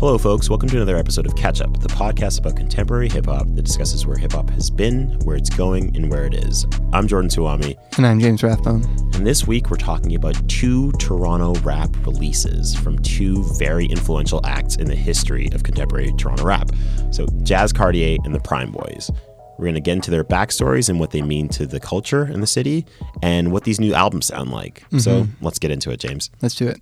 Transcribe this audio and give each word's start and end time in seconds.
Hello, 0.00 0.16
folks. 0.16 0.48
Welcome 0.48 0.70
to 0.70 0.76
another 0.76 0.96
episode 0.96 1.26
of 1.26 1.36
Catch 1.36 1.60
Up, 1.60 1.78
the 1.78 1.88
podcast 1.88 2.38
about 2.38 2.56
contemporary 2.56 3.10
hip 3.10 3.26
hop 3.26 3.46
that 3.48 3.64
discusses 3.64 4.06
where 4.06 4.16
hip 4.16 4.32
hop 4.32 4.48
has 4.48 4.70
been, 4.70 5.10
where 5.24 5.36
it's 5.36 5.50
going, 5.50 5.94
and 5.94 6.10
where 6.10 6.24
it 6.24 6.32
is. 6.32 6.64
I'm 6.94 7.06
Jordan 7.06 7.28
Suwami, 7.28 7.76
And 7.98 8.06
I'm 8.06 8.18
James 8.18 8.42
Rathbone. 8.42 8.82
and 9.12 9.26
this 9.26 9.46
week 9.46 9.68
we're 9.68 9.76
talking 9.76 10.14
about 10.14 10.36
two 10.48 10.90
Toronto 10.92 11.52
rap 11.60 11.94
releases 12.06 12.74
from 12.74 12.98
two 13.00 13.44
very 13.58 13.84
influential 13.84 14.40
acts 14.46 14.76
in 14.76 14.86
the 14.86 14.96
history 14.96 15.50
of 15.52 15.64
contemporary 15.64 16.14
Toronto 16.14 16.44
rap. 16.44 16.70
So, 17.10 17.26
Jazz 17.42 17.70
Cartier 17.70 18.16
and 18.24 18.34
the 18.34 18.40
Prime 18.40 18.72
Boys. 18.72 19.10
We're 19.58 19.66
going 19.66 19.74
to 19.74 19.82
get 19.82 19.92
into 19.92 20.10
their 20.10 20.24
backstories 20.24 20.88
and 20.88 20.98
what 20.98 21.10
they 21.10 21.20
mean 21.20 21.50
to 21.50 21.66
the 21.66 21.78
culture 21.78 22.24
in 22.26 22.40
the 22.40 22.46
city 22.46 22.86
and 23.22 23.52
what 23.52 23.64
these 23.64 23.78
new 23.78 23.92
albums 23.92 24.28
sound 24.28 24.50
like. 24.50 24.82
So, 24.96 25.24
mm-hmm. 25.24 25.44
let's 25.44 25.58
get 25.58 25.70
into 25.70 25.90
it, 25.90 26.00
James. 26.00 26.30
Let's 26.40 26.54
do 26.54 26.68
it. 26.68 26.80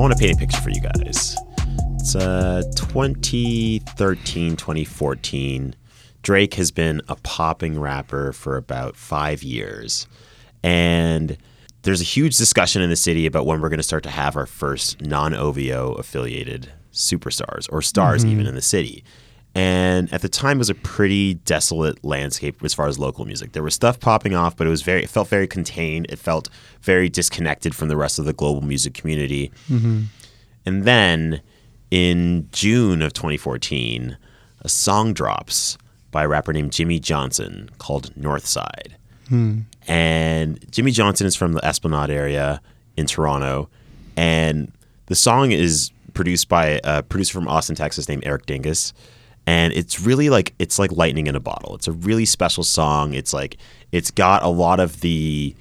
I 0.00 0.02
want 0.02 0.16
to 0.16 0.18
paint 0.18 0.34
a 0.34 0.38
picture 0.38 0.62
for 0.62 0.70
you 0.70 0.80
guys. 0.80 1.36
It's 1.96 2.16
uh 2.16 2.62
2013, 2.74 4.56
2014. 4.56 5.74
Drake 6.22 6.54
has 6.54 6.70
been 6.70 7.02
a 7.06 7.16
popping 7.16 7.78
rapper 7.78 8.32
for 8.32 8.56
about 8.56 8.96
five 8.96 9.42
years. 9.42 10.06
And 10.62 11.36
there's 11.82 12.00
a 12.00 12.04
huge 12.04 12.38
discussion 12.38 12.80
in 12.80 12.88
the 12.88 12.96
city 12.96 13.26
about 13.26 13.44
when 13.44 13.60
we're 13.60 13.68
going 13.68 13.76
to 13.76 13.82
start 13.82 14.02
to 14.04 14.10
have 14.10 14.38
our 14.38 14.46
first 14.46 15.02
non 15.02 15.34
OVO 15.34 15.92
affiliated 15.98 16.72
superstars 16.94 17.68
or 17.70 17.82
stars, 17.82 18.24
even 18.24 18.46
in 18.46 18.54
the 18.54 18.62
city. 18.62 19.04
And 19.54 20.12
at 20.12 20.22
the 20.22 20.28
time, 20.28 20.58
it 20.58 20.58
was 20.58 20.70
a 20.70 20.74
pretty 20.74 21.34
desolate 21.34 22.04
landscape 22.04 22.62
as 22.62 22.72
far 22.72 22.86
as 22.86 22.98
local 22.98 23.24
music. 23.24 23.52
There 23.52 23.62
was 23.62 23.74
stuff 23.74 23.98
popping 23.98 24.34
off, 24.34 24.56
but 24.56 24.66
it 24.66 24.70
was 24.70 24.82
very, 24.82 25.02
it 25.02 25.10
felt 25.10 25.28
very 25.28 25.48
contained. 25.48 26.06
It 26.08 26.18
felt 26.18 26.48
very 26.82 27.08
disconnected 27.08 27.74
from 27.74 27.88
the 27.88 27.96
rest 27.96 28.18
of 28.18 28.26
the 28.26 28.32
global 28.32 28.62
music 28.62 28.94
community. 28.94 29.50
Mm-hmm. 29.68 30.02
And 30.66 30.84
then 30.84 31.40
in 31.90 32.48
June 32.52 33.02
of 33.02 33.12
2014, 33.12 34.16
a 34.60 34.68
song 34.68 35.12
drops 35.12 35.76
by 36.10 36.24
a 36.24 36.28
rapper 36.28 36.52
named 36.52 36.72
Jimmy 36.72 37.00
Johnson 37.00 37.70
called 37.78 38.14
Northside. 38.14 38.92
Hmm. 39.28 39.60
And 39.86 40.64
Jimmy 40.70 40.90
Johnson 40.90 41.26
is 41.26 41.36
from 41.36 41.52
the 41.52 41.64
Esplanade 41.64 42.10
area 42.10 42.60
in 42.96 43.06
Toronto. 43.06 43.68
And 44.16 44.72
the 45.06 45.14
song 45.14 45.52
is 45.52 45.90
produced 46.14 46.48
by 46.48 46.78
uh, 46.80 46.98
a 46.98 47.02
producer 47.02 47.32
from 47.32 47.48
Austin, 47.48 47.76
Texas 47.76 48.08
named 48.08 48.24
Eric 48.26 48.46
Dingus. 48.46 48.92
And 49.50 49.72
it's 49.72 50.00
really 50.00 50.30
like 50.30 50.54
it's 50.58 50.78
like 50.78 50.92
lightning 50.92 51.26
in 51.26 51.34
a 51.34 51.40
bottle. 51.40 51.74
It's 51.74 51.88
a 51.88 51.92
really 52.08 52.24
special 52.24 52.62
song. 52.62 53.14
It's 53.14 53.32
like 53.34 53.56
it's 53.90 54.10
got 54.12 54.42
a 54.44 54.48
lot 54.48 54.78
of 54.80 55.00
the 55.00 55.54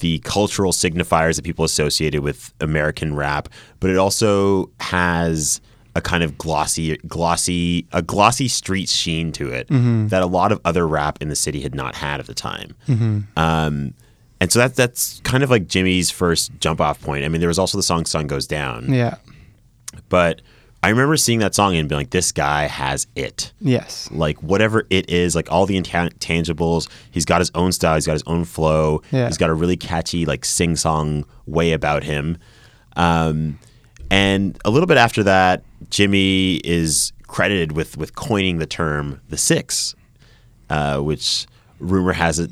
the 0.00 0.18
cultural 0.20 0.72
signifiers 0.72 1.36
that 1.36 1.44
people 1.44 1.64
associated 1.64 2.20
with 2.22 2.52
American 2.60 3.14
rap, 3.16 3.48
but 3.80 3.90
it 3.90 3.96
also 3.96 4.70
has 4.80 5.60
a 5.96 6.00
kind 6.00 6.22
of 6.24 6.36
glossy, 6.36 6.96
glossy, 7.06 7.86
a 7.92 8.02
glossy 8.02 8.48
street 8.48 8.88
sheen 8.88 9.30
to 9.32 9.50
it 9.50 9.66
that 10.10 10.22
a 10.22 10.26
lot 10.26 10.50
of 10.52 10.60
other 10.64 10.86
rap 10.88 11.18
in 11.22 11.28
the 11.28 11.36
city 11.36 11.60
had 11.60 11.74
not 11.74 11.94
had 11.94 12.18
at 12.20 12.26
the 12.26 12.34
time. 12.34 12.74
Um, 13.36 13.94
and 14.40 14.52
so 14.52 14.58
that's 14.58 14.76
that's 14.76 15.20
kind 15.20 15.42
of 15.42 15.50
like 15.50 15.66
Jimmy's 15.68 16.10
first 16.10 16.52
jump 16.60 16.80
off 16.80 17.00
point. 17.00 17.24
I 17.24 17.28
mean, 17.28 17.40
there 17.40 17.48
was 17.48 17.58
also 17.58 17.78
the 17.78 17.82
song 17.82 18.04
"Sun 18.04 18.26
Goes 18.26 18.46
Down," 18.46 18.92
Yeah. 18.92 19.14
but 20.08 20.42
I 20.84 20.90
remember 20.90 21.16
seeing 21.16 21.38
that 21.38 21.54
song 21.54 21.74
and 21.76 21.88
being 21.88 21.98
like, 22.00 22.10
"This 22.10 22.30
guy 22.30 22.64
has 22.66 23.06
it." 23.16 23.52
Yes. 23.58 24.10
like 24.12 24.42
whatever 24.42 24.86
it 24.90 25.08
is, 25.08 25.34
like 25.34 25.50
all 25.50 25.64
the 25.64 25.80
intangibles. 25.80 26.90
He's 27.10 27.24
got 27.24 27.40
his 27.40 27.50
own 27.54 27.72
style. 27.72 27.94
He's 27.94 28.04
got 28.04 28.12
his 28.12 28.22
own 28.26 28.44
flow. 28.44 29.00
Yeah. 29.10 29.26
He's 29.26 29.38
got 29.38 29.48
a 29.48 29.54
really 29.54 29.78
catchy 29.78 30.26
like 30.26 30.44
sing 30.44 30.76
song 30.76 31.24
way 31.46 31.72
about 31.72 32.02
him. 32.04 32.36
Um, 32.96 33.58
and 34.10 34.58
a 34.66 34.70
little 34.70 34.86
bit 34.86 34.98
after 34.98 35.22
that, 35.22 35.62
Jimmy 35.88 36.56
is 36.56 37.12
credited 37.26 37.72
with 37.72 37.96
with 37.96 38.14
coining 38.14 38.58
the 38.58 38.66
term 38.66 39.22
the 39.30 39.38
Six, 39.38 39.94
uh, 40.68 40.98
which 40.98 41.46
rumor 41.78 42.12
has 42.12 42.38
it 42.38 42.50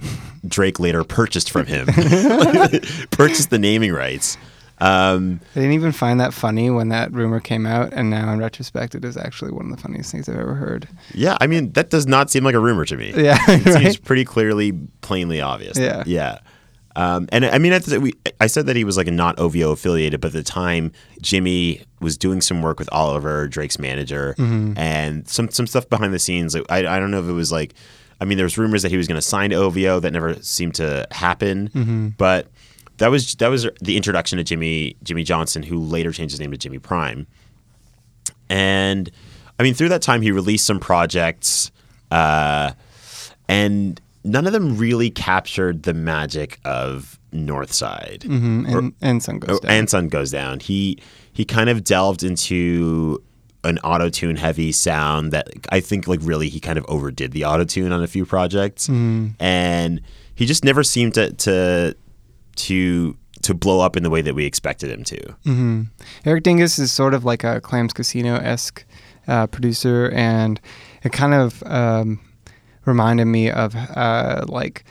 Drake 0.48 0.80
later 0.80 1.04
purchased 1.04 1.50
from 1.50 1.66
him, 1.66 1.86
purchased 3.10 3.50
the 3.50 3.58
naming 3.60 3.92
rights. 3.92 4.38
Um, 4.82 5.40
I 5.54 5.60
didn't 5.60 5.72
even 5.72 5.92
find 5.92 6.18
that 6.20 6.34
funny 6.34 6.68
when 6.70 6.88
that 6.88 7.12
rumor 7.12 7.40
came 7.40 7.66
out, 7.66 7.92
and 7.92 8.10
now 8.10 8.32
in 8.32 8.38
retrospect, 8.38 8.94
it 8.94 9.04
is 9.04 9.16
actually 9.16 9.52
one 9.52 9.70
of 9.70 9.76
the 9.76 9.82
funniest 9.82 10.10
things 10.10 10.28
I've 10.28 10.38
ever 10.38 10.54
heard. 10.54 10.88
yeah, 11.14 11.36
I 11.40 11.46
mean 11.46 11.72
that 11.72 11.90
does 11.90 12.06
not 12.06 12.30
seem 12.30 12.42
like 12.44 12.54
a 12.54 12.60
rumor 12.60 12.84
to 12.86 12.96
me. 12.96 13.12
Yeah, 13.16 13.38
it 13.48 13.72
seems 13.80 13.96
pretty 13.96 14.24
clearly, 14.24 14.72
plainly 15.00 15.40
obvious. 15.40 15.78
Yeah. 15.78 16.02
yeah. 16.06 16.38
Um, 16.94 17.26
and 17.32 17.46
I 17.46 17.56
mean, 17.58 17.72
we, 18.02 18.12
I 18.38 18.48
said 18.48 18.66
that 18.66 18.76
he 18.76 18.84
was 18.84 18.98
like 18.98 19.06
a 19.08 19.10
not 19.12 19.38
OVO 19.38 19.70
affiliated, 19.70 20.20
but 20.20 20.26
at 20.28 20.32
the 20.34 20.42
time, 20.42 20.92
Jimmy 21.22 21.80
was 22.00 22.18
doing 22.18 22.42
some 22.42 22.60
work 22.60 22.78
with 22.78 22.88
Oliver, 22.92 23.48
Drake's 23.48 23.78
manager, 23.78 24.34
Mm-hmm. 24.36 24.76
and 24.76 25.26
some 25.28 25.48
some 25.50 25.66
stuff 25.66 25.88
behind 25.88 26.12
the 26.12 26.18
scenes. 26.18 26.54
Like, 26.54 26.66
I 26.70 26.78
I 26.96 26.98
don't 26.98 27.10
know 27.10 27.20
if 27.20 27.28
it 27.28 27.32
was 27.32 27.50
like, 27.50 27.72
I 28.20 28.24
mean, 28.26 28.36
there 28.36 28.44
was 28.44 28.58
rumors 28.58 28.82
that 28.82 28.90
he 28.90 28.98
was 28.98 29.06
going 29.08 29.16
to 29.20 29.26
sign 29.26 29.50
to 29.50 29.56
OVO 29.56 30.00
that 30.00 30.10
never 30.12 30.34
seemed 30.42 30.74
to 30.76 31.06
happen, 31.12 31.70
Mm-hmm. 31.70 32.08
but 32.18 32.48
that 32.98 33.10
was 33.10 33.34
that 33.36 33.48
was 33.48 33.66
the 33.80 33.96
introduction 33.96 34.38
to 34.38 34.44
Jimmy 34.44 34.96
Jimmy 35.02 35.24
Johnson, 35.24 35.62
who 35.62 35.78
later 35.78 36.12
changed 36.12 36.32
his 36.32 36.40
name 36.40 36.50
to 36.52 36.58
Jimmy 36.58 36.78
Prime. 36.78 37.26
And 38.48 39.10
I 39.58 39.62
mean, 39.62 39.74
through 39.74 39.88
that 39.90 40.02
time, 40.02 40.22
he 40.22 40.30
released 40.30 40.66
some 40.66 40.80
projects, 40.80 41.70
uh, 42.10 42.72
and 43.48 44.00
none 44.24 44.46
of 44.46 44.52
them 44.52 44.76
really 44.76 45.10
captured 45.10 45.82
the 45.84 45.94
magic 45.94 46.58
of 46.64 47.18
Northside. 47.32 48.20
Mm, 48.20 48.76
and, 48.76 48.92
and 49.00 49.22
Sun 49.22 49.38
Goes 49.40 49.56
Oh, 49.56 49.60
Down. 49.60 49.70
and 49.70 49.90
Sun 49.90 50.08
Goes 50.08 50.30
Down. 50.30 50.60
He 50.60 50.98
he 51.32 51.44
kind 51.44 51.70
of 51.70 51.84
delved 51.84 52.22
into 52.22 53.22
an 53.64 53.78
auto 53.78 54.08
tune 54.10 54.36
heavy 54.36 54.72
sound 54.72 55.32
that 55.32 55.48
I 55.70 55.80
think 55.80 56.06
like 56.08 56.20
really 56.22 56.48
he 56.48 56.58
kind 56.60 56.78
of 56.78 56.84
overdid 56.88 57.32
the 57.32 57.44
auto 57.44 57.64
tune 57.64 57.92
on 57.92 58.02
a 58.02 58.06
few 58.08 58.26
projects, 58.26 58.88
and 58.88 60.00
he 60.34 60.46
just 60.46 60.64
never 60.64 60.82
seemed 60.82 61.14
to 61.14 61.32
to 61.32 61.96
to 62.56 63.16
to 63.42 63.54
blow 63.54 63.80
up 63.80 63.96
in 63.96 64.04
the 64.04 64.10
way 64.10 64.22
that 64.22 64.34
we 64.34 64.44
expected 64.44 64.90
him 64.90 65.02
to. 65.04 65.34
Eric 66.24 66.44
Dingus 66.44 66.78
is 66.78 66.92
sort 66.92 67.12
of 67.12 67.24
like 67.24 67.42
a 67.42 67.60
Clams 67.60 67.92
Casino 67.92 68.36
esque 68.36 68.84
uh, 69.26 69.46
producer, 69.48 70.10
and 70.14 70.60
it 71.02 71.12
kind 71.12 71.34
of 71.34 71.62
um, 71.66 72.20
reminded 72.84 73.24
me 73.26 73.50
of 73.50 73.74
uh, 73.74 74.44
like 74.46 74.84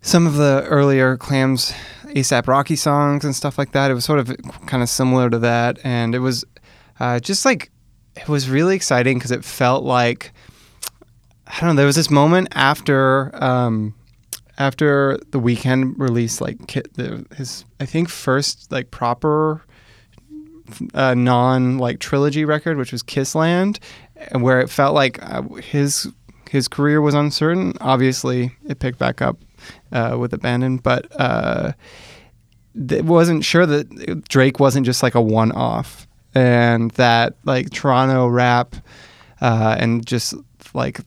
some 0.00 0.26
of 0.26 0.34
the 0.34 0.64
earlier 0.66 1.16
Clams 1.16 1.72
ASAP 2.06 2.46
Rocky 2.48 2.76
songs 2.76 3.24
and 3.24 3.36
stuff 3.36 3.58
like 3.58 3.72
that. 3.72 3.90
It 3.90 3.94
was 3.94 4.04
sort 4.04 4.18
of 4.18 4.34
kind 4.66 4.82
of 4.82 4.88
similar 4.88 5.28
to 5.30 5.38
that, 5.40 5.78
and 5.84 6.14
it 6.14 6.20
was 6.20 6.44
uh, 7.00 7.20
just 7.20 7.44
like 7.44 7.70
it 8.16 8.28
was 8.28 8.48
really 8.48 8.76
exciting 8.76 9.18
because 9.18 9.30
it 9.30 9.44
felt 9.44 9.84
like 9.84 10.32
I 11.46 11.60
don't 11.60 11.70
know. 11.70 11.74
There 11.74 11.86
was 11.86 11.96
this 11.96 12.10
moment 12.10 12.48
after. 12.52 13.30
Um, 13.44 13.94
after 14.58 15.18
the 15.30 15.40
Weeknd 15.40 15.94
released 15.98 16.40
like 16.40 16.58
the, 16.94 17.26
his 17.36 17.64
I 17.80 17.86
think 17.86 18.08
first 18.08 18.70
like 18.70 18.90
proper 18.90 19.62
uh, 20.94 21.14
non 21.14 21.78
like 21.78 21.98
trilogy 21.98 22.44
record, 22.44 22.76
which 22.76 22.92
was 22.92 23.02
Kissland, 23.02 23.78
and 24.16 24.42
where 24.42 24.60
it 24.60 24.70
felt 24.70 24.94
like 24.94 25.22
uh, 25.22 25.42
his 25.54 26.10
his 26.50 26.68
career 26.68 27.00
was 27.00 27.14
uncertain. 27.14 27.74
Obviously, 27.80 28.52
it 28.68 28.78
picked 28.78 28.98
back 28.98 29.22
up 29.22 29.38
uh, 29.92 30.16
with 30.18 30.32
Abandon, 30.32 30.76
but 30.76 31.06
uh, 31.18 31.72
it 32.74 33.04
wasn't 33.04 33.44
sure 33.44 33.66
that 33.66 34.24
Drake 34.28 34.60
wasn't 34.60 34.86
just 34.86 35.02
like 35.02 35.14
a 35.14 35.20
one 35.20 35.52
off, 35.52 36.06
and 36.34 36.90
that 36.92 37.36
like 37.44 37.70
Toronto 37.70 38.26
rap 38.26 38.76
uh, 39.40 39.76
and 39.78 40.06
just 40.06 40.34
like 40.74 41.00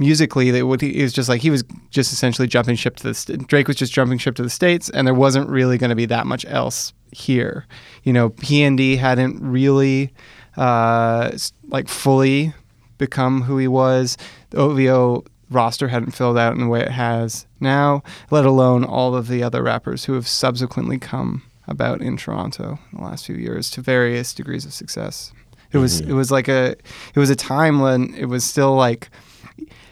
musically 0.00 0.50
that 0.50 0.66
what 0.66 0.80
he, 0.80 1.02
was 1.02 1.12
just 1.12 1.28
like 1.28 1.42
he 1.42 1.50
was 1.50 1.62
just 1.90 2.12
essentially 2.12 2.48
jumping 2.48 2.74
ship 2.74 2.96
to 2.96 3.02
the 3.04 3.14
st- 3.14 3.46
Drake 3.46 3.68
was 3.68 3.76
just 3.76 3.92
jumping 3.92 4.18
ship 4.18 4.34
to 4.36 4.42
the 4.42 4.50
states 4.50 4.88
and 4.88 5.06
there 5.06 5.14
wasn't 5.14 5.48
really 5.48 5.76
going 5.76 5.90
to 5.90 5.96
be 5.96 6.06
that 6.06 6.26
much 6.26 6.44
else 6.46 6.94
here. 7.12 7.66
You 8.02 8.12
know 8.14 8.30
P&D 8.30 8.96
hadn't 8.96 9.38
really 9.40 10.12
uh, 10.56 11.30
like 11.68 11.86
fully 11.86 12.54
become 12.96 13.42
who 13.42 13.58
he 13.58 13.68
was. 13.68 14.16
The 14.50 14.58
OVO 14.58 15.24
roster 15.50 15.88
hadn't 15.88 16.12
filled 16.12 16.38
out 16.38 16.54
in 16.54 16.60
the 16.60 16.68
way 16.68 16.80
it 16.80 16.92
has 16.92 17.46
now 17.60 18.02
let 18.30 18.46
alone 18.46 18.84
all 18.84 19.14
of 19.14 19.28
the 19.28 19.42
other 19.42 19.62
rappers 19.62 20.06
who 20.06 20.14
have 20.14 20.26
subsequently 20.26 20.98
come 20.98 21.42
about 21.66 22.00
in 22.00 22.16
Toronto 22.16 22.78
in 22.92 22.98
the 22.98 23.04
last 23.04 23.26
few 23.26 23.36
years 23.36 23.68
to 23.70 23.82
various 23.82 24.32
degrees 24.32 24.64
of 24.64 24.72
success. 24.72 25.32
It 25.72 25.78
was 25.78 26.00
it 26.00 26.14
was 26.14 26.30
like 26.30 26.48
a 26.48 26.70
it 27.14 27.18
was 27.18 27.30
a 27.30 27.36
time 27.36 27.80
when 27.80 28.14
it 28.14 28.24
was 28.26 28.44
still 28.44 28.74
like 28.74 29.10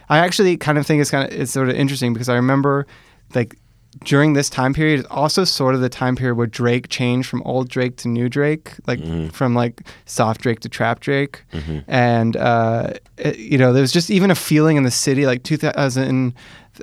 I 0.09 0.19
actually 0.19 0.57
kind 0.57 0.79
of 0.79 0.87
think 0.87 1.01
it's 1.01 1.11
kind 1.11 1.31
of 1.31 1.39
it's 1.41 1.53
sort 1.53 1.69
of 1.69 1.75
interesting 1.75 2.13
because 2.13 2.29
I 2.29 2.35
remember 2.37 2.87
like 3.35 3.57
during 4.05 4.35
this 4.35 4.49
time 4.51 4.75
period 4.75 5.01
is 5.01 5.07
also 5.07 5.45
sort 5.45 5.75
of 5.75 5.81
the 5.81 5.89
time 5.89 6.15
period 6.15 6.37
where 6.37 6.47
Drake 6.47 6.89
changed 6.89 7.29
from 7.29 7.43
old 7.43 7.69
Drake 7.69 7.97
to 7.99 8.09
new 8.09 8.29
Drake, 8.29 8.73
like 8.87 9.01
from 9.33 9.55
like 9.55 9.83
soft 10.07 10.41
Drake 10.43 10.61
to 10.61 10.69
trap 10.69 11.01
Drake, 11.01 11.43
and 11.89 12.37
uh, 12.37 12.93
it- 13.17 13.39
you 13.39 13.59
know 13.59 13.73
there 13.73 13.81
was 13.83 13.93
just 13.93 14.11
even 14.11 14.31
a 14.31 14.35
feeling 14.35 14.77
in 14.77 14.83
the 14.85 14.91
city 14.91 15.27
like 15.27 15.43
2000 15.43 16.35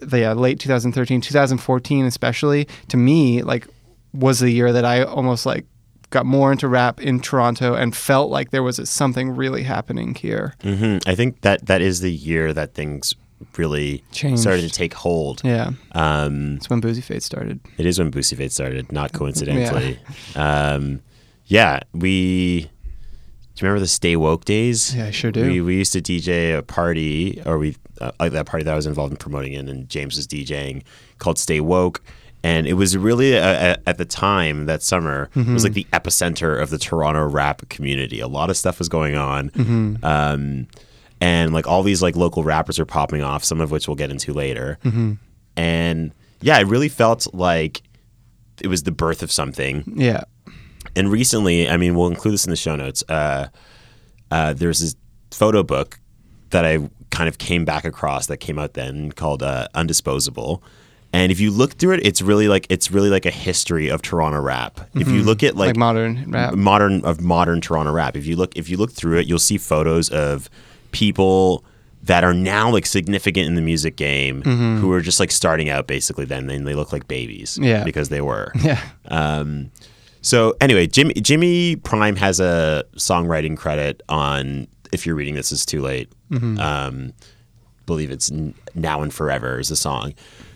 the 0.01 0.33
late 0.35 0.59
2013, 0.59 1.21
2014 1.21 2.05
especially 2.05 2.67
to 2.89 2.97
me 2.97 3.41
like 3.43 3.65
was 4.13 4.39
the 4.39 4.49
year 4.51 4.73
that 4.73 4.83
I 4.85 5.03
almost 5.03 5.45
like 5.45 5.65
got 6.15 6.25
more 6.25 6.51
into 6.53 6.67
rap 6.67 6.95
in 7.01 7.19
Toronto 7.19 7.73
and 7.75 7.95
felt 7.95 8.29
like 8.37 8.47
there 8.51 8.63
was 8.63 8.77
something 8.89 9.27
really 9.35 9.63
happening 9.63 10.15
here. 10.15 10.55
hmm 10.63 10.97
I 11.05 11.13
think 11.15 11.41
that 11.41 11.65
that 11.67 11.81
is 11.81 11.99
the 11.99 12.11
year 12.29 12.53
that 12.53 12.73
things 12.73 13.13
really 13.57 14.01
Changed. 14.11 14.41
started 14.41 14.61
to 14.63 14.69
take 14.81 14.93
hold. 14.93 15.41
Yeah, 15.43 15.71
Um, 15.91 16.55
that's 16.55 16.69
when 16.69 16.81
Boosie 16.81 17.03
Fade 17.03 17.21
started. 17.21 17.59
it 17.77 17.85
is 17.85 17.99
when 17.99 18.09
Boosie 18.11 18.37
Fade 18.37 18.51
started, 18.51 18.91
not 18.91 19.11
coincidentally. 19.11 19.99
Um, 20.35 21.01
yeah, 21.45 21.79
we. 21.93 22.69
Do 23.55 23.59
you 23.63 23.67
remember 23.69 23.79
the 23.79 23.87
Stay 23.87 24.15
Woke 24.17 24.43
days? 24.45 24.93
Yeah, 24.95 25.05
I 25.07 25.11
sure 25.11 25.31
do. 25.31 25.41
We, 25.49 25.61
we 25.61 25.75
used 25.77 25.93
to 25.93 26.01
DJ 26.01 26.57
a 26.57 26.61
party, 26.61 27.41
or 27.45 27.57
we 27.57 27.75
uh, 28.01 28.11
like 28.19 28.33
that 28.33 28.45
party 28.47 28.63
that 28.65 28.73
I 28.73 28.75
was 28.75 28.85
involved 28.85 29.11
in 29.13 29.17
promoting 29.17 29.53
in, 29.53 29.69
and 29.69 29.87
James 29.87 30.17
was 30.17 30.27
DJing 30.27 30.83
called 31.19 31.37
Stay 31.39 31.61
Woke. 31.61 32.01
And 32.45 32.67
it 32.67 32.73
was 32.73 32.95
really 32.95 33.35
uh, 33.35 33.75
at 33.87 33.97
the 33.97 34.05
time 34.05 34.67
that 34.67 34.83
summer 34.83 35.29
it 35.35 35.47
was 35.47 35.63
like 35.63 35.73
the 35.73 35.87
epicenter 35.91 36.61
of 36.61 36.69
the 36.69 36.77
Toronto 36.77 37.25
rap 37.25 37.67
community. 37.69 38.19
A 38.19 38.27
lot 38.27 38.51
of 38.51 38.55
stuff 38.57 38.77
was 38.77 38.87
going 38.87 39.15
on, 39.15 39.49
um, 40.03 40.67
and 41.19 41.53
like 41.53 41.65
all 41.67 41.81
these 41.81 42.03
like 42.03 42.15
local 42.15 42.43
rappers 42.43 42.77
are 42.77 42.85
popping 42.85 43.23
off. 43.23 43.43
Some 43.43 43.61
of 43.61 43.71
which 43.71 43.87
we'll 43.87 43.95
get 43.95 44.11
into 44.11 44.31
later. 44.31 44.77
And 45.57 46.11
yeah, 46.41 46.59
it 46.59 46.67
really 46.67 46.89
felt 46.89 47.33
like 47.33 47.81
it 48.61 48.67
was 48.67 48.83
the 48.83 48.91
birth 48.91 49.23
of 49.23 49.31
something 49.31 49.83
Yeah, 49.95 50.25
and 50.95 51.11
recently, 51.11 51.67
I 51.67 51.77
mean, 51.77 51.95
we'll 51.95 52.07
include 52.07 52.35
this 52.35 52.45
in 52.45 52.51
the 52.51 52.55
show 52.55 52.75
notes. 52.75 53.03
Uh, 53.09 53.47
uh, 54.29 54.53
there's 54.53 54.81
this 54.81 54.95
photo 55.31 55.63
book 55.63 55.99
that 56.51 56.63
I 56.63 56.89
kind 57.09 57.27
of 57.27 57.37
came 57.37 57.65
back 57.65 57.85
across 57.85 58.27
that 58.27 58.37
came 58.37 58.59
out 58.59 58.73
then 58.73 59.11
called 59.13 59.41
uh, 59.41 59.67
Undisposable. 59.73 60.61
And 61.15 61.31
if 61.31 61.39
you 61.39 61.49
look 61.49 61.73
through 61.73 61.93
it, 61.95 62.05
it's 62.05 62.21
really 62.21 62.47
like 62.49 62.67
it's 62.69 62.91
really 62.91 63.09
like 63.09 63.25
a 63.25 63.31
history 63.31 63.87
of 63.89 64.01
Toronto 64.01 64.41
rap. 64.41 64.81
If 64.95 65.07
you 65.07 65.23
look 65.23 65.43
at 65.43 65.55
like, 65.55 65.67
like, 65.69 65.77
modern 65.77 66.29
rap. 66.29 66.53
modern 66.55 67.05
of 67.05 67.21
modern 67.21 67.61
Toronto 67.61 67.91
rap, 67.93 68.17
if 68.17 68.25
you 68.25 68.35
look 68.35 68.55
if 68.57 68.69
you 68.69 68.75
look 68.77 68.91
through 68.91 69.19
it, 69.19 69.27
you'll 69.27 69.39
see 69.39 69.57
photos 69.57 70.09
of 70.09 70.49
people 70.91 71.63
that 72.03 72.23
are 72.23 72.33
now 72.33 72.69
like 72.69 72.85
significant 72.85 73.47
in 73.47 73.55
the 73.55 73.61
music 73.61 73.95
game 73.95 74.41
who 74.43 74.91
are 74.91 75.01
just 75.01 75.19
like 75.19 75.31
starting 75.31 75.69
out 75.69 75.87
basically 75.87 76.25
then 76.25 76.49
and 76.49 76.67
they 76.67 76.75
look 76.75 76.91
like 76.91 77.07
babies 77.07 77.57
Yeah. 77.61 77.83
because 77.83 78.09
they 78.09 78.21
were. 78.21 78.51
yeah, 78.61 78.79
Um, 79.07 79.71
so 80.21 80.55
anyway, 80.59 80.85
Jimmy 80.85 81.13
Jimmy 81.15 81.77
Prime 81.77 82.15
has 82.17 82.39
a 82.39 82.83
songwriting 82.97 83.55
credit 83.57 84.03
on. 84.09 84.67
If 84.91 85.05
you're 85.05 85.15
reading 85.15 85.35
this, 85.35 85.51
is 85.51 85.65
too 85.65 85.81
late. 85.81 86.09
Um, 86.31 87.13
believe 87.85 88.11
it's 88.11 88.31
now 88.75 89.01
and 89.01 89.13
forever 89.13 89.59
is 89.59 89.69
the 89.69 89.75
song. 89.75 90.13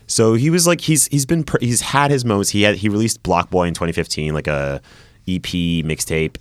So 0.09 0.33
he 0.33 0.49
was 0.49 0.65
like 0.65 0.81
he's 0.81 1.07
he's 1.07 1.25
been 1.25 1.45
he's 1.61 1.81
had 1.81 2.09
his 2.11 2.25
moments. 2.25 2.49
He 2.49 2.63
had 2.63 2.75
he 2.75 2.89
released 2.89 3.21
Block 3.23 3.49
Boy 3.49 3.67
in 3.67 3.75
2015, 3.75 4.33
like 4.33 4.47
a 4.47 4.81
EP 5.27 5.43
mixtape, 5.43 6.37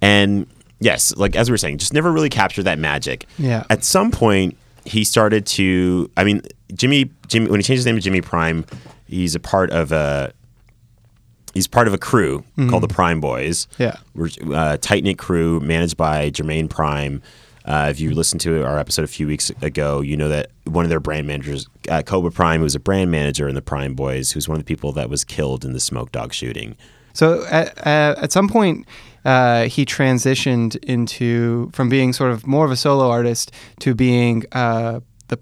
and 0.00 0.46
yes, 0.80 1.16
like 1.16 1.36
as 1.36 1.48
we 1.48 1.52
were 1.54 1.58
saying, 1.58 1.78
just 1.78 1.94
never 1.94 2.10
really 2.10 2.28
captured 2.28 2.64
that 2.64 2.80
magic. 2.80 3.26
Yeah. 3.38 3.64
At 3.70 3.84
some 3.84 4.10
point, 4.10 4.58
he 4.84 5.04
started 5.04 5.46
to. 5.46 6.10
I 6.16 6.24
mean, 6.24 6.42
Jimmy 6.74 7.10
Jimmy 7.28 7.48
when 7.48 7.60
he 7.60 7.64
changed 7.64 7.78
his 7.78 7.86
name 7.86 7.94
to 7.94 8.00
Jimmy 8.00 8.20
Prime, 8.20 8.66
he's 9.06 9.36
a 9.36 9.40
part 9.40 9.70
of 9.70 9.92
a 9.92 10.32
he's 11.54 11.68
part 11.68 11.86
of 11.86 11.94
a 11.94 11.98
crew 11.98 12.40
mm-hmm. 12.56 12.70
called 12.70 12.82
the 12.82 12.88
Prime 12.88 13.20
Boys. 13.20 13.68
Yeah. 13.78 13.98
We're 14.14 14.30
a 14.46 14.52
uh, 14.52 14.76
tight 14.78 15.04
knit 15.04 15.18
crew 15.18 15.60
managed 15.60 15.96
by 15.96 16.30
Jermaine 16.30 16.68
Prime. 16.68 17.22
Uh, 17.64 17.88
if 17.90 18.00
you 18.00 18.12
listened 18.14 18.40
to 18.42 18.64
our 18.64 18.78
episode 18.78 19.04
a 19.04 19.08
few 19.08 19.26
weeks 19.26 19.50
ago, 19.62 20.00
you 20.00 20.16
know 20.16 20.28
that 20.28 20.50
one 20.64 20.84
of 20.84 20.88
their 20.88 21.00
brand 21.00 21.26
managers, 21.26 21.66
uh, 21.88 22.02
Cobra 22.02 22.30
Prime, 22.30 22.60
who 22.60 22.64
was 22.64 22.74
a 22.74 22.80
brand 22.80 23.10
manager 23.10 23.48
in 23.48 23.54
the 23.54 23.62
Prime 23.62 23.94
Boys, 23.94 24.32
who's 24.32 24.48
one 24.48 24.56
of 24.56 24.64
the 24.64 24.68
people 24.68 24.92
that 24.92 25.08
was 25.08 25.24
killed 25.24 25.64
in 25.64 25.72
the 25.72 25.80
Smoke 25.80 26.12
Dawg 26.12 26.32
shooting. 26.32 26.76
So 27.12 27.44
at, 27.50 27.76
at, 27.86 28.18
at 28.18 28.32
some 28.32 28.48
point, 28.48 28.86
uh, 29.24 29.64
he 29.64 29.84
transitioned 29.84 30.76
into 30.82 31.70
from 31.72 31.88
being 31.88 32.12
sort 32.12 32.32
of 32.32 32.46
more 32.46 32.64
of 32.64 32.70
a 32.70 32.76
solo 32.76 33.08
artist 33.08 33.52
to 33.80 33.94
being 33.94 34.44
uh, 34.52 35.00
the 35.28 35.38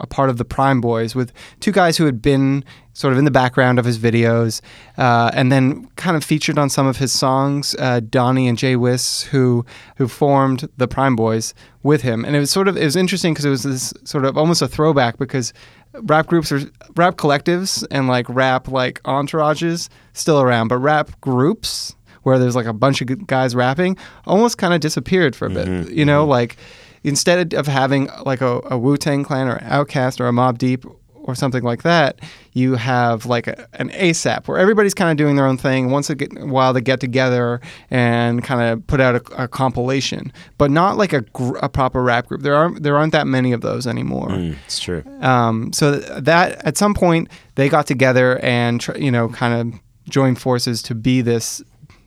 a 0.00 0.06
part 0.06 0.30
of 0.30 0.38
the 0.38 0.44
Prime 0.44 0.80
Boys 0.80 1.14
with 1.14 1.32
two 1.60 1.72
guys 1.72 1.98
who 1.98 2.06
had 2.06 2.22
been 2.22 2.64
sort 3.00 3.14
of 3.14 3.18
in 3.18 3.24
the 3.24 3.30
background 3.30 3.78
of 3.78 3.86
his 3.86 3.98
videos, 3.98 4.60
uh, 4.98 5.30
and 5.32 5.50
then 5.50 5.86
kind 5.96 6.18
of 6.18 6.22
featured 6.22 6.58
on 6.58 6.68
some 6.68 6.86
of 6.86 6.98
his 6.98 7.10
songs. 7.10 7.74
Uh, 7.78 8.00
Donnie 8.00 8.46
and 8.46 8.58
Jay 8.58 8.76
Whiss, 8.76 9.22
who 9.22 9.64
who 9.96 10.06
formed 10.06 10.68
the 10.76 10.86
Prime 10.86 11.16
Boys 11.16 11.54
with 11.82 12.02
him, 12.02 12.26
and 12.26 12.36
it 12.36 12.40
was 12.40 12.50
sort 12.50 12.68
of 12.68 12.76
it 12.76 12.84
was 12.84 12.96
interesting 12.96 13.32
because 13.32 13.46
it 13.46 13.50
was 13.50 13.62
this 13.62 13.94
sort 14.04 14.26
of 14.26 14.36
almost 14.36 14.60
a 14.60 14.68
throwback 14.68 15.16
because 15.16 15.54
rap 16.02 16.26
groups 16.26 16.52
are 16.52 16.60
rap 16.94 17.16
collectives 17.16 17.86
and 17.90 18.06
like 18.06 18.26
rap 18.28 18.68
like 18.68 19.02
entourages 19.04 19.88
still 20.12 20.42
around, 20.42 20.68
but 20.68 20.76
rap 20.76 21.18
groups 21.22 21.96
where 22.22 22.38
there's 22.38 22.54
like 22.54 22.66
a 22.66 22.74
bunch 22.74 23.00
of 23.00 23.26
guys 23.26 23.54
rapping 23.54 23.96
almost 24.26 24.58
kind 24.58 24.74
of 24.74 24.80
disappeared 24.80 25.34
for 25.34 25.46
a 25.46 25.50
bit. 25.50 25.90
You 25.90 26.04
know, 26.04 26.26
like 26.26 26.58
instead 27.02 27.54
of 27.54 27.66
having 27.66 28.10
like 28.26 28.42
a, 28.42 28.60
a 28.70 28.76
Wu 28.76 28.98
Tang 28.98 29.24
Clan 29.24 29.48
or 29.48 29.58
OutKast 29.60 30.20
or 30.20 30.28
a 30.28 30.32
Mobb 30.32 30.58
Deep 30.58 30.84
or 31.22 31.34
something 31.34 31.62
like 31.62 31.82
that, 31.82 32.18
you 32.52 32.74
have 32.74 33.26
like 33.26 33.46
a, 33.46 33.66
an 33.74 33.90
ASAP 33.90 34.48
where 34.48 34.58
everybody's 34.58 34.94
kind 34.94 35.10
of 35.10 35.16
doing 35.16 35.36
their 35.36 35.46
own 35.46 35.56
thing. 35.56 35.90
Once 35.90 36.10
a 36.10 36.16
while 36.40 36.72
they 36.72 36.80
get 36.80 36.98
together 37.00 37.60
and 37.90 38.42
kind 38.42 38.62
of 38.62 38.86
put 38.86 39.00
out 39.00 39.14
a, 39.16 39.42
a 39.44 39.48
compilation, 39.48 40.32
but 40.58 40.70
not 40.70 40.96
like 40.96 41.12
a, 41.12 41.20
gr- 41.20 41.58
a 41.58 41.68
proper 41.68 42.02
rap 42.02 42.26
group. 42.26 42.42
There 42.42 42.54
aren't 42.54 42.82
there 42.82 42.96
aren't 42.96 43.12
that 43.12 43.26
many 43.26 43.52
of 43.52 43.60
those 43.60 43.86
anymore. 43.86 44.28
Mm, 44.28 44.56
it's 44.64 44.78
true. 44.80 45.04
Um, 45.20 45.72
so 45.72 46.00
th- 46.00 46.24
that 46.24 46.64
at 46.64 46.76
some 46.76 46.94
point 46.94 47.28
they 47.54 47.68
got 47.68 47.86
together 47.86 48.38
and 48.42 48.80
tr- 48.80 48.96
you 48.96 49.10
know 49.10 49.28
kind 49.28 49.74
of 49.74 49.80
joined 50.08 50.40
forces 50.40 50.82
to 50.82 50.94
be 50.94 51.20
this 51.20 51.62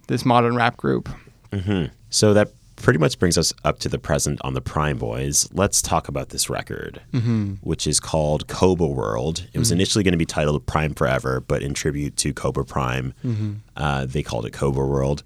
this 0.07 0.25
modern 0.25 0.55
rap 0.55 0.75
group. 0.77 1.07
So 2.09 2.33
that 2.33 2.49
pretty 2.83 2.99
much 2.99 3.17
brings 3.17 3.37
us 3.37 3.53
up 3.63 3.79
to 3.79 3.87
the 3.87 3.97
present 3.97 4.39
on 4.43 4.53
the 4.53 4.61
Prime 4.61 4.97
Boys. 4.97 5.49
Let's 5.53 5.81
talk 5.81 6.09
about 6.09 6.29
this 6.29 6.49
record, 6.49 7.01
which 7.61 7.87
is 7.87 7.99
called 7.99 8.47
Cobra 8.49 8.87
World. 8.87 9.47
It 9.53 9.57
was 9.59 9.71
initially 9.71 10.03
going 10.03 10.11
to 10.11 10.17
be 10.17 10.25
titled 10.25 10.65
Prime 10.65 10.93
Forever, 10.93 11.39
but 11.39 11.63
in 11.63 11.73
tribute 11.73 12.17
to 12.17 12.33
Cobra 12.33 12.65
Prime, 12.65 13.13
uh, 13.77 14.05
they 14.05 14.21
called 14.21 14.45
it 14.45 14.51
Cobra 14.51 14.85
World. 14.85 15.23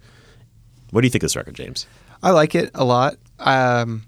What 0.91 1.01
do 1.01 1.07
you 1.07 1.11
think 1.11 1.23
of 1.23 1.25
this 1.25 1.35
record, 1.35 1.55
James? 1.55 1.87
I 2.21 2.29
like 2.29 2.53
it 2.55 2.69
a 2.75 2.85
lot. 2.85 3.15
Um, 3.39 4.03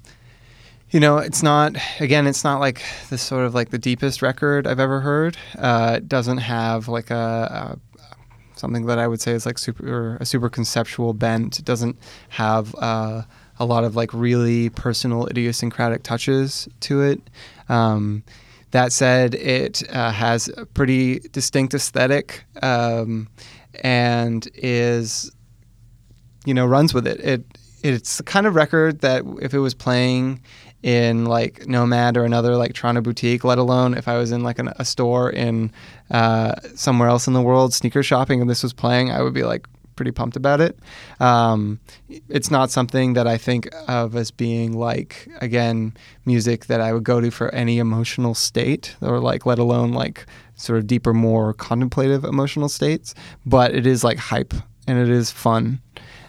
you 0.92 1.00
know, 1.00 1.18
it's 1.18 1.44
not 1.44 1.76
again, 2.00 2.28
it's 2.28 2.44
not 2.44 2.60
like 2.60 2.82
this 3.10 3.22
sort 3.22 3.46
of 3.46 3.56
like 3.56 3.72
the 3.72 3.78
deepest 3.80 4.22
record 4.22 4.68
I've 4.68 4.80
ever 4.80 5.02
heard. 5.02 5.38
Uh, 5.58 5.96
it 5.98 6.08
doesn't 6.08 6.38
have 6.38 6.88
like 6.88 7.10
a, 7.10 7.78
a 7.96 8.00
something 8.60 8.86
that 8.88 9.00
I 9.00 9.08
would 9.08 9.22
say 9.22 9.32
is 9.32 9.46
like 9.46 9.58
super 9.58 10.18
a 10.20 10.26
super 10.26 10.50
conceptual 10.50 11.14
bent. 11.14 11.60
It 11.60 11.66
doesn't 11.66 11.98
have 12.30 12.76
uh, 12.76 13.24
a 13.60 13.66
lot 13.66 13.84
of 13.84 13.96
like 13.96 14.14
really 14.14 14.70
personal 14.70 15.28
idiosyncratic 15.28 16.04
touches 16.04 16.68
to 16.82 17.02
it. 17.02 17.22
Um, 17.68 18.24
that 18.72 18.92
said, 18.94 19.36
it 19.36 19.84
uh, 19.90 20.12
has 20.12 20.50
a 20.56 20.66
pretty 20.66 21.20
distinct 21.32 21.74
aesthetic 21.74 22.44
um, 22.62 23.28
and 23.84 24.48
is 24.54 25.32
you 26.46 26.54
know 26.54 26.66
runs 26.66 26.94
with 26.94 27.08
it. 27.08 27.20
It 27.20 27.44
it's 27.82 28.18
the 28.18 28.24
kind 28.24 28.46
of 28.46 28.56
record 28.56 29.02
that 29.02 29.24
if 29.42 29.54
it 29.54 29.60
was 29.60 29.74
playing 29.74 30.42
in 30.84 31.26
like 31.26 31.68
Nomad 31.68 32.16
or 32.16 32.24
another 32.24 32.56
like 32.56 32.74
Toronto 32.74 33.02
boutique, 33.02 33.44
let 33.44 33.58
alone 33.58 33.94
if 33.94 34.08
I 34.08 34.18
was 34.18 34.32
in 34.32 34.44
like 34.44 34.60
an, 34.60 34.70
a 34.78 34.86
store 34.86 35.30
in 35.30 35.72
uh, 36.12 36.56
somewhere 36.76 37.10
else 37.10 37.28
in 37.28 37.34
the 37.34 37.42
world 37.42 37.74
sneaker 37.74 38.04
shopping 38.04 38.42
and 38.42 38.50
this 38.50 38.64
was 38.64 38.74
playing, 38.74 39.12
I 39.12 39.22
would 39.22 39.34
be 39.34 39.44
like 39.44 39.68
pretty 40.00 40.12
pumped 40.12 40.38
about 40.38 40.62
it. 40.62 40.80
Um, 41.20 41.82
it's 42.30 42.50
not 42.50 42.72
something 42.72 43.16
that 43.16 43.28
I 43.28 43.38
think 43.38 43.68
of 43.90 44.16
as 44.16 44.32
being 44.32 44.72
like 44.72 45.28
again 45.42 45.94
music 46.24 46.68
that 46.68 46.80
I 46.80 46.94
would 46.94 47.04
go 47.04 47.20
to 47.20 47.30
for 47.30 47.54
any 47.54 47.80
emotional 47.80 48.34
state 48.34 48.96
or 49.02 49.20
like 49.20 49.46
let 49.46 49.60
alone 49.60 49.92
like 49.92 50.26
sort 50.56 50.80
of 50.80 50.88
deeper, 50.88 51.14
more 51.14 51.54
contemplative 51.54 52.24
emotional 52.24 52.70
states. 52.70 53.14
But 53.46 53.76
it 53.76 53.86
is 53.86 54.06
like 54.06 54.18
hype 54.18 54.54
and 54.88 54.98
it 54.98 55.10
is 55.10 55.32
fun 55.32 55.82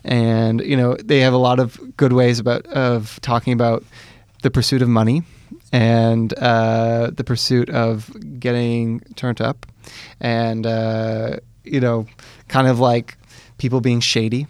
and 0.03 0.61
you 0.63 0.77
know 0.77 0.97
they 0.97 1.21
have 1.21 1.33
a 1.33 1.45
lot 1.49 1.61
of 1.61 1.79
good 1.97 2.13
ways 2.13 2.41
about 2.41 2.67
of 2.67 3.21
talking 3.21 3.53
about 3.53 3.85
the 4.43 4.51
pursuit 4.51 4.83
of 4.83 4.89
money 4.89 5.23
and 5.73 6.35
uh, 6.39 7.11
the 7.15 7.23
pursuit 7.23 7.71
of 7.71 8.11
getting 8.41 9.01
turned 9.15 9.41
up 9.41 9.67
and 10.21 10.67
uh, 10.67 11.37
you 11.65 11.81
know 11.81 12.07
kind 12.49 12.67
of 12.67 12.81
like 12.81 13.17
people 13.61 13.81
being 13.81 14.01
shady 14.01 14.47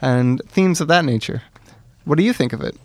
and 0.00 0.40
themes 0.48 0.80
of 0.80 0.86
that 0.88 1.04
nature 1.04 1.42
what 2.04 2.16
do 2.18 2.22
you 2.24 2.32
think 2.32 2.52
of 2.52 2.60
it 2.60 2.76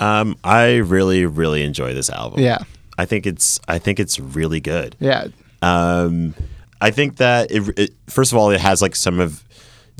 Um, 0.00 0.36
I 0.44 0.76
really, 0.76 1.24
really 1.24 1.62
enjoy 1.62 1.94
this 1.94 2.10
album. 2.10 2.40
yeah 2.40 2.58
I 2.98 3.06
think 3.06 3.26
it's 3.26 3.58
I 3.68 3.78
think 3.78 3.98
it's 3.98 4.18
really 4.20 4.60
good. 4.60 4.94
yeah 5.00 5.28
Um, 5.62 6.34
I 6.80 6.90
think 6.90 7.16
that 7.16 7.50
it, 7.50 7.62
it, 7.78 7.90
first 8.08 8.32
of 8.32 8.38
all, 8.38 8.50
it 8.50 8.60
has 8.60 8.82
like 8.82 8.94
some 8.96 9.18
of 9.20 9.42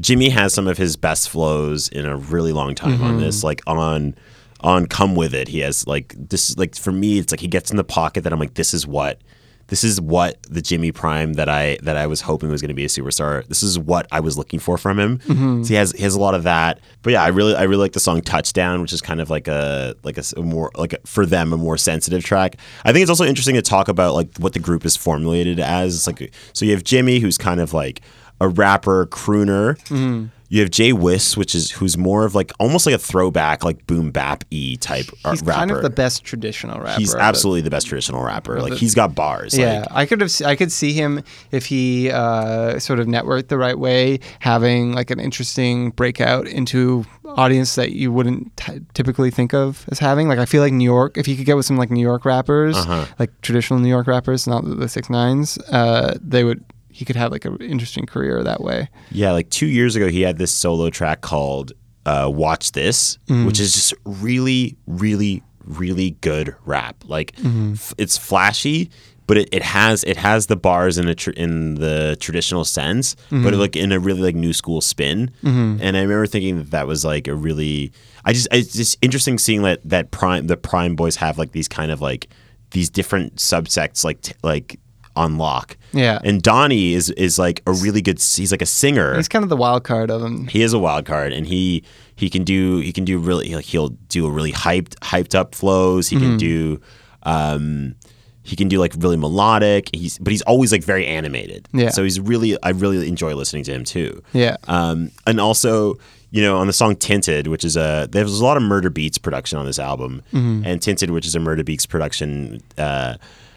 Jimmy 0.00 0.28
has 0.30 0.52
some 0.52 0.66
of 0.68 0.76
his 0.78 0.96
best 0.96 1.28
flows 1.28 1.88
in 1.88 2.04
a 2.04 2.16
really 2.16 2.52
long 2.52 2.74
time 2.74 3.00
on 3.02 3.18
this. 3.20 3.42
Like 3.44 3.62
on 3.66 4.14
on 4.60 4.86
"Come 4.86 5.14
with 5.14 5.32
It," 5.34 5.48
he 5.48 5.60
has 5.60 5.86
like 5.86 6.14
this. 6.16 6.56
Like 6.58 6.74
for 6.76 6.92
me, 6.92 7.18
it's 7.18 7.32
like 7.32 7.40
he 7.40 7.48
gets 7.48 7.70
in 7.70 7.76
the 7.76 7.84
pocket 7.84 8.24
that 8.24 8.32
I'm 8.32 8.38
like, 8.40 8.54
this 8.54 8.74
is 8.74 8.86
what 8.86 9.20
this 9.68 9.84
is 9.84 10.00
what 10.00 10.42
the 10.44 10.60
Jimmy 10.60 10.92
Prime 10.92 11.34
that 11.34 11.48
I 11.48 11.78
that 11.82 11.96
I 11.96 12.06
was 12.06 12.20
hoping 12.20 12.50
was 12.50 12.60
going 12.60 12.68
to 12.68 12.74
be 12.74 12.84
a 12.84 12.88
superstar. 12.88 13.46
This 13.46 13.62
is 13.62 13.78
what 13.78 14.06
I 14.12 14.20
was 14.20 14.36
looking 14.36 14.58
for 14.58 14.76
from 14.76 14.98
him. 14.98 15.18
Mm-hmm. 15.18 15.62
So 15.62 15.68
he 15.68 15.74
has 15.74 15.92
he 15.92 16.02
has 16.02 16.14
a 16.14 16.20
lot 16.20 16.34
of 16.34 16.42
that. 16.42 16.80
But 17.02 17.14
yeah, 17.14 17.22
I 17.22 17.28
really 17.28 17.54
I 17.54 17.62
really 17.62 17.82
like 17.82 17.92
the 17.92 18.00
song 18.00 18.20
Touchdown, 18.20 18.80
which 18.82 18.92
is 18.92 19.00
kind 19.00 19.20
of 19.20 19.30
like 19.30 19.48
a 19.48 19.94
like 20.02 20.18
a 20.18 20.42
more 20.42 20.70
like 20.76 20.92
a, 20.92 20.98
for 21.06 21.24
them 21.26 21.52
a 21.52 21.56
more 21.56 21.76
sensitive 21.76 22.24
track. 22.24 22.56
I 22.84 22.92
think 22.92 23.02
it's 23.02 23.10
also 23.10 23.24
interesting 23.24 23.54
to 23.54 23.62
talk 23.62 23.88
about 23.88 24.14
like 24.14 24.36
what 24.38 24.52
the 24.52 24.60
group 24.60 24.84
is 24.84 24.96
formulated 24.96 25.58
as. 25.60 25.94
It's 25.94 26.06
like 26.06 26.32
so 26.52 26.64
you 26.64 26.72
have 26.72 26.84
Jimmy, 26.84 27.20
who's 27.20 27.38
kind 27.38 27.60
of 27.60 27.72
like 27.72 28.00
a 28.40 28.48
rapper 28.48 29.06
crooner. 29.06 29.78
Mm-hmm. 29.88 30.26
You 30.50 30.60
have 30.60 30.70
Jay 30.70 30.92
Whiss, 30.92 31.36
which 31.36 31.54
is 31.54 31.70
who's 31.70 31.96
more 31.96 32.24
of 32.24 32.34
like 32.34 32.52
almost 32.60 32.86
like 32.86 32.94
a 32.94 32.98
throwback, 32.98 33.64
like 33.64 33.86
boom 33.86 34.10
bap 34.10 34.44
e 34.50 34.76
type 34.76 35.06
uh, 35.24 35.30
He's 35.32 35.42
rapper. 35.42 35.58
kind 35.58 35.70
of 35.70 35.82
the 35.82 35.90
best 35.90 36.22
traditional 36.24 36.78
rapper. 36.80 37.00
He's 37.00 37.12
of 37.14 37.18
the- 37.18 37.24
absolutely 37.24 37.62
the 37.62 37.70
best 37.70 37.86
traditional 37.88 38.22
rapper. 38.22 38.60
Like 38.60 38.72
the- 38.72 38.78
he's 38.78 38.94
got 38.94 39.14
bars. 39.14 39.56
Yeah, 39.56 39.80
Like, 39.80 39.88
I 39.90 40.06
could 40.06 40.20
have. 40.20 40.32
I 40.44 40.54
could 40.54 40.70
see 40.70 40.92
him 40.92 41.22
if 41.50 41.66
he 41.66 42.10
uh, 42.10 42.78
sort 42.78 43.00
of 43.00 43.06
networked 43.06 43.48
the 43.48 43.58
right 43.58 43.78
way, 43.78 44.20
having 44.40 44.92
like 44.92 45.10
an 45.10 45.18
interesting 45.18 45.90
breakout 45.90 46.46
into 46.46 47.04
audience 47.24 47.74
that 47.74 47.92
you 47.92 48.12
wouldn't 48.12 48.54
t- 48.56 48.80
typically 48.92 49.30
think 49.30 49.54
of 49.54 49.86
as 49.90 49.98
having. 49.98 50.28
Like 50.28 50.38
I 50.38 50.44
feel 50.44 50.60
like 50.62 50.72
New 50.74 50.84
York, 50.84 51.16
if 51.16 51.26
he 51.26 51.36
could 51.36 51.46
get 51.46 51.56
with 51.56 51.66
some 51.66 51.78
like 51.78 51.90
New 51.90 52.02
York 52.02 52.24
rappers, 52.24 52.76
Uh-huh. 52.76 53.06
like 53.18 53.30
traditional 53.40 53.80
New 53.80 53.88
York 53.88 54.06
rappers, 54.06 54.46
not 54.46 54.64
the, 54.64 54.74
the 54.74 54.88
Six 54.88 55.08
Nines, 55.10 55.58
uh, 55.70 56.16
they 56.22 56.44
would. 56.44 56.62
He 56.94 57.04
could 57.04 57.16
have 57.16 57.32
like 57.32 57.44
an 57.44 57.56
interesting 57.60 58.06
career 58.06 58.42
that 58.44 58.60
way. 58.62 58.88
yeah, 59.10 59.32
like 59.32 59.50
two 59.50 59.66
years 59.66 59.96
ago, 59.96 60.08
he 60.08 60.22
had 60.22 60.38
this 60.38 60.52
solo 60.52 60.90
track 60.90 61.20
called 61.20 61.72
uh, 62.06 62.30
"Watch 62.32 62.72
This," 62.72 63.18
Mm-hmm. 63.28 63.46
which 63.46 63.58
is 63.60 63.72
just 63.72 63.94
really, 64.04 64.76
really, 64.86 65.42
really 65.64 66.12
good 66.20 66.54
rap. 66.64 66.96
Like 67.06 67.32
Mm-hmm. 67.36 67.72
f- 67.74 67.94
it's 67.98 68.16
flashy, 68.16 68.90
but 69.26 69.38
it, 69.38 69.48
it 69.52 69.62
has 69.62 70.04
it 70.04 70.16
has 70.18 70.46
the 70.46 70.56
bars 70.56 70.98
in 70.98 71.08
a 71.08 71.14
tr- 71.14 71.30
in 71.30 71.74
the 71.76 72.16
traditional 72.20 72.64
sense, 72.64 73.14
Mm-hmm. 73.30 73.42
but 73.42 73.54
like 73.54 73.74
in 73.74 73.90
a 73.90 73.98
really 73.98 74.20
like 74.22 74.36
new 74.36 74.52
school 74.52 74.80
spin. 74.80 75.30
And 75.42 75.96
I 75.96 76.02
remember 76.02 76.26
thinking 76.26 76.58
that 76.58 76.70
that 76.70 76.86
was 76.86 77.04
like 77.04 77.26
a 77.26 77.34
really. 77.34 77.90
I 78.24 78.32
just 78.32 78.48
it's 78.52 78.72
just 78.72 78.98
interesting 79.02 79.38
seeing 79.38 79.62
that 79.62 79.80
that 79.88 80.10
prime 80.10 80.46
the 80.46 80.56
prime 80.56 80.94
boys 80.96 81.16
have 81.16 81.38
like 81.38 81.52
these 81.52 81.68
kind 81.68 81.90
of 81.90 82.00
like 82.00 82.28
these 82.70 82.88
different 82.90 83.36
subsects 83.36 84.04
like 84.04 84.20
t- 84.22 84.34
like 84.42 84.78
on 85.16 85.38
lock. 85.38 85.76
Yeah. 85.92 86.18
And 86.24 86.42
Donnie 86.42 86.92
is 86.94 87.10
is 87.10 87.38
like 87.38 87.62
a 87.66 87.72
really 87.72 88.02
good. 88.02 88.18
He's 88.18 88.50
like 88.50 88.62
a 88.62 88.66
singer. 88.66 89.14
He's 89.16 89.28
kind 89.28 89.42
of 89.42 89.48
the 89.48 89.56
wild 89.56 89.84
card 89.84 90.10
of 90.10 90.20
them. 90.20 90.46
he 90.48 90.62
is 90.62 90.72
a 90.72 90.78
wild 90.78 91.04
card, 91.06 91.32
and 91.32 91.46
he 91.46 91.84
he 92.16 92.28
can 92.30 92.44
do 92.44 92.78
he 92.78 92.92
can 92.92 93.04
do 93.04 93.18
really 93.18 93.54
like 93.54 93.64
he'll 93.64 93.90
do 94.08 94.26
a 94.26 94.30
really 94.30 94.52
hyped 94.52 94.94
hyped 95.00 95.34
up 95.34 95.54
flows. 95.54 96.08
He 96.08 96.16
Mm-hmm. 96.16 96.24
can 96.24 96.36
do 96.38 96.80
um 97.22 97.94
he 98.42 98.56
can 98.56 98.68
do 98.68 98.78
like 98.78 98.92
really 98.98 99.16
melodic. 99.16 99.88
He's 99.94 100.18
but 100.18 100.30
he's 100.30 100.42
always 100.42 100.70
like 100.72 100.84
very 100.84 101.06
animated. 101.06 101.68
Yeah. 101.72 101.88
So 101.90 102.02
he's 102.02 102.20
really 102.20 102.58
I 102.62 102.70
really 102.70 103.08
enjoy 103.08 103.34
listening 103.34 103.64
to 103.64 103.72
him 103.72 103.84
too. 103.84 104.22
Yeah. 104.34 104.56
Um, 104.68 105.10
and 105.26 105.40
also, 105.40 105.94
you 106.30 106.42
know, 106.42 106.58
on 106.58 106.66
the 106.66 106.72
song 106.74 106.96
"Tinted," 106.96 107.46
which 107.46 107.64
is 107.64 107.76
a 107.76 108.06
there's 108.10 108.38
a 108.40 108.44
lot 108.44 108.56
of 108.58 108.62
Murda 108.62 108.88
Beatz 108.90 109.20
production 109.22 109.58
on 109.58 109.64
this 109.64 109.78
album, 109.78 110.22
Mm-hmm. 110.32 110.62
and 110.66 110.82
"Tinted," 110.82 111.10
which 111.10 111.24
is 111.26 111.34
a 111.34 111.38
Murda 111.38 111.62
Beatz 111.62 111.88
production, 111.88 112.60
uh, 112.76 113.14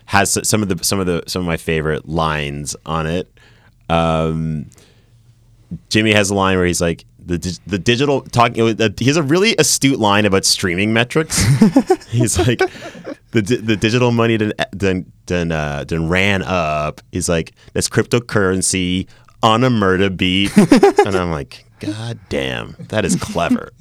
has 0.07 0.37
some 0.47 0.63
of 0.63 0.69
the 0.69 0.83
some 0.83 0.99
of 0.99 1.05
the 1.05 1.23
some 1.27 1.41
of 1.41 1.45
my 1.45 1.57
favorite 1.57 2.07
lines 2.07 2.75
on 2.85 3.05
it. 3.05 3.31
Um, 3.89 4.69
Jimmy 5.89 6.13
has 6.13 6.29
a 6.29 6.35
line 6.35 6.57
where 6.57 6.65
he's 6.65 6.81
like. 6.81 7.05
The, 7.19 7.59
the 7.67 7.77
digital 7.77 8.21
talking 8.21 8.77
he 8.97 9.05
has 9.07 9.17
a 9.17 9.21
really 9.21 9.53
astute 9.59 9.99
line 9.99 10.25
about 10.25 10.45
streaming 10.45 10.93
metrics. 10.93 11.37
He's 12.07 12.37
like 12.39 12.59
the, 13.31 13.41
the 13.41 13.75
digital 13.75 14.13
money 14.13 14.37
done, 14.37 14.53
done, 14.77 15.11
done, 15.25 15.51
uh, 15.51 15.83
done 15.83 16.07
ran 16.07 16.41
up. 16.41 17.01
He's 17.11 17.27
like 17.27 17.51
that's 17.73 17.89
cryptocurrency 17.89 19.09
on 19.43 19.63
a 19.63 19.69
murder 19.69 20.09
beat. 20.09 20.51
And 21.05 21.15
i'm 21.15 21.31
like 21.31 21.65
god 21.79 22.19
damn 22.29 22.75
that 22.89 23.05
is 23.05 23.15
clever. 23.15 23.71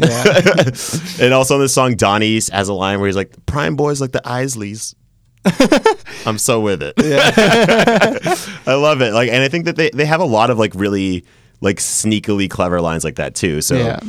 And 1.21 1.33
also 1.33 1.55
on 1.55 1.61
the 1.61 1.69
song 1.69 1.97
donnie 1.97 2.35
has 2.35 2.69
a 2.69 2.75
line 2.75 3.01
where 3.01 3.09
he's 3.09 3.17
like 3.17 3.35
prime 3.47 3.77
boys 3.77 4.01
like 4.01 4.13
the 4.13 4.23
isleys 4.25 4.95
i'm 6.27 6.39
so 6.39 6.61
with 6.61 6.83
it 6.83 6.95
I 8.67 8.75
love 8.75 9.01
it. 9.01 9.13
Like, 9.13 9.31
and 9.31 9.43
I 9.43 9.49
think 9.49 9.65
that 9.67 9.77
they, 9.77 9.91
they 9.91 10.05
have 10.05 10.21
a 10.21 10.25
lot 10.25 10.51
of 10.51 10.59
like 10.59 10.73
really 10.75 11.25
like 11.61 11.79
sneakily 11.79 12.51
clever 12.51 12.81
lines 12.81 13.05
like 13.05 13.17
that 13.17 13.35
too. 13.35 13.61
So 13.63 13.77
Yeah. 13.77 14.01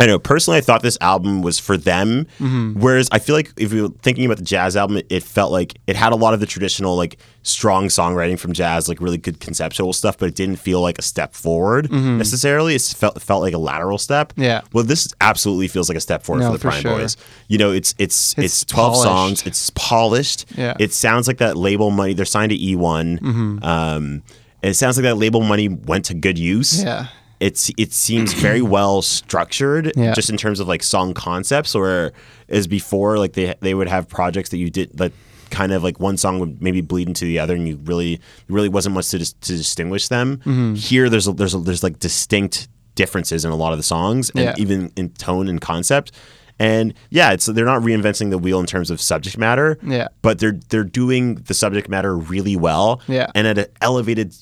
I 0.00 0.06
know 0.06 0.18
personally, 0.18 0.58
I 0.58 0.60
thought 0.60 0.82
this 0.82 0.96
album 1.00 1.42
was 1.42 1.58
for 1.58 1.76
them. 1.76 2.26
Mm-hmm. 2.38 2.80
Whereas 2.80 3.08
I 3.10 3.18
feel 3.18 3.34
like 3.34 3.52
if 3.56 3.72
you're 3.72 3.88
thinking 4.02 4.26
about 4.26 4.36
the 4.38 4.44
jazz 4.44 4.76
album, 4.76 5.00
it, 5.08 5.22
felt 5.24 5.50
like 5.50 5.76
it 5.88 5.96
had 5.96 6.12
a 6.12 6.16
lot 6.16 6.34
of 6.34 6.40
the 6.40 6.46
traditional 6.46 6.96
like 6.96 7.18
strong 7.42 7.86
songwriting 7.86 8.38
from 8.38 8.52
jazz, 8.52 8.88
like 8.88 9.00
really 9.00 9.18
good 9.18 9.40
conceptual 9.40 9.92
stuff, 9.92 10.16
but 10.16 10.28
it 10.28 10.36
didn't 10.36 10.56
feel 10.56 10.80
like 10.80 10.98
a 10.98 11.02
step 11.02 11.34
forward 11.34 11.90
necessarily. 11.90 12.76
It 12.76 12.82
felt 12.82 13.20
felt 13.20 13.42
like 13.42 13.54
a 13.54 13.58
lateral 13.58 13.98
step. 13.98 14.32
Mm-hmm. 14.34 14.42
Yeah. 14.42 14.60
Well, 14.72 14.84
this 14.84 15.12
absolutely 15.20 15.66
feels 15.66 15.88
like 15.88 15.98
a 15.98 16.00
step 16.00 16.22
forward 16.22 16.42
No, 16.42 16.46
for 16.48 16.52
the 16.52 16.58
for 16.58 16.68
Prime 16.70 16.82
sure. 16.82 16.98
Boys. 16.98 17.16
You 17.48 17.58
know, 17.58 17.72
it's 17.72 17.94
it's 17.98 18.34
it's, 18.38 18.44
It's 18.44 18.64
twelve 18.64 18.92
polished. 18.94 19.02
songs. 19.02 19.46
It's 19.46 19.70
polished. 19.70 20.46
Yeah. 20.56 20.76
It 20.78 20.92
sounds 20.92 21.26
like 21.26 21.38
that 21.38 21.56
label 21.56 21.90
money. 21.90 22.14
They're 22.14 22.24
signed 22.24 22.50
to 22.50 22.56
E1. 22.58 23.18
Mm-hmm. 23.18 23.64
Um, 23.64 24.22
and 24.62 24.70
it 24.70 24.74
sounds 24.74 24.96
like 24.96 25.04
that 25.04 25.16
label 25.16 25.40
money 25.42 25.68
went 25.68 26.04
to 26.06 26.14
good 26.14 26.38
use. 26.38 26.82
Yeah. 26.82 27.06
It's 27.40 27.70
it 27.78 27.92
seems 27.92 28.32
very 28.32 28.62
well 28.76 29.02
structured, 29.02 29.92
Yeah. 29.96 30.12
just 30.14 30.30
in 30.30 30.36
terms 30.36 30.60
of 30.60 30.68
like 30.68 30.82
song 30.82 31.14
concepts. 31.14 31.74
Or 31.74 32.12
as 32.48 32.66
before, 32.66 33.18
like 33.18 33.34
they 33.34 33.54
they 33.60 33.74
would 33.74 33.88
have 33.88 34.08
projects 34.08 34.48
that 34.50 34.58
you 34.58 34.70
did 34.70 34.96
that 34.96 35.12
kind 35.50 35.72
of 35.72 35.82
like 35.82 35.98
one 35.98 36.16
song 36.16 36.38
would 36.40 36.60
maybe 36.60 36.80
bleed 36.80 37.08
into 37.08 37.24
the 37.24 37.38
other, 37.38 37.54
and 37.54 37.66
you 37.68 37.76
really 37.84 38.20
really 38.48 38.68
wasn't 38.68 38.94
much 38.94 39.08
to 39.10 39.18
dis- 39.18 39.32
to 39.34 39.56
distinguish 39.56 40.08
them. 40.08 40.38
Mm-hmm. 40.38 40.74
Here, 40.74 41.08
there's 41.08 41.26
a, 41.28 41.32
there's 41.32 41.54
a, 41.54 41.58
there's 41.58 41.82
like 41.82 41.98
distinct 41.98 42.68
differences 42.96 43.44
in 43.44 43.50
a 43.52 43.56
lot 43.56 43.72
of 43.72 43.78
the 43.78 43.82
songs, 43.84 44.30
and 44.30 44.40
Yeah. 44.40 44.54
even 44.58 44.92
in 44.96 45.10
tone 45.10 45.48
and 45.48 45.60
concept. 45.60 46.12
And 46.60 46.92
yeah, 47.10 47.30
it's 47.30 47.46
they're 47.46 47.64
not 47.64 47.82
reinventing 47.82 48.30
the 48.30 48.38
wheel 48.38 48.58
in 48.58 48.66
terms 48.66 48.90
of 48.90 49.00
subject 49.00 49.38
matter. 49.38 49.78
Yeah. 49.80 50.08
But 50.22 50.40
they're 50.40 50.58
they're 50.70 50.82
doing 50.82 51.36
the 51.36 51.54
subject 51.54 51.88
matter 51.88 52.16
really 52.16 52.56
well. 52.56 53.00
Yeah. 53.06 53.30
And 53.36 53.46
at 53.46 53.58
an 53.58 53.66
elevated 53.80 54.34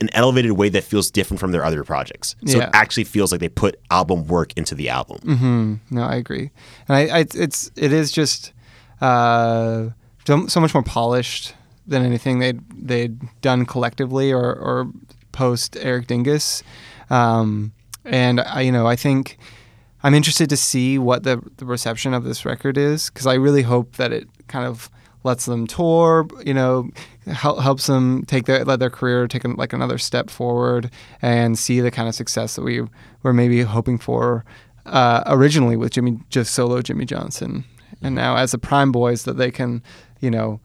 an 0.00 0.08
elevated 0.12 0.52
way 0.52 0.68
that 0.68 0.84
feels 0.84 1.10
different 1.10 1.38
from 1.40 1.52
their 1.52 1.64
other 1.64 1.84
projects. 1.84 2.34
So 2.46 2.58
Yeah. 2.58 2.64
it 2.64 2.70
actually 2.72 3.04
feels 3.04 3.30
like 3.32 3.40
they 3.40 3.48
put 3.48 3.78
album 3.90 4.26
work 4.26 4.52
into 4.56 4.74
the 4.74 4.88
album. 4.88 5.18
Mm-hmm. 5.18 5.74
No, 5.94 6.02
I 6.02 6.16
agree, 6.16 6.50
and 6.88 6.96
I, 6.96 7.18
I 7.20 7.26
it's 7.34 7.70
it 7.76 7.92
is 7.92 8.10
just 8.12 8.52
uh, 9.00 9.90
so, 10.26 10.60
much 10.60 10.74
more 10.74 10.82
polished 10.82 11.54
than 11.86 12.04
anything 12.04 12.38
they'd 12.38 12.60
they'd 12.74 13.18
done 13.40 13.66
collectively 13.66 14.32
or 14.32 14.54
or 14.54 14.90
post 15.32 15.76
Eric 15.80 16.06
Dingus, 16.06 16.62
um, 17.10 17.72
and 18.04 18.40
I 18.40 18.62
you 18.62 18.72
know 18.72 18.86
I 18.86 18.96
think 18.96 19.38
I'm 20.02 20.14
interested 20.14 20.48
to 20.50 20.56
see 20.56 20.98
what 20.98 21.22
the 21.22 21.42
the 21.58 21.66
reception 21.66 22.14
of 22.14 22.24
this 22.24 22.44
record 22.44 22.76
is 22.78 23.10
because 23.10 23.26
I 23.26 23.34
really 23.34 23.62
hope 23.62 23.96
that 23.96 24.12
it 24.12 24.28
kind 24.48 24.66
of 24.66 24.90
lets 25.24 25.46
them 25.46 25.66
tour, 25.66 26.26
you 26.44 26.52
know, 26.52 26.90
hel- 27.26 27.60
helps 27.60 27.86
them 27.86 28.24
take 28.24 28.46
their 28.46 28.64
let 28.64 28.78
their 28.78 28.90
career 28.90 29.26
take 29.26 29.44
an, 29.44 29.54
like 29.54 29.72
another 29.72 29.98
step 29.98 30.30
forward 30.30 30.90
and 31.22 31.58
see 31.58 31.80
the 31.80 31.90
kind 31.90 32.08
of 32.08 32.14
success 32.14 32.56
that 32.56 32.62
we 32.62 32.82
were 33.22 33.32
maybe 33.32 33.62
hoping 33.62 33.98
for 33.98 34.44
uh, 34.86 35.22
originally 35.26 35.76
with 35.76 35.92
Jimmy 35.92 36.18
just 36.30 36.54
solo 36.54 36.82
Jimmy 36.82 37.04
Johnson, 37.04 37.64
and 38.02 38.14
now 38.14 38.36
as 38.36 38.52
the 38.52 38.58
Prime 38.58 38.92
Boys 38.92 39.24
that 39.24 39.34
they 39.34 39.50
can, 39.50 39.82
you 40.20 40.30
know, 40.30 40.60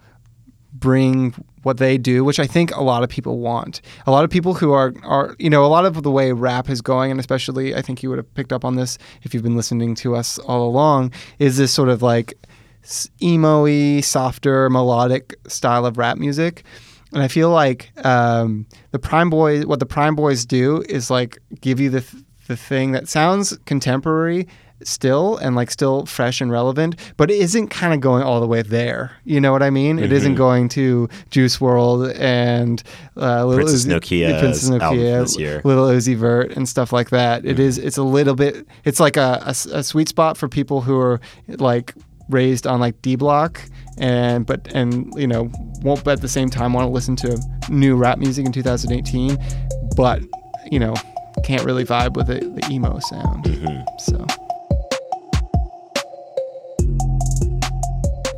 bring 0.74 1.34
what 1.64 1.78
they 1.78 1.98
do, 1.98 2.24
which 2.24 2.40
I 2.40 2.48
think 2.48 2.76
a 2.76 2.84
lot 2.84 3.04
of 3.04 3.10
people 3.10 3.40
want. 3.40 3.82
A 4.08 4.12
lot 4.12 4.24
of 4.24 4.30
people 4.30 4.54
who 4.54 4.72
are 4.72 4.94
are 5.04 5.36
you 5.40 5.50
know 5.50 5.66
a 5.66 5.68
lot 5.68 5.86
of 5.86 6.04
the 6.04 6.12
way 6.12 6.32
rap 6.32 6.70
is 6.70 6.82
going, 6.82 7.12
and 7.12 7.20
especially 7.20 7.76
I 7.76 7.82
think 7.82 8.04
you 8.04 8.10
would 8.10 8.18
have 8.18 8.34
picked 8.34 8.54
up 8.54 8.66
on 8.66 8.76
this 8.76 8.98
if 9.24 9.34
you've 9.34 9.44
been 9.44 9.56
listening 9.56 9.96
to 9.96 10.16
us 10.16 10.38
all 10.40 10.68
along, 10.68 11.14
is 11.40 11.58
this 11.58 11.72
sort 11.72 11.90
of 11.90 12.02
like 12.02 12.34
emo-y, 13.22 14.02
softer, 14.02 14.70
melodic 14.70 15.36
style 15.48 15.86
of 15.86 15.98
rap 15.98 16.18
music. 16.18 16.64
And 17.14 17.24
I 17.24 17.28
feel 17.28 17.50
like 17.50 17.92
um, 18.06 18.66
the 18.92 19.00
Prime 19.00 19.30
Boys, 19.30 19.66
what 19.66 19.80
the 19.80 19.86
Prime 19.86 20.16
Boys 20.16 20.46
do 20.46 20.84
is 20.90 21.10
like 21.10 21.40
give 21.62 21.80
you 21.80 21.90
the 21.90 22.02
th- 22.02 22.24
the 22.48 22.58
thing 22.58 22.92
that 22.94 23.08
sounds 23.08 23.58
contemporary 23.66 24.48
still 24.84 25.38
and 25.38 25.56
like 25.56 25.70
still 25.70 26.06
fresh 26.06 26.40
and 26.42 26.52
relevant, 26.52 26.96
but 27.18 27.30
it 27.30 27.38
isn't 27.38 27.68
kind 27.68 27.94
of 27.94 28.00
going 28.00 28.24
all 28.24 28.40
the 28.40 28.48
way 28.48 28.62
there. 28.62 29.12
You 29.26 29.42
know 29.42 29.52
what 29.52 29.62
I 29.62 29.70
mean? 29.70 30.00
It 30.00 30.12
isn't 30.12 30.36
going 30.36 30.70
to 30.70 31.10
Juice 31.32 31.58
WRLD 31.58 32.18
and 32.20 32.82
uh, 33.18 33.46
Little 33.46 33.66
Princess 33.66 33.86
Uzi- 33.86 34.00
Nokia's 34.00 34.40
Princess 34.42 34.70
Nokia, 34.70 35.22
this 35.22 35.38
year. 35.38 35.62
Lil 35.64 35.90
Uzi 35.90 36.16
Vert 36.16 36.52
and 36.56 36.68
stuff 36.68 36.94
like 36.94 37.10
that. 37.10 37.46
It 37.46 37.60
is. 37.60 37.78
It's 37.78 37.98
a 37.98 38.04
little 38.04 38.36
bit. 38.36 38.66
It's 38.86 39.00
like 39.00 39.18
a 39.18 39.42
a 39.46 39.84
sweet 39.84 40.10
spot 40.10 40.38
for 40.38 40.48
people 40.48 40.82
who 40.82 40.98
are 40.98 41.20
like 41.48 41.94
raised 42.30 42.66
on 42.68 42.80
like 42.80 43.02
D 43.02 43.16
Block 43.16 43.62
and 43.98 44.46
but 44.46 44.74
and 44.74 45.14
you 45.16 45.28
know 45.28 45.52
won't 45.82 46.08
at 46.08 46.22
the 46.22 46.28
same 46.28 46.50
time 46.50 46.74
want 46.74 46.86
to 46.86 46.92
listen 46.92 47.16
to 47.18 47.40
new 47.70 47.96
rap 47.96 48.18
music 48.18 48.46
in 48.46 48.52
2018, 48.52 49.38
but 49.96 50.22
you 50.72 50.80
know 50.80 50.94
can't 51.44 51.64
really 51.64 51.86
vibe 51.86 52.16
with 52.16 52.28
the, 52.28 52.40
the 52.40 52.68
emo 52.72 53.00
sound. 53.00 53.46
Mm-hmm. 53.46 53.82
So 53.98 54.26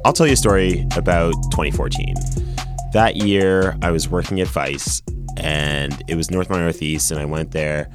I'll 0.06 0.14
tell 0.14 0.28
you 0.28 0.34
a 0.34 0.38
story 0.38 0.88
about 0.96 1.34
2014. 1.52 2.16
that 2.94 3.16
year 3.16 3.78
I 3.82 3.92
was 3.92 4.10
working 4.10 4.42
at 4.42 4.48
Vice, 4.48 5.02
and 5.38 6.02
it 6.08 6.16
was 6.16 6.32
North 6.32 6.50
by 6.50 6.60
Northeast, 6.60 7.12
and 7.12 7.20
I 7.20 7.26
went 7.26 7.52
there. 7.52 7.90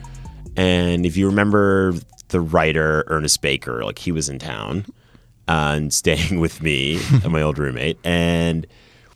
And 0.56 1.04
if 1.04 1.16
you 1.16 1.26
remember 1.26 1.94
the 2.28 2.40
writer 2.40 3.04
Ernest 3.08 3.42
Baker, 3.42 3.84
like 3.84 3.98
he 3.98 4.12
was 4.12 4.28
in 4.28 4.38
town 4.38 4.86
and 5.48 5.92
staying 5.92 6.40
with 6.40 6.62
me 6.62 7.00
and 7.22 7.32
my 7.32 7.42
old 7.42 7.58
roommate, 7.58 7.98
and 8.04 8.66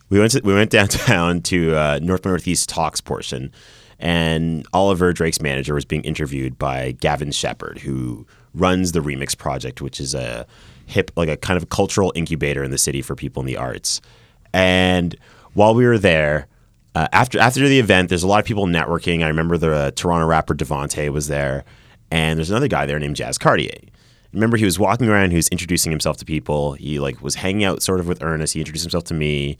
we 0.09 0.19
went 0.19 0.31
to, 0.33 0.41
we 0.43 0.53
went 0.53 0.71
downtown 0.71 1.41
to 1.43 1.75
uh, 1.75 1.99
North 2.01 2.25
Northeast 2.25 2.69
talks 2.69 3.01
portion, 3.01 3.51
and 3.99 4.65
Oliver 4.73 5.13
Drake's 5.13 5.41
manager 5.41 5.73
was 5.73 5.85
being 5.85 6.03
interviewed 6.03 6.57
by 6.57 6.91
Gavin 6.93 7.31
Sheppard, 7.31 7.79
who 7.79 8.25
runs 8.53 8.91
the 8.91 8.99
Remix 8.99 9.37
Project, 9.37 9.81
which 9.81 9.99
is 9.99 10.13
a 10.13 10.45
hip 10.85 11.11
like 11.15 11.29
a 11.29 11.37
kind 11.37 11.57
of 11.57 11.69
cultural 11.69 12.11
incubator 12.15 12.63
in 12.63 12.71
the 12.71 12.77
city 12.77 13.01
for 13.01 13.15
people 13.15 13.41
in 13.41 13.47
the 13.47 13.57
arts. 13.57 14.01
And 14.53 15.15
while 15.53 15.73
we 15.73 15.85
were 15.85 15.97
there, 15.97 16.47
uh, 16.95 17.07
after 17.13 17.39
after 17.39 17.67
the 17.67 17.79
event, 17.79 18.09
there's 18.09 18.23
a 18.23 18.27
lot 18.27 18.39
of 18.39 18.45
people 18.45 18.67
networking. 18.67 19.23
I 19.23 19.27
remember 19.27 19.57
the 19.57 19.71
uh, 19.71 19.91
Toronto 19.91 20.25
rapper 20.27 20.53
Devontée 20.53 21.09
was 21.09 21.27
there, 21.27 21.63
and 22.09 22.37
there's 22.37 22.49
another 22.49 22.67
guy 22.67 22.85
there 22.85 22.99
named 22.99 23.15
Jazz 23.15 23.37
Cartier. 23.37 23.71
Remember, 24.33 24.57
he 24.57 24.65
was 24.65 24.79
walking 24.79 25.09
around. 25.09 25.31
He 25.31 25.35
was 25.35 25.47
introducing 25.49 25.91
himself 25.91 26.17
to 26.17 26.25
people. 26.25 26.73
He 26.73 26.99
like 26.99 27.21
was 27.21 27.35
hanging 27.35 27.63
out 27.63 27.81
sort 27.81 27.99
of 27.99 28.07
with 28.07 28.23
Ernest. 28.23 28.53
He 28.53 28.59
introduced 28.59 28.83
himself 28.83 29.03
to 29.05 29.13
me, 29.13 29.57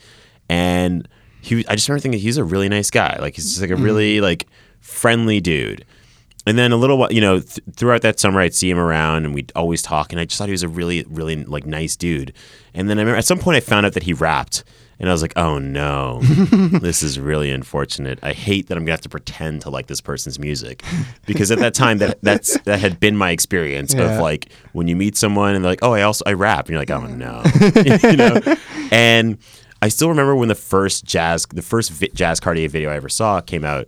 and 0.49 1.07
he. 1.41 1.65
I 1.67 1.75
just 1.75 1.89
remember 1.89 2.01
thinking 2.01 2.19
he's 2.19 2.37
a 2.37 2.43
really 2.43 2.69
nice 2.69 2.89
guy. 2.89 3.17
Like 3.19 3.35
he's 3.35 3.49
just 3.49 3.61
like 3.61 3.69
a 3.69 3.73
mm-hmm. 3.73 3.83
really 3.83 4.21
like 4.21 4.47
friendly 4.79 5.41
dude. 5.41 5.85
And 6.47 6.57
then 6.57 6.71
a 6.71 6.75
little 6.75 6.97
while, 6.97 7.13
you 7.13 7.21
know, 7.21 7.39
th- 7.39 7.59
throughout 7.75 8.01
that 8.01 8.19
summer, 8.19 8.39
I'd 8.41 8.55
see 8.55 8.69
him 8.69 8.79
around, 8.79 9.25
and 9.25 9.35
we'd 9.35 9.51
always 9.55 9.81
talk. 9.81 10.11
And 10.11 10.19
I 10.19 10.25
just 10.25 10.37
thought 10.37 10.47
he 10.47 10.53
was 10.53 10.63
a 10.63 10.67
really, 10.67 11.05
really 11.07 11.43
like 11.43 11.65
nice 11.65 11.95
dude. 11.95 12.33
And 12.73 12.89
then 12.89 12.97
I 12.97 13.01
remember 13.01 13.17
at 13.17 13.25
some 13.25 13.37
point 13.37 13.57
I 13.57 13.59
found 13.59 13.85
out 13.85 13.93
that 13.93 14.03
he 14.03 14.13
rapped, 14.13 14.63
and 15.01 15.09
I 15.09 15.11
was 15.11 15.21
like, 15.21 15.33
oh 15.35 15.57
no, 15.57 16.19
this 16.23 17.03
is 17.03 17.19
really 17.19 17.51
unfortunate. 17.51 18.19
I 18.23 18.31
hate 18.31 18.67
that 18.67 18.77
I'm 18.77 18.85
gonna 18.85 18.91
have 18.93 19.01
to 19.01 19.09
pretend 19.09 19.63
to 19.63 19.69
like 19.69 19.87
this 19.87 19.99
person's 19.99 20.39
music, 20.39 20.83
because 21.25 21.51
at 21.51 21.59
that 21.59 21.73
time 21.73 21.97
that 21.97 22.21
that's 22.21 22.57
that 22.61 22.79
had 22.79 23.01
been 23.01 23.17
my 23.17 23.31
experience 23.31 23.93
Yeah. 23.93 24.15
of 24.15 24.21
like 24.21 24.49
when 24.71 24.87
you 24.87 24.95
meet 24.95 25.17
someone 25.17 25.55
and 25.55 25.65
they're 25.65 25.71
like, 25.73 25.83
oh, 25.83 25.91
I 25.91 26.03
also 26.03 26.23
I 26.25 26.31
rap, 26.33 26.67
and 26.67 26.69
you're 26.69 26.79
like, 26.79 26.91
oh 26.91 27.05
no, 27.07 27.43
you 28.09 28.15
know. 28.15 28.39
And 28.91 29.37
I 29.81 29.89
still 29.89 30.09
remember 30.09 30.35
when 30.35 30.47
the 30.47 30.55
first 30.55 31.03
jazz, 31.05 31.45
the 31.47 31.61
first 31.63 31.89
vi- 31.89 32.11
Jazz 32.13 32.39
Cartier 32.39 32.69
video 32.69 32.91
I 32.91 32.95
ever 32.95 33.09
saw 33.09 33.41
came 33.41 33.65
out. 33.65 33.87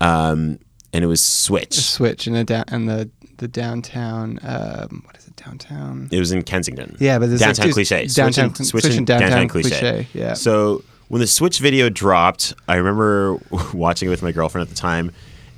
Um, 0.00 0.58
and 0.92 1.04
it 1.04 1.06
was 1.06 1.22
Switch. 1.22 1.74
Switch 1.74 2.26
in 2.26 2.32
the 2.34 2.44
down 2.44 2.64
and 2.68 2.88
the 2.88 3.10
the 3.38 3.48
downtown. 3.48 4.38
Um, 4.42 5.02
what 5.06 5.16
it? 5.30 5.44
Downtown. 5.44 6.08
It 6.10 6.18
was 6.18 6.32
in 6.32 6.42
Kensington. 6.42 6.96
Yeah, 7.00 7.18
but 7.18 7.28
there's 7.28 7.40
downtown 7.40 7.66
like, 7.66 7.74
cliche. 7.74 8.06
Downtown, 8.06 8.54
Switch 8.54 8.68
switch, 8.68 8.84
and- 8.84 8.84
switch 8.84 8.84
and 8.86 8.98
and 8.98 9.06
downtown, 9.06 9.30
downtown 9.30 9.48
cliche. 9.48 9.68
cliche. 9.70 10.06
Yeah. 10.12 10.34
So 10.34 10.82
when 11.08 11.20
the 11.20 11.26
Switch 11.26 11.58
video 11.58 11.88
dropped, 11.88 12.54
I 12.68 12.76
remember 12.76 13.38
watching 13.74 14.08
it 14.08 14.10
with 14.10 14.22
my 14.22 14.32
girlfriend 14.32 14.68
at 14.68 14.74
the 14.74 14.80
time, 14.80 15.12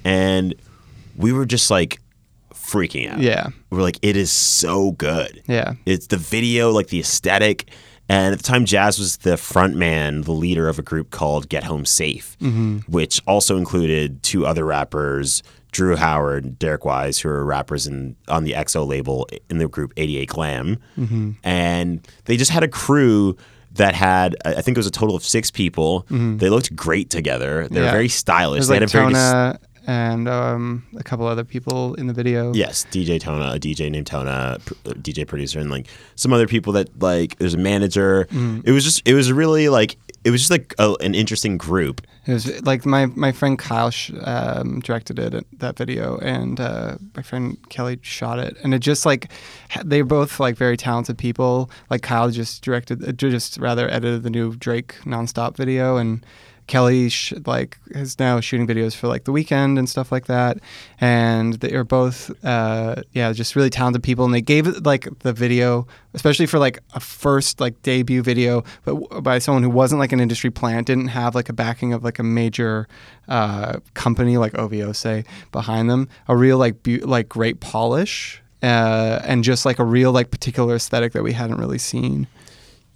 and 0.04 0.54
we 1.16 1.32
were 1.32 1.46
just 1.46 1.70
like 1.70 2.00
freaking 2.54 3.10
out. 3.12 3.18
yeah. 3.20 3.48
we 3.70 3.76
were 3.76 3.82
like, 3.82 3.98
it 4.02 4.16
is 4.16 4.30
so 4.30 4.92
good. 4.92 5.42
Yeah. 5.46 5.74
It's 5.84 6.06
the 6.06 6.16
video, 6.16 6.70
like 6.70 6.88
the 6.88 7.00
aesthetic. 7.00 7.68
And 8.08 8.32
at 8.32 8.38
the 8.38 8.44
time, 8.44 8.64
Jazz 8.64 8.98
was 8.98 9.18
the 9.18 9.36
front 9.36 9.76
man, 9.76 10.22
the 10.22 10.32
leader 10.32 10.68
of 10.68 10.78
a 10.78 10.82
group 10.82 11.10
called 11.10 11.48
Get 11.48 11.64
Home 11.64 11.84
Safe, 11.84 12.36
mm-hmm. 12.40 12.78
which 12.90 13.20
also 13.26 13.56
included 13.56 14.22
two 14.22 14.46
other 14.46 14.64
rappers, 14.64 15.42
Drew 15.72 15.96
Howard, 15.96 16.58
Derek 16.58 16.84
Wise, 16.84 17.18
who 17.18 17.28
are 17.28 17.44
rappers 17.44 17.86
in, 17.86 18.14
on 18.28 18.44
the 18.44 18.52
XO 18.52 18.86
label 18.86 19.26
in 19.50 19.58
the 19.58 19.66
group 19.68 19.92
88 19.96 20.28
Glam. 20.28 20.76
Mm-hmm. 20.98 21.30
And 21.42 22.06
they 22.26 22.36
just 22.36 22.50
had 22.50 22.62
a 22.62 22.68
crew 22.68 23.36
that 23.72 23.94
had, 23.94 24.36
I 24.44 24.60
think 24.60 24.76
it 24.76 24.78
was 24.78 24.86
a 24.86 24.90
total 24.90 25.16
of 25.16 25.24
six 25.24 25.50
people. 25.50 26.02
Mm-hmm. 26.04 26.36
They 26.36 26.50
looked 26.50 26.76
great 26.76 27.08
together. 27.08 27.66
They 27.68 27.80
were 27.80 27.86
Yeah. 27.86 27.92
very 27.92 28.08
stylish. 28.08 28.66
They 28.66 28.74
like 28.74 28.80
had 28.82 28.88
a 28.90 28.92
very 28.92 29.08
dis- 29.14 29.18
Tona 29.18 29.58
and 29.86 30.28
um, 30.28 30.84
a 30.96 31.02
couple 31.02 31.26
other 31.26 31.44
people 31.44 31.94
in 31.94 32.06
the 32.06 32.12
video. 32.12 32.52
Yes, 32.54 32.86
DJ 32.90 33.20
Tona, 33.20 33.56
a 33.56 33.58
DJ 33.58 33.90
named 33.90 34.06
Tona, 34.06 34.64
pr- 34.64 34.74
uh, 34.86 34.92
DJ 34.94 35.26
producer, 35.26 35.58
and 35.58 35.70
like 35.70 35.86
some 36.14 36.32
other 36.32 36.46
people 36.46 36.72
that 36.74 36.88
like. 37.00 37.38
There's 37.38 37.54
a 37.54 37.58
manager. 37.58 38.26
Mm. 38.30 38.62
It 38.64 38.72
was 38.72 38.84
just, 38.84 39.06
it 39.06 39.14
was 39.14 39.32
really 39.32 39.68
like, 39.68 39.96
it 40.24 40.30
was 40.30 40.40
just 40.40 40.50
like 40.50 40.74
a, 40.78 40.94
an 41.00 41.14
interesting 41.14 41.56
group. 41.56 42.00
It 42.26 42.32
was 42.32 42.62
like 42.62 42.86
my 42.86 43.06
my 43.06 43.32
friend 43.32 43.58
Kyle 43.58 43.90
sh- 43.90 44.12
um, 44.22 44.78
directed 44.80 45.18
it 45.18 45.44
that 45.58 45.76
video, 45.76 46.18
and 46.18 46.60
uh, 46.60 46.96
my 47.16 47.22
friend 47.22 47.58
Kelly 47.68 47.98
shot 48.02 48.38
it, 48.38 48.56
and 48.62 48.72
it 48.72 48.78
just 48.78 49.04
like 49.04 49.32
they're 49.84 50.04
both 50.04 50.38
like 50.38 50.56
very 50.56 50.76
talented 50.76 51.18
people. 51.18 51.68
Like 51.90 52.02
Kyle 52.02 52.30
just 52.30 52.62
directed, 52.62 53.06
uh, 53.06 53.10
just 53.12 53.58
rather 53.58 53.90
edited 53.90 54.22
the 54.22 54.30
new 54.30 54.54
Drake 54.54 54.94
nonstop 55.04 55.56
video, 55.56 55.96
and 55.96 56.24
Kelly 56.72 57.10
sh- 57.10 57.34
like 57.44 57.76
is 57.90 58.18
now 58.18 58.40
shooting 58.40 58.66
videos 58.66 58.96
for 58.96 59.06
like 59.06 59.24
the 59.24 59.30
Weeknd 59.30 59.78
and 59.78 59.86
stuff 59.86 60.10
like 60.10 60.24
that. 60.24 60.56
And 61.02 61.52
they 61.60 61.74
are 61.74 61.84
both 61.84 62.30
uh, 62.42 63.02
yeah, 63.12 63.30
just 63.34 63.54
really 63.54 63.68
talented 63.68 64.02
people, 64.02 64.24
and 64.24 64.32
they 64.32 64.40
gave 64.40 64.66
like 64.86 65.06
the 65.18 65.34
video, 65.34 65.86
especially 66.14 66.46
for 66.46 66.58
like 66.58 66.78
a 66.94 67.00
first 67.00 67.60
like 67.60 67.82
debut 67.82 68.22
video, 68.22 68.64
but 68.86 68.94
w- 68.94 69.20
by 69.20 69.38
someone 69.38 69.62
who 69.62 69.68
wasn't 69.68 69.98
like 69.98 70.12
an 70.12 70.20
industry 70.20 70.50
plant, 70.50 70.86
didn't 70.86 71.08
have 71.08 71.34
like 71.34 71.50
a 71.50 71.52
backing 71.52 71.92
of 71.92 72.02
like 72.02 72.18
a 72.18 72.22
major 72.22 72.88
uh, 73.28 73.78
company 73.92 74.38
like 74.38 74.56
OVO 74.56 74.92
say 74.92 75.26
behind 75.50 75.90
them, 75.90 76.08
a 76.26 76.34
real 76.34 76.56
like 76.56 76.82
bu- 76.82 77.04
like 77.04 77.28
great 77.28 77.60
polish. 77.60 78.40
Uh, 78.62 79.20
and 79.24 79.44
just 79.44 79.66
like 79.66 79.78
a 79.78 79.84
real 79.84 80.10
like 80.12 80.30
particular 80.30 80.76
aesthetic 80.76 81.12
that 81.12 81.22
we 81.22 81.32
hadn't 81.32 81.58
really 81.58 81.76
seen. 81.78 82.26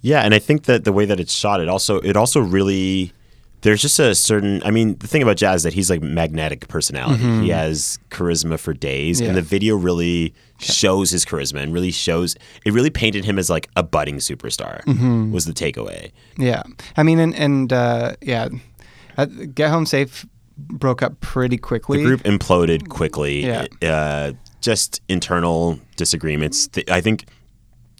Yeah, 0.01 0.21
and 0.21 0.33
I 0.33 0.39
think 0.39 0.63
that 0.63 0.83
the 0.83 0.93
way 0.93 1.05
that 1.05 1.19
it's 1.19 1.33
shot, 1.33 1.59
it 1.59 1.69
also, 1.69 1.99
it 1.99 2.15
also 2.15 2.39
really. 2.39 3.13
There's 3.61 3.81
just 3.81 3.97
a 3.99 4.13
certain. 4.13 4.61
I 4.63 4.71
mean, 4.71 4.97
the 4.99 5.07
thing 5.07 5.23
about 5.23 5.37
Jazz 5.37 5.57
is 5.57 5.63
that 5.63 5.73
he's 5.73 5.89
like 5.89 6.01
magnetic 6.01 6.67
personality. 6.67 7.23
He 7.41 7.49
has 7.49 7.97
charisma 8.11 8.59
for 8.59 8.73
days, 8.73 9.17
Mm-hmm. 9.17 9.23
Yeah. 9.23 9.29
and 9.29 9.37
the 9.37 9.41
video 9.41 9.75
really 9.75 10.33
shows 10.59 11.09
his 11.11 11.25
charisma 11.25 11.61
and 11.63 11.73
really 11.73 11.91
shows. 11.91 12.35
It 12.65 12.73
really 12.73 12.89
painted 12.91 13.25
him 13.25 13.39
as 13.39 13.49
like 13.49 13.67
a 13.75 13.81
budding 13.83 14.17
superstar. 14.17 14.83
Mm-hmm. 14.85 15.31
Was 15.31 15.45
the 15.45 15.53
takeaway. 15.53 16.11
Yeah, 16.37 16.63
I 16.95 17.03
mean, 17.03 17.19
and 17.19 17.33
and 17.35 17.73
uh, 17.73 18.13
yeah, 18.21 18.49
uh, 19.17 19.25
Get 19.25 19.69
Home 19.71 19.85
Safe 19.87 20.25
broke 20.57 21.01
up 21.01 21.19
pretty 21.21 21.57
quickly. 21.57 21.97
The 21.99 22.03
group 22.05 22.23
imploded 22.23 22.89
quickly. 22.89 23.45
Yeah. 23.45 23.65
Uh, 23.81 24.33
just 24.61 25.01
internal 25.07 25.79
disagreements. 25.97 26.67
I 26.89 26.99
think 27.01 27.25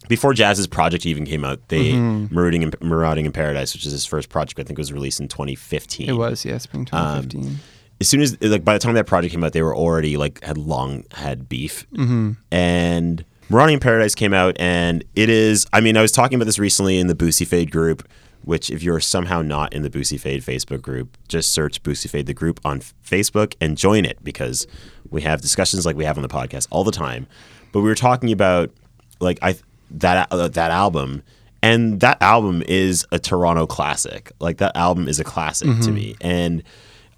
before 0.07 0.33
Jazz's 0.33 0.67
project 0.67 1.05
even 1.05 1.25
came 1.25 1.43
out, 1.43 1.67
they 1.69 1.93
Mm-hmm. 1.93 2.33
Marauding, 2.33 2.61
in, 2.63 2.73
Marauding 2.81 3.25
in 3.25 3.31
Paradise, 3.31 3.73
which 3.73 3.85
is 3.85 3.91
his 3.91 4.05
first 4.05 4.29
project, 4.29 4.59
I 4.59 4.63
think 4.63 4.77
was 4.77 4.91
released 4.91 5.19
in 5.19 5.27
2015. 5.27 6.09
It 6.09 6.13
was 6.13 6.45
yeah, 6.45 6.57
spring 6.57 6.85
2015. 6.85 7.57
As 7.99 8.07
soon 8.07 8.21
as 8.21 8.39
like 8.41 8.63
by 8.63 8.73
the 8.73 8.79
time 8.79 8.93
that 8.95 9.07
project 9.07 9.31
came 9.31 9.43
out, 9.43 9.53
they 9.53 9.61
were 9.61 9.75
already 9.75 10.17
like 10.17 10.43
had 10.43 10.57
long 10.57 11.03
had 11.13 11.49
beef. 11.49 11.87
Mm-hmm. 11.91 12.33
And 12.51 13.25
Marauding 13.49 13.75
in 13.75 13.79
Paradise 13.79 14.13
came 14.13 14.33
out, 14.33 14.55
and 14.59 15.03
it 15.15 15.29
is. 15.29 15.65
I 15.73 15.81
mean, 15.81 15.97
I 15.97 16.01
was 16.01 16.11
talking 16.11 16.35
about 16.35 16.45
this 16.45 16.59
recently 16.59 16.99
in 16.99 17.07
the 17.07 17.15
Boosie 17.15 17.47
Fade 17.47 17.71
group. 17.71 18.07
Which, 18.43 18.69
if 18.69 18.81
you're 18.81 19.01
somehow 19.01 19.41
not 19.41 19.73
in 19.73 19.81
the 19.81 19.89
Boosie 19.89 20.19
Fade 20.19 20.41
Facebook 20.41 20.81
group, 20.81 21.17
just 21.27 21.51
search 21.51 21.83
Boosie 21.83 22.09
Fade 22.09 22.27
the 22.27 22.33
group 22.33 22.61
on 22.63 22.79
Facebook 22.79 23.55
and 23.59 23.77
join 23.77 24.05
it 24.05 24.23
because 24.23 24.67
we 25.09 25.21
have 25.23 25.41
discussions 25.41 25.85
like 25.85 25.97
we 25.97 26.05
have 26.05 26.17
on 26.17 26.21
the 26.21 26.29
podcast 26.29 26.67
all 26.69 26.85
the 26.85 26.91
time. 26.91 27.27
But 27.73 27.81
we 27.81 27.89
were 27.89 27.95
talking 27.95 28.31
about 28.31 28.71
like 29.19 29.39
I 29.41 29.55
that 29.91 30.31
uh, 30.31 30.47
that 30.47 30.71
album, 30.71 31.23
and 31.61 31.99
that 32.01 32.21
album 32.21 32.63
is 32.67 33.05
a 33.11 33.19
Toronto 33.19 33.65
classic. 33.67 34.31
Like 34.39 34.57
that 34.57 34.75
album 34.75 35.07
is 35.07 35.19
a 35.19 35.23
classic 35.23 35.67
to 35.81 35.91
me, 35.91 36.15
and 36.21 36.63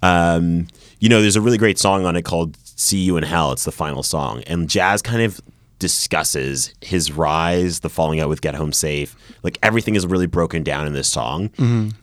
um, 0.02 0.66
you 0.98 1.08
know, 1.08 1.20
there's 1.20 1.36
a 1.36 1.40
really 1.40 1.58
great 1.58 1.78
song 1.78 2.06
on 2.06 2.16
it 2.16 2.22
called 2.22 2.56
"See 2.64 2.98
You 2.98 3.16
in 3.16 3.22
Hell." 3.24 3.52
It's 3.52 3.64
the 3.64 3.72
final 3.72 4.02
song, 4.02 4.42
and 4.46 4.68
Jazz 4.68 5.02
kind 5.02 5.22
of 5.22 5.40
discusses 5.78 6.74
his 6.82 7.10
rise, 7.10 7.80
the 7.80 7.88
falling 7.88 8.20
out 8.20 8.28
with 8.28 8.40
"Get 8.40 8.54
Home 8.54 8.72
Safe." 8.72 9.16
Like 9.42 9.58
everything 9.62 9.94
is 9.94 10.06
really 10.06 10.26
broken 10.26 10.62
down 10.62 10.86
in 10.86 10.92
this 10.92 11.08
song, 11.08 11.50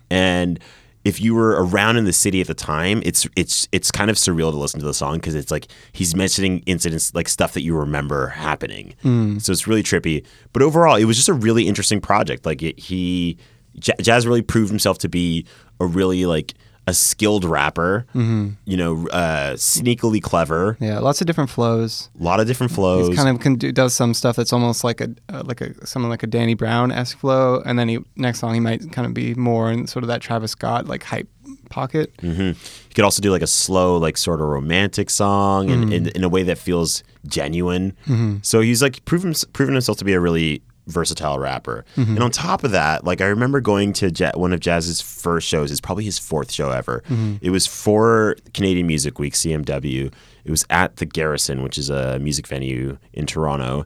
and 0.10 0.60
if 1.08 1.22
you 1.22 1.34
were 1.34 1.52
around 1.64 1.96
in 1.96 2.04
the 2.04 2.12
city 2.12 2.42
at 2.42 2.48
the 2.48 2.54
time, 2.54 3.02
it's 3.06 3.26
it's 3.38 3.66
it's 3.72 3.92
kind 3.92 4.12
of 4.12 4.18
surreal 4.18 4.52
to 4.52 4.58
listen 4.58 4.82
to 4.82 4.86
the 4.86 4.94
song 4.94 5.16
because 5.16 5.36
it's 5.36 5.52
like 5.52 5.68
he's 5.94 6.14
mentioning 6.14 6.60
incidents 6.66 7.16
like 7.16 7.30
stuff 7.30 7.54
that 7.54 7.62
you 7.62 7.78
remember 7.78 8.28
happening. 8.28 8.94
Hmm. 9.04 9.38
So 9.38 9.54
it's 9.54 9.68
really 9.68 9.84
trippy. 9.84 10.26
But 10.52 10.64
overall, 10.64 10.98
it 10.98 11.06
was 11.06 11.16
just 11.16 11.30
a 11.30 11.34
really 11.34 11.66
interesting 11.66 12.02
project. 12.02 12.46
Like 12.46 12.62
it, 12.62 12.78
he, 12.78 13.38
J- 13.80 13.94
Jazz 14.02 14.28
really 14.28 14.42
proved 14.42 14.70
himself 14.70 14.98
to 14.98 15.08
be 15.08 15.46
a 15.80 15.86
really 15.86 16.26
like 16.26 16.56
a 16.88 16.94
skilled 16.94 17.44
rapper. 17.46 18.06
You 18.16 18.78
know, 18.78 19.08
uh, 19.10 19.54
sneakily 19.54 20.22
clever. 20.22 20.78
yeah, 20.80 21.00
lots 21.00 21.22
of 21.22 21.28
different 21.28 21.50
flows. 21.50 22.10
A 22.20 22.24
lot 22.24 22.40
of 22.40 22.48
different 22.48 22.72
flows. 22.72 23.10
He 23.10 23.16
kind 23.16 23.30
of 23.30 23.40
can 23.42 23.56
do, 23.56 23.72
does 23.72 23.94
some 23.94 24.14
stuff 24.14 24.36
that's 24.36 24.54
almost 24.54 24.84
like 24.84 25.02
a 25.02 25.10
uh, 25.30 25.44
like 25.46 25.62
a 25.62 25.86
something 25.86 26.10
like 26.10 26.24
a 26.24 26.28
Danny 26.28 26.54
Brown 26.56 26.92
esque 26.92 27.18
flow, 27.18 27.62
and 27.66 27.78
then 27.78 27.90
he 27.90 28.00
next 28.16 28.40
song 28.40 28.54
he 28.54 28.60
might 28.60 28.92
kind 28.92 29.06
of 29.06 29.14
be 29.14 29.36
more 29.36 29.72
in 29.72 29.86
sort 29.86 30.04
of 30.04 30.08
that 30.08 30.22
Travis 30.22 30.52
Scott 30.52 30.88
like 30.88 31.04
hype 31.04 31.28
pocket. 31.70 32.12
hmm 32.22 32.52
He 32.88 32.94
could 32.96 33.04
also 33.04 33.22
do 33.22 33.32
like 33.32 33.42
a 33.42 33.48
slow, 33.48 33.98
like 33.98 34.18
sort 34.18 34.40
of 34.42 34.48
romantic 34.48 35.10
song, 35.10 35.70
and 35.70 35.94
in, 35.94 36.08
in 36.08 36.24
a 36.24 36.30
way 36.30 36.44
that 36.44 36.58
feels 36.58 37.04
genuine. 37.28 37.94
So 38.42 38.62
he's 38.62 38.82
like 38.82 39.04
proven 39.06 39.34
proven 39.54 39.74
himself 39.76 39.98
to 40.00 40.06
be 40.06 40.14
a 40.14 40.20
really 40.20 40.62
versatile 40.88 41.38
rapper. 41.38 41.86
Mm-hmm. 41.96 42.16
And 42.16 42.24
on 42.24 42.32
top 42.32 42.64
of 42.64 42.72
that, 42.72 43.04
like 43.04 43.22
I 43.22 43.26
remember 43.26 43.62
going 43.62 43.94
to 43.94 44.10
Ja- 44.10 44.32
one 44.36 44.54
of 44.54 44.60
Jazz's 44.60 45.02
first 45.02 45.48
shows. 45.48 45.72
It's 45.72 45.82
probably 45.82 46.06
his 46.06 46.18
fourth 46.18 46.52
show 46.52 46.72
ever. 46.72 47.04
Mm-hmm. 47.10 47.36
It 47.42 47.52
was 47.52 47.68
for 47.68 48.36
Canadian 48.54 48.88
Music 48.88 49.20
Week 49.20 49.34
(CMW). 49.34 50.12
It 50.46 50.52
was 50.52 50.66
at 50.70 50.96
the 50.96 51.06
Garrison, 51.06 51.62
which 51.62 51.78
is 51.78 51.90
a 51.90 52.20
music 52.20 52.48
venue 52.48 52.98
in 53.14 53.26
Toronto, 53.26 53.86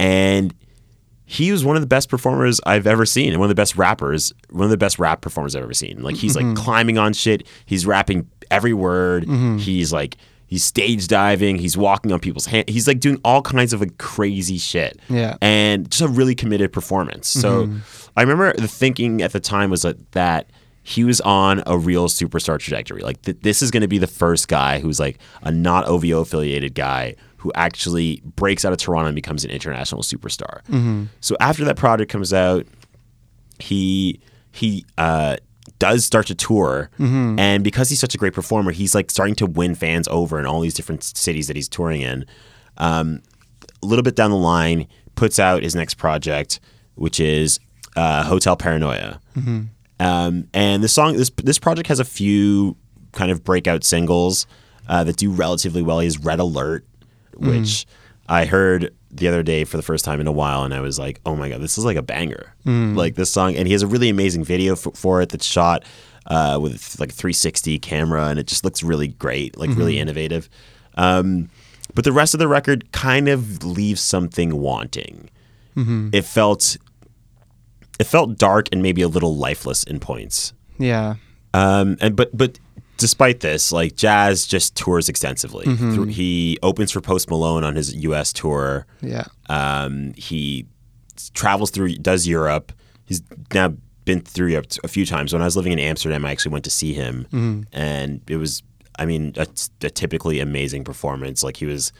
and 0.00 0.54
he 1.26 1.52
was 1.52 1.62
one 1.62 1.76
of 1.76 1.82
the 1.82 1.86
best 1.86 2.08
performers 2.08 2.58
I've 2.64 2.86
ever 2.86 3.04
seen, 3.04 3.32
and 3.32 3.38
one 3.38 3.46
of 3.46 3.50
the 3.50 3.60
best 3.60 3.76
rappers, 3.76 4.32
one 4.48 4.64
of 4.64 4.70
the 4.70 4.78
best 4.78 4.98
rap 4.98 5.20
performers 5.20 5.54
I've 5.54 5.62
ever 5.62 5.74
seen. 5.74 6.02
Like 6.02 6.16
he's 6.16 6.34
like 6.34 6.46
mm-hmm. 6.46 6.54
climbing 6.54 6.96
on 6.96 7.12
shit, 7.12 7.46
he's 7.66 7.84
rapping 7.84 8.28
every 8.50 8.72
word, 8.72 9.24
he's 9.60 9.92
like 9.92 10.16
he's 10.48 10.64
stage 10.64 11.06
diving, 11.06 11.56
he's 11.56 11.76
walking 11.76 12.10
on 12.10 12.18
people's 12.18 12.46
hands, 12.46 12.64
he's 12.66 12.88
like 12.88 12.98
doing 12.98 13.20
all 13.24 13.42
kinds 13.42 13.72
of 13.72 13.80
like 13.80 13.98
crazy 13.98 14.58
shit. 14.58 14.98
Yeah. 15.08 15.36
and 15.40 15.88
just 15.88 16.02
a 16.02 16.08
really 16.08 16.34
committed 16.34 16.72
performance. 16.72 17.28
So 17.28 17.66
mm-hmm. 17.66 17.78
I 18.16 18.22
remember 18.22 18.52
the 18.54 18.66
thinking 18.66 19.22
at 19.22 19.32
the 19.32 19.40
time 19.40 19.70
was 19.70 19.82
that 19.82 20.12
that 20.12 20.50
he 20.82 21.04
was 21.04 21.20
on 21.20 21.62
a 21.66 21.76
real 21.76 22.08
superstar 22.08 22.58
trajectory. 22.58 23.02
Like 23.02 23.20
th- 23.22 23.36
this 23.42 23.60
is 23.60 23.70
going 23.70 23.82
to 23.82 23.88
be 23.88 23.98
the 23.98 24.06
first 24.06 24.48
guy 24.48 24.80
who's 24.80 24.98
like 24.98 25.18
a 25.42 25.52
not 25.52 25.86
OVO 25.86 26.20
affiliated 26.20 26.74
guy 26.74 27.14
who 27.36 27.52
actually 27.54 28.22
breaks 28.24 28.64
out 28.64 28.72
of 28.72 28.78
Toronto 28.78 29.08
and 29.08 29.14
becomes 29.14 29.44
an 29.44 29.50
international 29.50 30.02
superstar. 30.02 30.62
Mm-hmm. 30.64 31.04
So 31.20 31.36
after 31.40 31.64
that 31.66 31.76
project 31.76 32.10
comes 32.10 32.32
out, 32.32 32.66
he 33.58 34.20
he 34.50 34.86
uh, 34.96 35.36
does 35.78 36.04
start 36.04 36.26
to 36.28 36.34
tour, 36.34 36.90
and 37.38 37.62
because 37.64 37.88
he's 37.88 38.00
such 38.00 38.14
a 38.14 38.18
great 38.18 38.32
performer, 38.34 38.72
he's 38.72 38.94
like 38.94 39.10
starting 39.10 39.34
to 39.36 39.46
win 39.46 39.74
fans 39.74 40.08
over 40.08 40.38
in 40.40 40.46
all 40.46 40.60
these 40.60 40.74
different 40.74 41.02
cities 41.02 41.46
that 41.48 41.56
he's 41.56 41.68
touring 41.68 42.00
in. 42.00 42.24
Um, 42.76 43.22
a 43.82 43.86
little 43.86 44.02
bit 44.02 44.16
down 44.16 44.30
the 44.30 44.36
line, 44.36 44.86
puts 45.14 45.38
out 45.38 45.62
his 45.62 45.74
next 45.74 45.94
project, 45.94 46.60
which 46.94 47.20
is 47.20 47.60
uh, 47.96 48.24
Hotel 48.24 48.56
Paranoia. 48.56 49.20
Um, 50.00 50.48
and 50.54 50.82
the 50.82 50.88
song, 50.88 51.16
this 51.16 51.30
this 51.42 51.58
project 51.58 51.88
has 51.88 51.98
a 52.00 52.04
few 52.04 52.76
kind 53.12 53.30
of 53.30 53.42
breakout 53.42 53.82
singles 53.84 54.46
uh, 54.88 55.02
that 55.04 55.16
do 55.16 55.30
relatively 55.30 55.82
well. 55.82 55.98
He 56.00 56.06
has 56.06 56.18
Red 56.18 56.38
Alert, 56.40 56.84
which 57.36 57.86
I 58.28 58.44
heard 58.44 58.94
the 59.10 59.26
other 59.28 59.42
day 59.42 59.64
for 59.64 59.76
the 59.76 59.82
first 59.82 60.04
time 60.04 60.20
in 60.20 60.26
a 60.26 60.32
while, 60.32 60.64
and 60.64 60.74
I 60.74 60.80
was 60.80 60.98
like, 60.98 61.20
"Oh 61.24 61.34
my 61.34 61.48
god, 61.48 61.60
this 61.60 61.78
is 61.78 61.84
like 61.84 61.96
a 61.96 62.02
banger!" 62.02 62.54
Like 62.94 63.14
this 63.14 63.30
song, 63.30 63.56
and 63.56 63.66
he 63.66 63.72
has 63.72 63.82
a 63.82 63.86
really 63.86 64.08
amazing 64.08 64.44
video 64.44 64.76
for, 64.76 64.92
for 64.92 65.22
it 65.22 65.30
that's 65.30 65.46
shot 65.46 65.84
uh, 66.26 66.58
with 66.60 66.98
like 67.00 67.10
a 67.10 67.14
360 67.14 67.78
camera, 67.78 68.26
and 68.26 68.38
it 68.38 68.46
just 68.46 68.64
looks 68.64 68.82
really 68.82 69.08
great, 69.08 69.56
like 69.56 69.70
really 69.76 69.98
innovative. 69.98 70.48
Um, 70.96 71.48
but 71.94 72.04
the 72.04 72.12
rest 72.12 72.34
of 72.34 72.38
the 72.38 72.48
record 72.48 72.92
kind 72.92 73.28
of 73.28 73.64
leaves 73.64 74.00
something 74.02 74.60
wanting. 74.60 75.30
It 76.14 76.22
felt 76.24 76.76
it 77.98 78.04
felt 78.04 78.38
dark 78.38 78.68
and 78.72 78.82
maybe 78.82 79.02
a 79.02 79.08
little 79.08 79.36
lifeless 79.36 79.84
in 79.84 80.00
points. 80.00 80.52
Yeah. 80.78 81.16
Um, 81.54 81.96
and 82.00 82.14
but 82.14 82.36
but 82.36 82.58
despite 82.98 83.40
this, 83.40 83.72
like 83.72 83.96
Jazz 83.96 84.46
just 84.46 84.76
tours 84.76 85.08
extensively. 85.08 85.64
Through, 85.76 86.04
he 86.06 86.58
opens 86.62 86.90
for 86.92 87.00
Post 87.00 87.30
Malone 87.30 87.64
on 87.64 87.74
his 87.74 87.94
U.S. 87.96 88.32
tour. 88.32 88.86
Yeah. 89.00 89.24
Um, 89.48 90.12
he 90.14 90.66
travels 91.32 91.70
through, 91.70 91.94
does 91.96 92.26
Europe. 92.28 92.72
He's 93.06 93.22
now 93.54 93.74
been 94.04 94.20
through 94.20 94.48
Europe 94.48 94.66
a 94.84 94.88
few 94.88 95.06
times. 95.06 95.32
When 95.32 95.40
I 95.42 95.46
was 95.46 95.56
living 95.56 95.72
in 95.72 95.78
Amsterdam, 95.78 96.24
I 96.24 96.30
actually 96.30 96.52
went 96.52 96.64
to 96.64 96.70
see 96.70 96.92
him, 96.92 97.26
and 97.72 98.20
it 98.28 98.36
was, 98.36 98.62
I 98.98 99.06
mean, 99.06 99.32
a, 99.36 99.46
a 99.82 99.90
typically 99.90 100.40
amazing 100.40 100.84
performance. 100.84 101.42
Like 101.42 101.56
he 101.56 101.66
was 101.66 101.92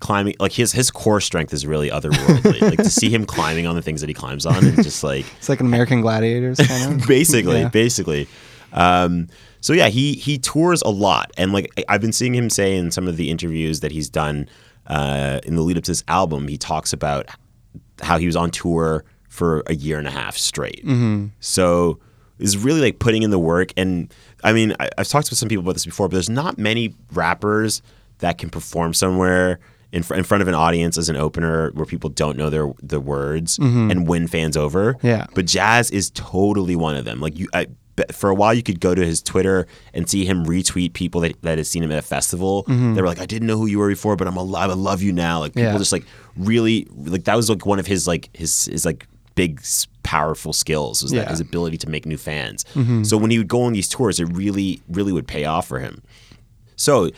climbing, 0.00 0.34
like 0.40 0.52
his 0.52 0.72
his 0.72 0.90
core 0.90 1.20
strength 1.20 1.52
is 1.54 1.66
really 1.66 1.88
otherworldly. 1.90 2.60
like 2.60 2.78
to 2.78 2.90
see 2.90 3.08
him 3.10 3.24
climbing 3.36 3.66
on 3.66 3.74
the 3.76 3.82
things 3.82 4.00
that 4.00 4.08
he 4.08 4.14
climbs 4.14 4.44
on, 4.46 4.64
and 4.64 4.82
just 4.82 5.02
like 5.04 5.24
It's 5.38 5.48
like 5.48 5.60
an 5.60 5.66
American 5.66 6.00
Gladiators 6.00 6.58
kind 6.58 7.00
of. 7.00 7.06
basically, 7.08 7.60
Yeah. 7.60 7.68
basically. 7.68 8.28
Um, 8.72 9.28
so 9.60 9.72
yeah, 9.72 9.88
he 9.88 10.14
he 10.14 10.38
tours 10.38 10.82
a 10.82 10.90
lot, 10.90 11.32
and 11.36 11.52
like 11.52 11.68
I've 11.88 12.00
been 12.00 12.12
seeing 12.12 12.34
him 12.34 12.50
say 12.50 12.76
in 12.76 12.90
some 12.90 13.08
of 13.08 13.16
the 13.16 13.30
interviews 13.30 13.80
that 13.80 13.92
he's 13.92 14.08
done 14.08 14.48
uh, 14.86 15.40
in 15.44 15.56
the 15.56 15.62
lead 15.62 15.76
up 15.78 15.84
to 15.84 15.90
this 15.90 16.04
album, 16.08 16.48
he 16.48 16.56
talks 16.58 16.92
about 16.92 17.26
how 18.02 18.18
he 18.18 18.26
was 18.26 18.36
on 18.36 18.50
tour 18.50 19.04
for 19.28 19.62
a 19.66 19.74
year 19.74 19.98
and 19.98 20.06
a 20.06 20.10
half 20.10 20.36
straight. 20.36 20.84
So 21.40 21.98
is 22.38 22.56
really 22.58 22.80
like 22.82 22.98
putting 22.98 23.22
in 23.22 23.30
the 23.30 23.38
work, 23.38 23.70
and 23.76 24.12
I 24.44 24.52
mean 24.52 24.74
I, 24.78 24.90
I've 24.98 25.08
talked 25.08 25.26
to 25.28 25.36
some 25.36 25.48
people 25.48 25.62
about 25.62 25.72
this 25.74 25.86
before, 25.86 26.08
but 26.08 26.12
there's 26.14 26.28
not 26.30 26.58
many 26.58 26.94
rappers 27.12 27.82
that 28.18 28.38
can 28.38 28.50
perform 28.50 28.94
somewhere. 28.94 29.58
In, 29.92 30.02
fr- 30.02 30.16
in 30.16 30.24
front 30.24 30.42
of 30.42 30.48
an 30.48 30.54
audience 30.54 30.98
as 30.98 31.08
an 31.08 31.16
opener 31.16 31.70
where 31.70 31.86
people 31.86 32.10
don't 32.10 32.36
know 32.36 32.50
their 32.50 32.70
the 32.82 33.00
words 33.00 33.56
and 33.58 34.06
win 34.06 34.26
fans 34.26 34.56
over 34.56 34.96
Yeah. 35.00 35.26
but 35.32 35.46
Jazz 35.46 35.90
is 35.92 36.10
totally 36.10 36.74
one 36.76 36.96
of 36.96 37.04
them. 37.04 37.20
Like 37.20 37.38
you, 37.38 37.46
I, 37.54 37.68
for 38.12 38.30
a 38.30 38.34
while, 38.34 38.52
you 38.54 38.62
could 38.62 38.80
go 38.80 38.94
to 38.94 39.04
his 39.04 39.22
Twitter 39.22 39.66
and 39.94 40.08
see 40.08 40.24
him 40.24 40.44
retweet 40.44 40.92
people 40.92 41.20
that, 41.22 41.40
that 41.42 41.58
had 41.58 41.66
seen 41.66 41.82
him 41.82 41.90
at 41.92 41.98
a 41.98 42.02
festival. 42.02 42.64
Mm-hmm. 42.64 42.94
They 42.94 43.02
were 43.02 43.08
like, 43.08 43.20
"I 43.20 43.26
didn't 43.26 43.46
know 43.48 43.56
who 43.56 43.66
you 43.66 43.78
were 43.78 43.88
before, 43.88 44.16
but 44.16 44.26
I'm 44.28 44.36
alive. 44.36 44.70
I 44.70 44.74
love 44.74 45.02
you 45.02 45.12
now." 45.12 45.40
Like 45.40 45.54
people 45.54 45.72
Yeah. 45.72 45.78
just 45.78 45.92
like 45.92 46.04
really 46.36 46.86
like 46.94 47.24
that 47.24 47.36
was 47.36 47.48
like 47.48 47.64
one 47.66 47.78
of 47.78 47.86
his 47.86 48.06
like 48.06 48.28
his 48.36 48.66
his 48.66 48.84
like 48.84 49.06
big 49.34 49.62
powerful 50.02 50.52
skills 50.52 51.02
was 51.02 51.12
that 51.12 51.28
his 51.28 51.40
ability 51.40 51.76
to 51.78 51.88
make 51.90 52.06
new 52.06 52.16
fans. 52.16 52.64
Mm-hmm. 52.74 53.02
So 53.04 53.16
when 53.16 53.30
he 53.30 53.38
would 53.38 53.48
go 53.48 53.62
on 53.62 53.72
these 53.72 53.88
tours, 53.88 54.20
it 54.20 54.24
really 54.26 54.80
really 54.88 55.12
would 55.12 55.26
pay 55.26 55.44
off 55.44 55.66
for 55.66 55.78
him. 55.78 56.02
So 56.76 57.10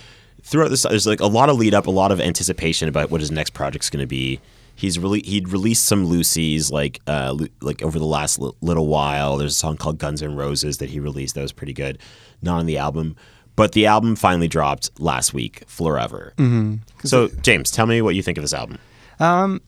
throughout 0.43 0.69
this, 0.71 0.83
there's 0.85 1.07
like 1.07 1.21
a 1.21 1.27
lot 1.27 1.49
of 1.49 1.57
lead 1.59 1.75
up, 1.75 1.87
a 1.87 1.91
lot 1.91 2.12
of 2.12 2.21
anticipation 2.21 2.88
about 2.88 3.11
what 3.11 3.21
his 3.21 3.31
next 3.31 3.51
project's 3.55 3.91
going 3.91 4.03
to 4.03 4.07
be. 4.07 4.41
He's 4.79 4.99
really 4.99 5.21
he'd 5.21 5.49
released 5.49 5.85
some 5.85 6.05
Lucy's 6.07 6.71
like 6.71 7.01
uh 7.07 7.37
like 7.61 7.83
over 7.83 7.99
the 7.99 8.07
last 8.07 8.38
li- 8.38 8.53
little 8.61 8.87
while. 8.87 9.37
There's 9.37 9.53
a 9.53 9.59
song 9.59 9.77
called 9.77 9.99
Guns 9.99 10.23
and 10.23 10.38
Roses 10.38 10.79
that 10.79 10.88
he 10.91 11.01
released 11.01 11.35
that 11.35 11.43
was 11.43 11.53
pretty 11.53 11.73
good, 11.73 11.99
not 12.43 12.61
on 12.61 12.67
the 12.67 12.79
album, 12.79 13.17
but 13.57 13.73
the 13.73 13.87
album 13.87 14.14
finally 14.14 14.49
dropped 14.49 14.91
last 15.01 15.35
week, 15.35 15.64
Fleurever. 15.67 16.33
Mm-hmm. 16.37 16.77
So 17.05 17.29
James, 17.43 17.73
tell 17.73 17.87
me 17.87 18.01
what 18.03 18.14
you 18.14 18.23
think 18.23 18.38
of 18.38 18.45
this 18.45 18.55
album. 18.55 18.79
Um, 19.19 19.61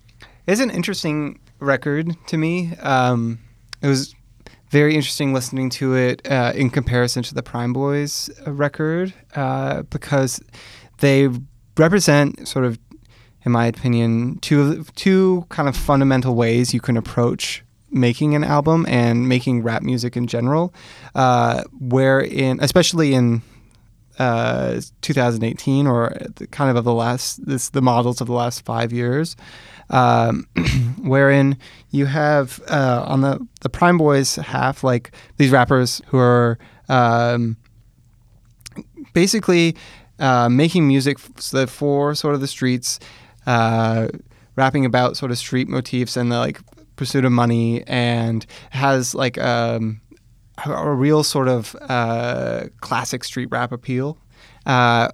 it's 0.47 0.61
an 0.61 0.71
interesting 0.71 1.41
record 1.59 2.17
to 2.29 2.37
me. 2.37 2.75
Um, 2.81 3.41
it 3.83 3.89
was 3.89 4.15
very 4.71 4.95
interesting 4.95 5.35
listening 5.35 5.71
to 5.71 5.97
it 5.97 6.27
uh, 6.31 6.53
in 6.55 6.71
comparison 6.71 7.23
to 7.25 7.35
the 7.35 7.43
Prime 7.43 7.73
Boys 7.73 8.31
uh, 8.47 8.53
record 8.53 9.13
uh, 9.35 9.83
because 9.83 10.41
they 10.99 11.29
represent 11.77 12.47
sort 12.47 12.65
of, 12.65 12.79
in 13.45 13.53
my 13.53 13.67
opinion, 13.67 14.39
two 14.41 14.85
two 14.95 15.47
kind 15.49 15.69
of 15.69 15.77
fundamental 15.77 16.35
ways 16.35 16.75
you 16.75 16.81
can 16.81 16.97
approach 16.97 17.65
making 17.91 18.35
an 18.35 18.45
album 18.45 18.87
and 18.89 19.29
making 19.29 19.63
rap 19.63 19.83
music 19.83 20.17
in 20.17 20.27
general. 20.27 20.73
Uh, 21.15 21.63
wherein, 21.81 22.59
especially 22.61 23.15
in 23.15 23.43
uh, 24.19 24.81
2018 25.01 25.87
or 25.87 26.15
kind 26.51 26.71
of 26.71 26.77
of 26.77 26.85
the 26.85 26.93
last 26.93 27.45
this 27.47 27.71
the 27.71 27.83
models 27.83 28.21
of 28.21 28.27
the 28.27 28.35
last 28.35 28.65
five 28.65 28.93
years, 28.93 29.37
um, 29.89 30.47
wherein 31.03 31.57
you 31.91 32.07
have 32.07 32.61
uh, 32.69 33.05
on 33.07 33.23
the 33.23 33.47
the 33.63 33.69
Prime 33.69 33.99
Boys 33.99 34.37
half 34.37 34.85
like 34.85 35.13
these 35.39 35.51
rappers 35.51 36.03
who 36.09 36.19
are 36.19 36.59
um, 36.89 37.57
basically 39.15 39.75
uh, 40.19 40.49
making 40.51 40.87
music 40.87 41.19
for 41.19 42.15
sort 42.15 42.35
of 42.35 42.41
the 42.41 42.47
streets, 42.47 43.01
uh, 43.47 44.09
rapping 44.57 44.85
about 44.85 45.17
sort 45.17 45.31
of 45.31 45.39
street 45.39 45.69
motifs 45.69 46.17
and 46.17 46.31
the 46.31 46.39
like 46.39 46.61
pursuit 46.97 47.25
of 47.25 47.33
money, 47.33 47.83
and 47.87 48.45
has 48.71 49.15
like 49.15 49.39
um, 49.39 50.01
a, 50.65 50.91
real 50.91 51.23
sort 51.23 51.49
of 51.49 51.77
uh, 51.83 52.65
classic 52.81 53.25
street 53.25 53.49
rap 53.51 53.73
appeal. 53.73 54.19
Uh, 54.67 55.09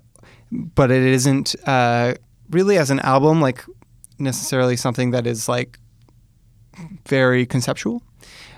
but 0.50 0.90
it 0.90 1.02
isn't 1.02 1.54
uh, 1.66 2.14
really 2.50 2.78
as 2.78 2.90
an 2.90 3.00
album 3.00 3.40
like 3.40 3.64
necessarily 4.18 4.76
something 4.76 5.10
that 5.10 5.26
is 5.26 5.48
like 5.48 5.78
very 7.06 7.46
conceptual. 7.46 8.02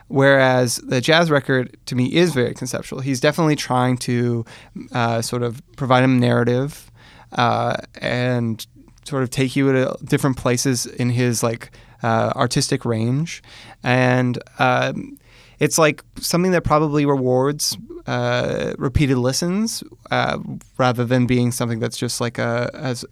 Whereas 0.08 0.76
the 0.76 1.02
jazz 1.02 1.30
record 1.30 1.76
to 1.86 1.94
me 1.94 2.06
is 2.06 2.32
very 2.32 2.54
conceptual. 2.54 3.00
He's 3.00 3.20
definitely 3.20 3.56
trying 3.56 3.98
to 3.98 4.44
uh, 4.92 5.20
sort 5.20 5.42
of 5.42 5.60
provide 5.76 6.02
a 6.02 6.06
narrative 6.06 6.90
uh, 7.32 7.76
and 8.00 8.66
sort 9.08 9.22
of 9.22 9.30
take 9.30 9.56
you 9.56 9.72
to 9.72 9.96
different 10.04 10.36
places 10.36 10.86
in 10.86 11.10
his 11.10 11.42
like 11.42 11.70
uh, 12.02 12.32
artistic 12.36 12.84
range, 12.84 13.42
and 13.82 14.38
um, 14.58 15.18
it's 15.58 15.78
like 15.78 16.04
something 16.20 16.52
that 16.52 16.64
probably 16.64 17.06
rewards 17.06 17.76
uh, 18.06 18.74
repeated 18.78 19.16
listens 19.16 19.82
uh, 20.10 20.38
rather 20.76 21.04
than 21.04 21.26
being 21.26 21.50
something 21.52 21.78
that's 21.78 21.96
just 21.96 22.20
like 22.20 22.38
a 22.38 22.70
as 22.74 23.04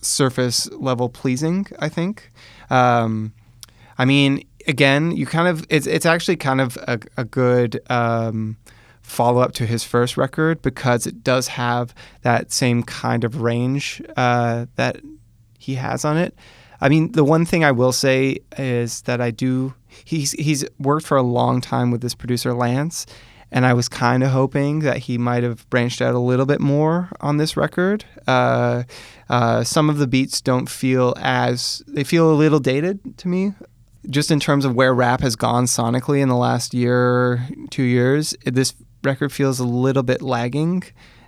surface 0.00 0.70
level 0.72 1.08
pleasing. 1.08 1.66
I 1.78 1.88
think. 1.88 2.30
Um, 2.70 3.32
I 3.98 4.04
mean, 4.06 4.44
again, 4.66 5.14
you 5.14 5.26
kind 5.26 5.48
of 5.48 5.66
it's 5.68 5.86
it's 5.86 6.06
actually 6.06 6.36
kind 6.36 6.60
of 6.60 6.76
a, 6.78 6.98
a 7.16 7.24
good 7.24 7.80
um, 7.90 8.56
follow 9.02 9.40
up 9.40 9.52
to 9.52 9.66
his 9.66 9.84
first 9.84 10.16
record 10.16 10.62
because 10.62 11.06
it 11.06 11.22
does 11.22 11.48
have 11.48 11.94
that 12.22 12.52
same 12.52 12.82
kind 12.82 13.24
of 13.24 13.42
range 13.42 14.00
uh, 14.16 14.66
that 14.76 15.00
he 15.60 15.76
has 15.76 16.04
on 16.04 16.16
it. 16.16 16.34
I 16.80 16.88
mean, 16.88 17.12
the 17.12 17.24
one 17.24 17.44
thing 17.44 17.62
I 17.62 17.72
will 17.72 17.92
say 17.92 18.38
is 18.56 19.02
that 19.02 19.20
I 19.20 19.30
do. 19.30 19.74
He's 20.04 20.32
he's 20.32 20.64
worked 20.78 21.06
for 21.06 21.16
a 21.16 21.22
long 21.22 21.60
time 21.60 21.90
with 21.90 22.00
this 22.00 22.14
producer 22.14 22.54
Lance, 22.54 23.06
and 23.52 23.66
I 23.66 23.74
was 23.74 23.88
kind 23.88 24.22
of 24.22 24.30
hoping 24.30 24.80
that 24.80 24.98
he 24.98 25.18
might 25.18 25.42
have 25.42 25.68
branched 25.68 26.00
out 26.00 26.14
a 26.14 26.18
little 26.18 26.46
bit 26.46 26.60
more 26.60 27.10
on 27.20 27.36
this 27.36 27.56
record. 27.56 28.04
Uh, 28.26 28.84
uh, 29.28 29.62
some 29.62 29.90
of 29.90 29.98
the 29.98 30.06
beats 30.06 30.40
don't 30.40 30.70
feel 30.70 31.14
as 31.18 31.82
they 31.86 32.04
feel 32.04 32.32
a 32.32 32.34
little 32.34 32.60
dated 32.60 33.18
to 33.18 33.28
me. 33.28 33.52
Just 34.08 34.30
in 34.30 34.40
terms 34.40 34.64
of 34.64 34.74
where 34.74 34.94
rap 34.94 35.20
has 35.20 35.36
gone 35.36 35.66
sonically 35.66 36.22
in 36.22 36.30
the 36.30 36.36
last 36.36 36.72
year, 36.72 37.46
two 37.68 37.82
years, 37.82 38.34
this 38.44 38.72
record 39.02 39.30
feels 39.30 39.60
a 39.60 39.66
little 39.66 40.02
bit 40.02 40.22
lagging 40.22 40.82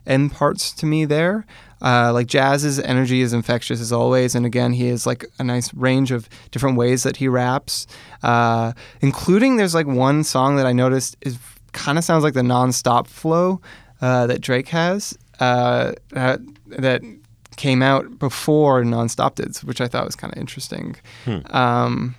in 0.07 0.31
parts 0.31 0.73
to 0.73 0.87
me 0.87 1.05
there. 1.05 1.45
Uh, 1.83 2.13
like 2.13 2.29
Jazz's 2.29 2.79
energy 2.79 3.21
is 3.23 3.33
infectious 3.33 3.81
as 3.81 3.93
always, 3.93 4.35
and 4.35 4.47
again, 4.47 4.73
he 4.73 4.89
has 4.89 5.07
like 5.07 5.27
a 5.39 5.45
nice 5.45 5.75
range 5.75 6.13
of 6.13 6.29
different 6.51 6.77
ways 6.77 7.03
that 7.03 7.17
he 7.17 7.29
raps, 7.29 7.87
uh, 8.23 8.73
including 9.01 9.57
there's 9.57 9.75
like 9.75 9.87
one 9.87 10.23
song 10.23 10.57
that 10.57 10.67
I 10.67 10.73
noticed 10.73 11.17
is 11.23 11.39
kind 11.73 11.99
of 11.99 12.05
sounds 12.05 12.23
like 12.23 12.35
the 12.35 12.43
non-stop 12.43 13.09
flow 13.09 13.61
uh, 14.01 14.27
that 14.27 14.41
Drake 14.41 14.69
has 14.69 15.19
uh, 15.41 15.93
that 16.13 17.03
came 17.57 17.83
out 17.83 18.19
before 18.19 18.83
Nonstop 18.83 19.35
did, 19.35 19.57
which 19.59 19.81
I 19.81 19.89
thought 19.89 20.05
was 20.05 20.17
kind 20.17 20.33
of 20.33 20.39
interesting. 20.39 20.97
Hmm. 21.25 21.39
Um, 21.51 22.15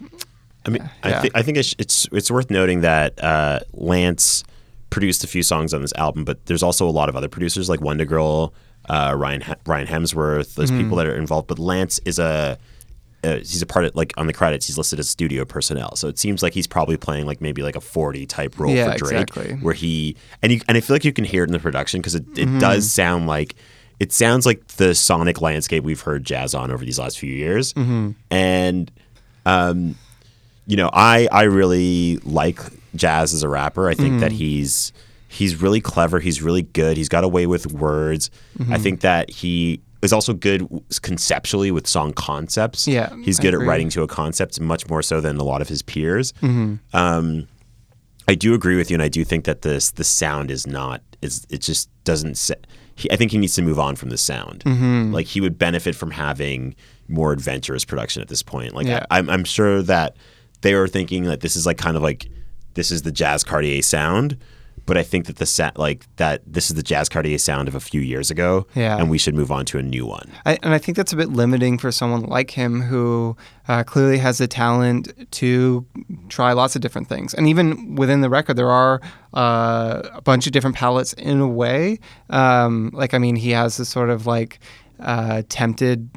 I 0.66 0.70
mean, 0.70 0.84
yeah. 0.84 1.18
I, 1.18 1.22
th- 1.22 1.34
I 1.36 1.42
think 1.42 1.58
it's, 1.58 1.76
it's 1.78 2.08
it's 2.12 2.32
worth 2.32 2.50
noting 2.50 2.82
that 2.82 3.22
uh, 3.22 3.60
Lance 3.74 4.44
produced 4.90 5.24
a 5.24 5.28
few 5.28 5.44
songs 5.44 5.74
on 5.74 5.82
this 5.82 5.94
album, 5.96 6.24
but 6.24 6.46
there's 6.46 6.64
also 6.64 6.88
a 6.88 6.92
lot 6.92 7.10
of 7.10 7.16
other 7.16 7.28
producers 7.28 7.70
like 7.70 7.80
WondaGurl, 7.80 8.52
uh, 8.90 9.14
Ryan 9.18 9.44
Ryan 9.66 9.88
Hemsworth. 9.88 10.56
There's 10.56 10.72
people 10.72 10.98
that 10.98 11.08
are 11.08 11.16
involved, 11.16 11.48
but 11.48 11.60
Lance 11.60 12.00
is 12.06 12.20
a 12.20 12.58
uh, 13.24 13.38
he's 13.38 13.62
a 13.62 13.66
part 13.66 13.86
of 13.86 13.96
like 13.96 14.14
on 14.18 14.28
the 14.28 14.34
credits 14.34 14.68
he's 14.68 14.78
listed 14.78 15.00
as 15.00 15.10
studio 15.10 15.46
personnel. 15.46 15.96
So 15.96 16.10
it 16.10 16.20
seems 16.20 16.44
like 16.44 16.54
he's 16.54 16.68
probably 16.68 16.98
playing 16.98 17.26
like 17.26 17.40
maybe 17.40 17.64
like 17.64 17.78
a 17.78 17.82
40 17.82 18.26
type 18.26 18.60
role 18.60 18.74
Yeah, 18.74 18.92
for 18.92 18.98
drake 18.98 19.22
exactly. 19.30 19.54
where 19.62 19.74
he 19.74 20.18
and 20.42 20.52
you 20.52 20.60
and 20.68 20.76
i 20.78 20.82
feel 20.82 20.94
like 20.96 21.06
you 21.06 21.14
can 21.14 21.24
hear 21.24 21.44
it 21.44 21.48
in 21.48 21.54
the 21.54 21.60
production 21.60 22.02
because 22.02 22.16
it, 22.16 22.26
it 22.38 22.60
does 22.60 22.92
sound 22.92 23.28
like 23.28 23.56
it 24.02 24.12
sounds 24.12 24.46
like 24.46 24.68
the 24.76 24.94
sonic 24.94 25.40
landscape 25.40 25.86
we've 25.86 26.02
heard 26.02 26.26
jazz 26.26 26.54
on 26.54 26.70
over 26.70 26.84
these 26.84 27.00
last 27.00 27.18
few 27.18 27.32
years. 27.34 27.74
And 28.30 28.92
um 29.46 29.96
you 30.68 30.76
know 30.78 30.90
i 30.94 31.28
i 31.32 31.44
really 31.44 32.18
like 32.26 32.60
jazz 32.96 33.34
as 33.34 33.42
a 33.44 33.48
rapper. 33.50 33.88
I 33.90 33.94
think 33.94 34.20
that 34.20 34.32
he's 34.34 34.92
he's 35.34 35.62
really 35.62 35.82
clever 35.82 36.20
he's 36.20 36.42
really 36.42 36.62
good 36.62 36.96
he's 36.98 37.10
got 37.10 37.24
a 37.24 37.28
way 37.28 37.46
with 37.48 37.72
words 37.74 38.30
i 38.70 38.78
think 38.78 39.02
that 39.02 39.30
he 39.30 39.82
is 40.02 40.14
also 40.14 40.34
good 40.34 40.68
conceptually 41.02 41.72
with 41.72 41.88
song 41.88 42.12
concepts 42.14 42.88
Yeah, 42.88 43.14
he's 43.24 43.40
good 43.40 43.54
at 43.54 43.62
writing 43.62 43.90
to 43.90 44.04
a 44.04 44.08
concept 44.08 44.60
much 44.60 44.88
more 44.90 45.02
so 45.02 45.22
than 45.22 45.38
a 45.38 45.44
lot 45.44 45.62
of 45.62 45.70
his 45.70 45.82
peers 45.82 46.34
um 46.94 47.48
I 48.26 48.36
do 48.36 48.54
agree 48.54 48.78
with 48.78 48.90
you, 48.90 48.96
and 48.96 49.04
I 49.04 49.10
do 49.10 49.26
think 49.26 49.44
that 49.44 49.64
this 49.64 49.92
the 49.92 50.06
sound 50.06 50.50
is 50.50 50.66
not 50.66 51.02
is 51.22 51.46
it 51.50 51.58
just 51.62 51.90
doesn't. 52.06 52.36
sa- 52.38 52.54
He, 52.96 53.12
I 53.12 53.18
think 53.18 53.32
he 53.32 53.38
needs 53.38 53.54
to 53.56 53.62
move 53.62 53.78
on 53.80 53.98
from 53.98 54.12
the 54.12 54.18
sound. 54.18 54.64
Mm-hmm. 54.64 55.12
Like 55.14 55.26
he 55.28 55.42
would 55.42 55.60
benefit 55.60 55.94
from 55.94 56.10
having 56.12 56.74
more 57.10 57.34
adventurous 57.34 57.84
production 57.84 58.22
at 58.22 58.30
this 58.30 58.42
point. 58.42 58.76
Like 58.76 58.88
Yeah. 58.88 59.06
I, 59.12 59.18
I'm, 59.18 59.30
I'm 59.30 59.44
sure 59.44 59.82
that 59.84 60.16
they 60.62 60.74
were 60.74 60.88
thinking 60.88 61.24
that 61.26 61.42
this 61.42 61.58
is 61.58 61.66
like 61.66 61.78
kind 61.78 61.98
of 61.98 62.02
like 62.04 62.30
this 62.76 62.92
is 62.92 63.02
the 63.02 63.12
Jazz 63.12 63.44
Cartier 63.44 63.82
sound, 63.82 64.38
but 64.86 64.98
I 64.98 65.04
think 65.04 65.26
that 65.28 65.38
the 65.38 65.46
sa- 65.46 65.72
like 65.76 66.06
that 66.18 66.42
this 66.46 66.70
is 66.70 66.76
the 66.76 66.84
Jazz 66.84 67.08
Cartier 67.10 67.38
sound 67.38 67.68
of 67.68 67.76
a 67.76 67.80
few 67.80 68.02
years 68.02 68.30
ago, 68.32 68.68
Yeah. 68.76 68.98
and 68.98 69.10
we 69.10 69.18
should 69.18 69.34
move 69.36 69.52
on 69.52 69.66
to 69.68 69.78
a 69.78 69.82
new 69.84 70.06
one. 70.06 70.30
I, 70.46 70.58
and 70.64 70.74
I 70.74 70.78
think 70.78 70.98
that's 70.98 71.14
a 71.14 71.16
bit 71.16 71.30
limiting 71.30 71.78
for 71.78 71.92
someone 71.92 72.24
like 72.24 72.52
him 72.52 72.82
who 72.82 73.38
uh, 73.68 73.84
clearly 73.84 74.18
has 74.18 74.38
the 74.40 74.48
talent 74.48 75.14
to 75.32 75.86
try 76.30 76.52
lots 76.54 76.76
of 76.76 76.82
different 76.82 77.08
things. 77.08 77.34
And 77.34 77.48
even 77.48 77.96
within 77.96 78.22
the 78.22 78.30
record, 78.30 78.56
there 78.58 78.70
are 78.72 79.00
uh, 79.34 80.02
a 80.14 80.22
bunch 80.22 80.46
of 80.48 80.52
different 80.52 80.76
palettes 80.76 81.14
in 81.14 81.40
a 81.40 81.48
way. 81.48 82.00
Um, 82.30 82.90
like, 82.94 83.14
I 83.14 83.18
mean, 83.20 83.36
he 83.38 83.52
has 83.52 83.78
this 83.78 83.90
sort 83.90 84.10
of 84.10 84.26
like 84.28 84.60
uh, 85.00 85.44
tempted, 85.50 86.10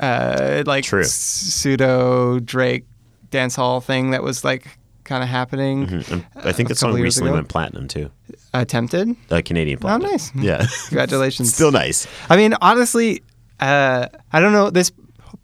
uh, 0.00 0.62
like 0.66 0.84
True. 0.84 1.04
pseudo 1.04 2.40
Drake 2.40 2.86
dance 3.30 3.56
hall 3.56 3.80
thing 3.80 4.10
that 4.10 4.22
was 4.22 4.44
like 4.44 4.78
kind 5.04 5.22
of 5.22 5.28
happening. 5.28 5.84
And 6.10 6.26
I 6.36 6.52
think 6.52 6.68
that 6.68 6.76
song 6.76 6.94
recently 6.94 7.28
ago. 7.30 7.36
went 7.36 7.48
platinum 7.48 7.88
too. 7.88 8.10
Attempted? 8.52 9.06
tempted. 9.06 9.32
Uh, 9.32 9.42
Canadian 9.44 9.78
platinum. 9.78 10.10
nice. 10.10 10.34
Yeah, 10.34 10.66
Congratulations. 10.88 11.52
still 11.54 11.72
nice. 11.72 12.06
I 12.30 12.36
mean, 12.36 12.54
honestly, 12.60 13.22
uh, 13.60 14.08
I 14.32 14.40
don't 14.40 14.52
know. 14.52 14.70
This 14.70 14.92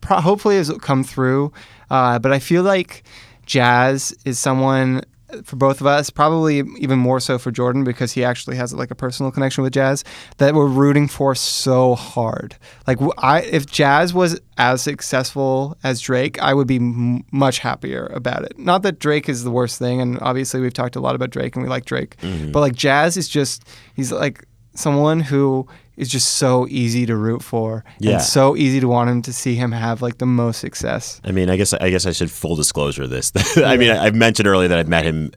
pro- 0.00 0.20
hopefully 0.20 0.56
has 0.56 0.70
come 0.80 1.04
through, 1.04 1.52
uh, 1.90 2.18
but 2.18 2.32
I 2.32 2.38
feel 2.38 2.62
like 2.62 3.02
Jazz 3.46 4.16
is 4.24 4.38
someone 4.38 5.02
for 5.44 5.56
both 5.56 5.80
of 5.80 5.86
us, 5.86 6.10
probably 6.10 6.62
even 6.78 6.98
more 6.98 7.20
so 7.20 7.38
for 7.38 7.50
Jordan 7.50 7.84
because 7.84 8.12
he 8.12 8.24
actually 8.24 8.56
has 8.56 8.72
like 8.72 8.90
a 8.90 8.94
personal 8.94 9.30
connection 9.30 9.62
with 9.62 9.72
Jazz 9.72 10.04
that 10.38 10.54
we're 10.54 10.66
rooting 10.66 11.08
for 11.08 11.34
so 11.34 11.94
hard. 11.94 12.56
Like, 12.86 12.98
I 13.18 13.42
if 13.42 13.66
Jazz 13.66 14.12
was 14.14 14.40
as 14.58 14.82
successful 14.82 15.76
as 15.82 16.00
Drake, 16.00 16.40
I 16.42 16.54
would 16.54 16.66
be 16.66 16.76
m- 16.76 17.24
much 17.32 17.58
happier 17.58 18.06
about 18.14 18.42
it. 18.44 18.58
Not 18.58 18.82
that 18.82 18.98
Drake 18.98 19.28
is 19.28 19.44
the 19.44 19.50
worst 19.50 19.78
thing, 19.78 20.00
and 20.00 20.18
obviously 20.20 20.60
we've 20.60 20.74
talked 20.74 20.96
a 20.96 21.00
lot 21.00 21.14
about 21.14 21.30
Drake 21.30 21.56
and 21.56 21.62
we 21.62 21.68
like 21.68 21.84
Drake, 21.84 22.16
mm-hmm. 22.18 22.52
but 22.52 22.60
like 22.60 22.74
Jazz 22.74 23.16
is 23.16 23.28
just 23.28 23.64
he's 23.94 24.12
like 24.12 24.44
someone 24.74 25.20
who 25.20 25.66
is 26.00 26.08
just 26.08 26.32
so 26.36 26.66
easy 26.68 27.06
to 27.06 27.16
root 27.16 27.42
for 27.42 27.84
Yeah. 27.98 28.12
and 28.14 28.22
so 28.22 28.56
easy 28.56 28.80
to 28.80 28.88
want 28.88 29.10
him 29.10 29.22
to 29.22 29.32
see 29.32 29.54
him 29.54 29.72
have 29.72 30.02
like 30.02 30.18
the 30.18 30.26
most 30.26 30.58
success. 30.60 31.20
I 31.24 31.30
mean, 31.32 31.50
I 31.50 31.56
guess 31.56 31.72
I 31.74 31.90
guess 31.90 32.06
I 32.06 32.12
should 32.12 32.30
full 32.30 32.56
disclosure 32.56 33.06
this. 33.06 33.32
I 33.56 33.76
mean, 33.76 33.90
I've 33.90 34.14
mentioned 34.14 34.48
earlier 34.48 34.68
that 34.68 34.78
I've 34.78 34.88
met 34.88 35.04
him 35.04 35.30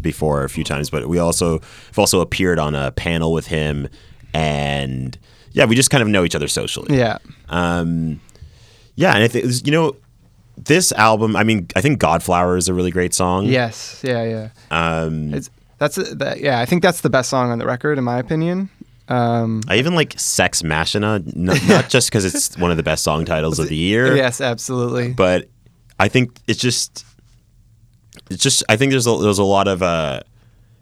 before 0.00 0.44
a 0.44 0.48
few 0.48 0.64
times, 0.64 0.90
but 0.90 1.08
we 1.08 1.18
also 1.18 1.60
have 1.88 1.98
also 1.98 2.20
appeared 2.20 2.58
on 2.58 2.74
a 2.74 2.90
panel 2.92 3.32
with 3.32 3.46
him, 3.46 3.88
and 4.34 5.18
yeah, 5.52 5.64
we 5.64 5.74
just 5.76 5.90
kind 5.90 6.02
of 6.02 6.08
know 6.08 6.24
each 6.24 6.34
other 6.34 6.48
socially. 6.48 6.96
Yeah. 6.96 7.18
Um, 7.48 8.20
yeah, 8.94 9.14
and 9.14 9.22
I 9.24 9.28
think 9.28 9.66
you 9.66 9.72
know 9.72 9.96
this 10.56 10.92
album. 10.92 11.36
I 11.36 11.44
mean, 11.44 11.66
I 11.76 11.80
think 11.80 11.98
Godflower 12.00 12.56
is 12.56 12.68
a 12.68 12.74
really 12.74 12.90
great 12.90 13.14
song. 13.14 13.46
Yes. 13.46 14.00
Yeah. 14.04 14.24
Yeah. 14.24 14.48
Um, 14.70 15.32
It's 15.34 15.50
that's 15.78 15.96
that, 15.96 16.40
yeah. 16.40 16.60
I 16.60 16.66
think 16.66 16.82
that's 16.82 17.00
the 17.00 17.08
best 17.10 17.30
song 17.30 17.50
on 17.50 17.58
the 17.58 17.64
record, 17.66 17.96
in 17.96 18.04
my 18.04 18.18
opinion. 18.18 18.68
Um, 19.10 19.60
I 19.68 19.76
even 19.78 19.94
like 19.94 20.18
Sex 20.18 20.62
Machina, 20.62 21.16
n- 21.16 21.50
not 21.68 21.88
just 21.88 22.08
because 22.08 22.24
it's 22.24 22.56
one 22.56 22.70
of 22.70 22.76
the 22.76 22.82
best 22.82 23.02
song 23.04 23.24
titles 23.24 23.58
of 23.58 23.68
the 23.68 23.76
year. 23.76 24.16
yes, 24.16 24.40
absolutely. 24.40 25.12
but 25.12 25.48
I 25.98 26.08
think 26.08 26.38
it's 26.46 26.60
just 26.60 27.04
it's 28.30 28.42
just 28.42 28.62
I 28.68 28.76
think 28.76 28.90
there's 28.92 29.06
a, 29.06 29.16
there's 29.18 29.38
a 29.38 29.44
lot 29.44 29.66
of 29.68 29.82
uh 29.82 30.20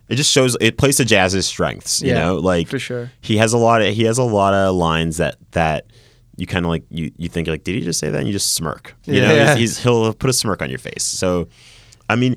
it 0.08 0.14
just 0.16 0.30
shows 0.32 0.56
it 0.60 0.78
plays 0.78 0.96
to 0.98 1.04
Jazz's 1.04 1.46
strengths, 1.46 2.00
you 2.02 2.08
Yeah, 2.10 2.20
know, 2.20 2.36
like 2.36 2.68
for 2.68 2.78
sure. 2.78 3.10
He 3.20 3.36
has 3.38 3.52
a 3.52 3.58
lot 3.58 3.82
of 3.82 3.94
he 3.94 4.04
has 4.04 4.18
a 4.18 4.22
lot 4.22 4.54
of 4.54 4.74
lines 4.74 5.16
that 5.18 5.36
that 5.52 5.86
you 6.36 6.46
kind 6.46 6.64
of 6.64 6.70
like 6.70 6.84
you 6.90 7.10
you 7.16 7.28
think 7.28 7.48
like 7.48 7.64
did 7.64 7.74
he 7.74 7.80
just 7.80 7.98
say 7.98 8.10
that 8.10 8.18
and 8.18 8.26
you 8.26 8.32
just 8.32 8.52
smirk. 8.54 8.94
You 9.04 9.20
know, 9.22 9.34
Yeah. 9.34 9.50
he's, 9.56 9.76
he's 9.76 9.78
he'll 9.82 10.12
put 10.14 10.30
a 10.30 10.32
smirk 10.32 10.62
on 10.62 10.68
your 10.70 10.78
face. 10.78 11.02
So 11.02 11.48
I 12.08 12.16
mean 12.16 12.36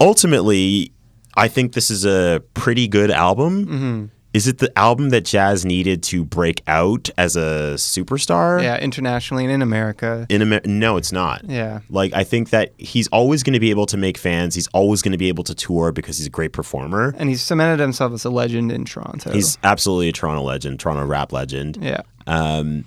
ultimately 0.00 0.92
I 1.36 1.48
think 1.48 1.72
this 1.74 1.90
is 1.90 2.04
a 2.04 2.42
pretty 2.54 2.88
good 2.88 3.10
album. 3.10 3.66
Mm-hmm. 3.66 4.04
Is 4.32 4.46
it 4.46 4.58
the 4.58 4.76
album 4.78 5.08
that 5.10 5.24
Jazz 5.24 5.64
needed 5.64 6.02
to 6.04 6.24
break 6.24 6.62
out 6.68 7.10
as 7.18 7.34
a 7.34 7.74
superstar? 7.74 8.62
yeah, 8.62 8.78
internationally 8.78 9.44
and 9.44 9.52
in 9.52 9.60
America. 9.62 10.26
In 10.28 10.40
Amer- 10.42 10.60
no, 10.64 10.96
it's 10.96 11.10
not. 11.10 11.44
Yeah. 11.44 11.80
Like 11.88 12.12
I 12.12 12.22
think 12.22 12.50
that 12.50 12.72
he's 12.78 13.08
always 13.08 13.42
going 13.42 13.54
to 13.54 13.60
be 13.60 13.70
able 13.70 13.86
to 13.86 13.96
make 13.96 14.16
fans. 14.16 14.54
He's 14.54 14.68
always 14.68 15.02
going 15.02 15.12
to 15.12 15.18
be 15.18 15.28
able 15.28 15.42
to 15.44 15.54
tour 15.54 15.90
because 15.90 16.18
he's 16.18 16.28
a 16.28 16.30
great 16.30 16.52
performer. 16.52 17.12
And 17.18 17.28
he's 17.28 17.42
cemented 17.42 17.80
himself 17.80 18.12
as 18.12 18.24
a 18.24 18.30
legend 18.30 18.70
in 18.70 18.84
Toronto. 18.84 19.32
He's 19.32 19.58
absolutely 19.64 20.10
a 20.10 20.12
Toronto 20.12 20.42
legend, 20.42 20.78
Toronto 20.78 21.04
rap 21.06 21.32
legend. 21.32 21.78
yeah. 21.80 22.02
Um, 22.26 22.84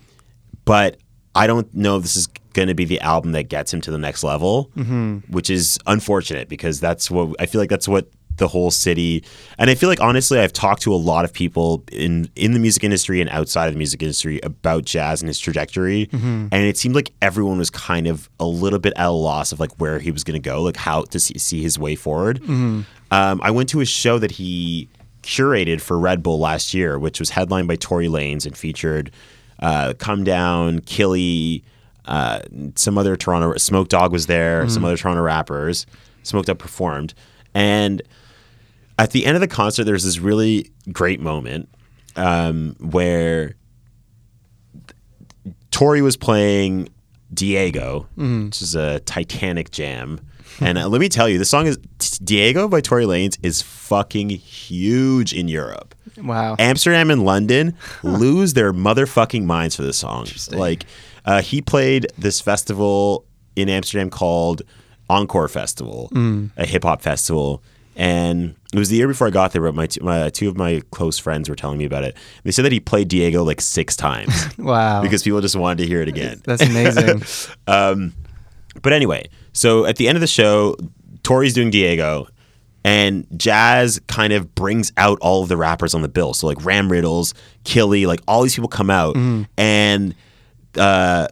but 0.63 0.97
I 1.35 1.47
don't 1.47 1.73
know 1.73 1.97
if 1.97 2.03
this 2.03 2.15
is 2.15 2.27
going 2.53 2.67
to 2.69 2.75
be 2.75 2.85
the 2.85 3.01
album 3.01 3.33
that 3.33 3.49
gets 3.49 3.73
him 3.73 3.81
to 3.81 3.91
the 3.91 3.97
next 3.97 4.23
level, 4.23 4.71
which 5.27 5.49
is 5.49 5.77
unfortunate 5.87 6.47
because 6.47 6.79
that's 6.79 7.11
what 7.11 7.35
I 7.39 7.47
feel 7.47 7.59
like 7.59 7.69
that's 7.69 7.87
what 7.87 8.07
the 8.37 8.47
whole 8.47 8.71
city. 8.71 9.23
And 9.57 9.69
I 9.69 9.75
feel 9.75 9.89
like 9.89 10.01
honestly 10.01 10.39
I've 10.39 10.53
talked 10.53 10.81
to 10.83 10.93
a 10.93 10.97
lot 10.97 11.25
of 11.25 11.33
people 11.33 11.83
in 11.91 12.29
in 12.35 12.53
the 12.53 12.59
music 12.59 12.83
industry 12.83 13.21
and 13.21 13.29
outside 13.29 13.67
of 13.67 13.73
the 13.73 13.77
music 13.77 14.01
industry 14.01 14.39
about 14.41 14.85
jazz 14.85 15.21
and 15.21 15.27
his 15.29 15.39
trajectory. 15.39 16.09
And 16.11 16.53
it 16.53 16.77
seemed 16.77 16.95
like 16.95 17.11
everyone 17.21 17.57
was 17.57 17.69
kind 17.69 18.07
of 18.07 18.29
a 18.39 18.45
little 18.45 18.79
bit 18.79 18.93
at 18.95 19.07
a 19.07 19.11
loss 19.11 19.51
of 19.51 19.59
like 19.59 19.71
where 19.79 19.99
he 19.99 20.11
was 20.11 20.23
going 20.23 20.41
to 20.41 20.49
go 20.49 20.61
like 20.63 20.77
how 20.77 21.03
to 21.03 21.19
see, 21.19 21.37
see 21.37 21.61
his 21.61 21.77
way 21.77 21.95
forward. 21.95 22.41
Um, 23.11 23.39
I 23.43 23.51
went 23.51 23.69
to 23.69 23.81
a 23.81 23.85
show 23.85 24.17
that 24.19 24.31
he 24.31 24.89
curated 25.21 25.79
for 25.79 25.97
Red 25.99 26.21
Bull 26.23 26.39
last 26.39 26.73
year 26.73 26.99
which 26.99 27.19
was 27.19 27.29
headlined 27.29 27.67
by 27.67 27.75
Tory 27.75 28.07
Lanez 28.07 28.45
and 28.45 28.57
featured 28.57 29.11
uh, 29.59 29.93
Come 29.97 30.23
Down, 30.23 30.79
Killy, 30.81 31.63
uh, 32.05 32.39
some 32.75 32.97
other 32.97 33.15
Toronto 33.15 33.55
Smoke 33.57 33.87
Dawg 33.87 34.11
was 34.11 34.25
there, 34.25 34.67
some 34.67 34.83
other 34.83 34.97
Toronto 34.97 35.21
rappers. 35.21 35.85
Smoked 36.23 36.49
Up 36.49 36.57
performed, 36.57 37.13
and 37.53 38.01
at 38.99 39.11
the 39.11 39.25
end 39.25 39.35
of 39.35 39.41
the 39.41 39.47
concert, 39.47 39.85
there's 39.85 40.03
this 40.03 40.19
really 40.19 40.71
great 40.91 41.19
moment 41.19 41.69
um, 42.15 42.75
where 42.79 43.55
Tory 45.71 46.01
was 46.01 46.15
playing 46.17 46.89
Diego, 47.33 48.07
which 48.15 48.61
is 48.61 48.75
a 48.75 48.99
Titanic 49.01 49.71
jam. 49.71 50.19
And 50.59 50.77
uh, 50.77 50.87
let 50.87 51.01
me 51.01 51.09
tell 51.09 51.27
you, 51.27 51.39
the 51.39 51.45
song 51.45 51.65
is 51.65 51.77
Diego 52.19 52.67
by 52.67 52.79
Tory 52.79 53.05
Lanez 53.05 53.39
is 53.41 53.63
fucking 53.63 54.29
huge 54.29 55.33
in 55.33 55.47
Europe. 55.47 55.95
Wow. 56.15 56.57
Amsterdam 56.59 57.09
and 57.09 57.25
London 57.25 57.75
lose 58.03 58.53
their 58.53 58.71
motherfucking 58.71 59.45
minds 59.45 59.75
for 59.75 59.81
this 59.81 59.97
song. 59.97 60.27
Like, 60.51 60.85
uh, 61.25 61.41
he 61.41 61.59
played 61.59 62.05
this 62.19 62.39
festival 62.39 63.25
in 63.55 63.67
Amsterdam 63.67 64.11
called 64.11 64.61
Encore 65.09 65.47
Festival, 65.47 66.11
a 66.55 66.67
hip 66.67 66.83
hop 66.83 67.01
festival. 67.01 67.63
And 67.95 68.55
it 68.73 68.79
was 68.79 68.89
the 68.89 68.95
year 68.95 69.07
before 69.07 69.27
I 69.27 69.29
got 69.29 69.51
there, 69.53 69.61
but 69.61 69.75
my, 69.75 69.85
two, 69.87 70.03
my 70.03 70.29
two 70.29 70.49
of 70.49 70.57
my 70.57 70.81
close 70.91 71.19
friends 71.19 71.47
were 71.47 71.55
telling 71.55 71.77
me 71.77 71.85
about 71.85 72.03
it. 72.03 72.17
They 72.43 72.51
said 72.51 72.65
that 72.65 72.71
he 72.71 72.79
played 72.79 73.07
Diego 73.07 73.43
like 73.43 73.61
six 73.61 73.95
times 73.95 74.49
wow. 74.57 75.01
because 75.01 75.23
people 75.23 75.39
just 75.41 75.55
wanted 75.55 75.77
to 75.83 75.87
hear 75.87 76.01
it 76.01 76.07
again. 76.07 76.41
that's 76.43 76.63
amazing. 76.63 77.21
But 78.81 78.91
anyway, 78.91 79.29
so 79.53 79.85
at 79.85 79.97
the 79.97 80.07
end 80.07 80.15
of 80.17 80.21
the 80.21 80.27
show, 80.27 80.75
Tory's 81.21 81.53
doing 81.53 81.69
Diego, 81.69 82.27
and 82.83 83.25
Jazz 83.37 84.01
kind 84.07 84.33
of 84.33 84.55
brings 84.55 84.91
out 84.97 85.19
all 85.21 85.43
of 85.43 85.49
the 85.49 85.55
rappers 85.57 85.93
on 85.93 86.01
the 86.01 86.09
bill. 86.09 86.33
So 86.33 86.47
like 86.47 86.57
Ramriddlz, 86.57 87.33
Killy, 87.63 88.05
like 88.07 88.19
all 88.27 88.41
these 88.41 88.55
people 88.55 88.67
come 88.69 88.89
out, 88.89 89.15
and 89.57 90.15
uh, 90.77 91.27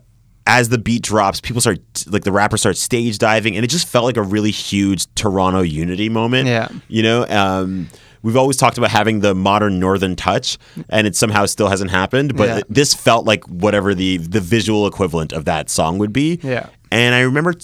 as 0.48 0.70
the 0.70 0.78
beat 0.78 1.04
drops, 1.04 1.40
people 1.42 1.62
start 1.62 1.80
like 2.08 2.24
the 2.24 2.32
rappers 2.32 2.62
start 2.62 2.78
stage 2.78 3.18
diving, 3.18 3.56
and 3.56 3.64
it 3.64 3.70
just 3.70 3.88
felt 3.88 4.06
like 4.06 4.18
a 4.18 4.22
really 4.24 4.52
huge 4.52 5.14
Toronto 5.16 5.62
unity 5.62 6.10
moment. 6.10 6.48
Yeah. 6.48 6.70
you 6.88 7.04
know. 7.04 7.26
Um, 7.28 7.88
We've 8.24 8.38
always 8.38 8.56
talked 8.56 8.78
about 8.78 8.92
having 8.92 9.22
the 9.22 9.34
modern 9.34 9.80
northern 9.80 10.16
touch, 10.16 10.60
and 10.90 11.08
it 11.08 11.16
somehow 11.16 11.48
still 11.48 11.70
hasn't 11.70 11.90
happened. 11.90 12.38
But 12.38 12.48
Yeah. 12.50 12.62
this 12.70 12.94
felt 12.94 13.26
like 13.26 13.44
whatever 13.46 13.96
the 13.96 14.18
the 14.18 14.40
visual 14.40 14.86
equivalent 14.86 15.34
of 15.34 15.46
that 15.46 15.72
song 15.72 15.98
would 15.98 16.14
be. 16.14 16.40
Yeah. 16.44 16.68
And 16.92 17.16
I 17.16 17.22
remember 17.22 17.56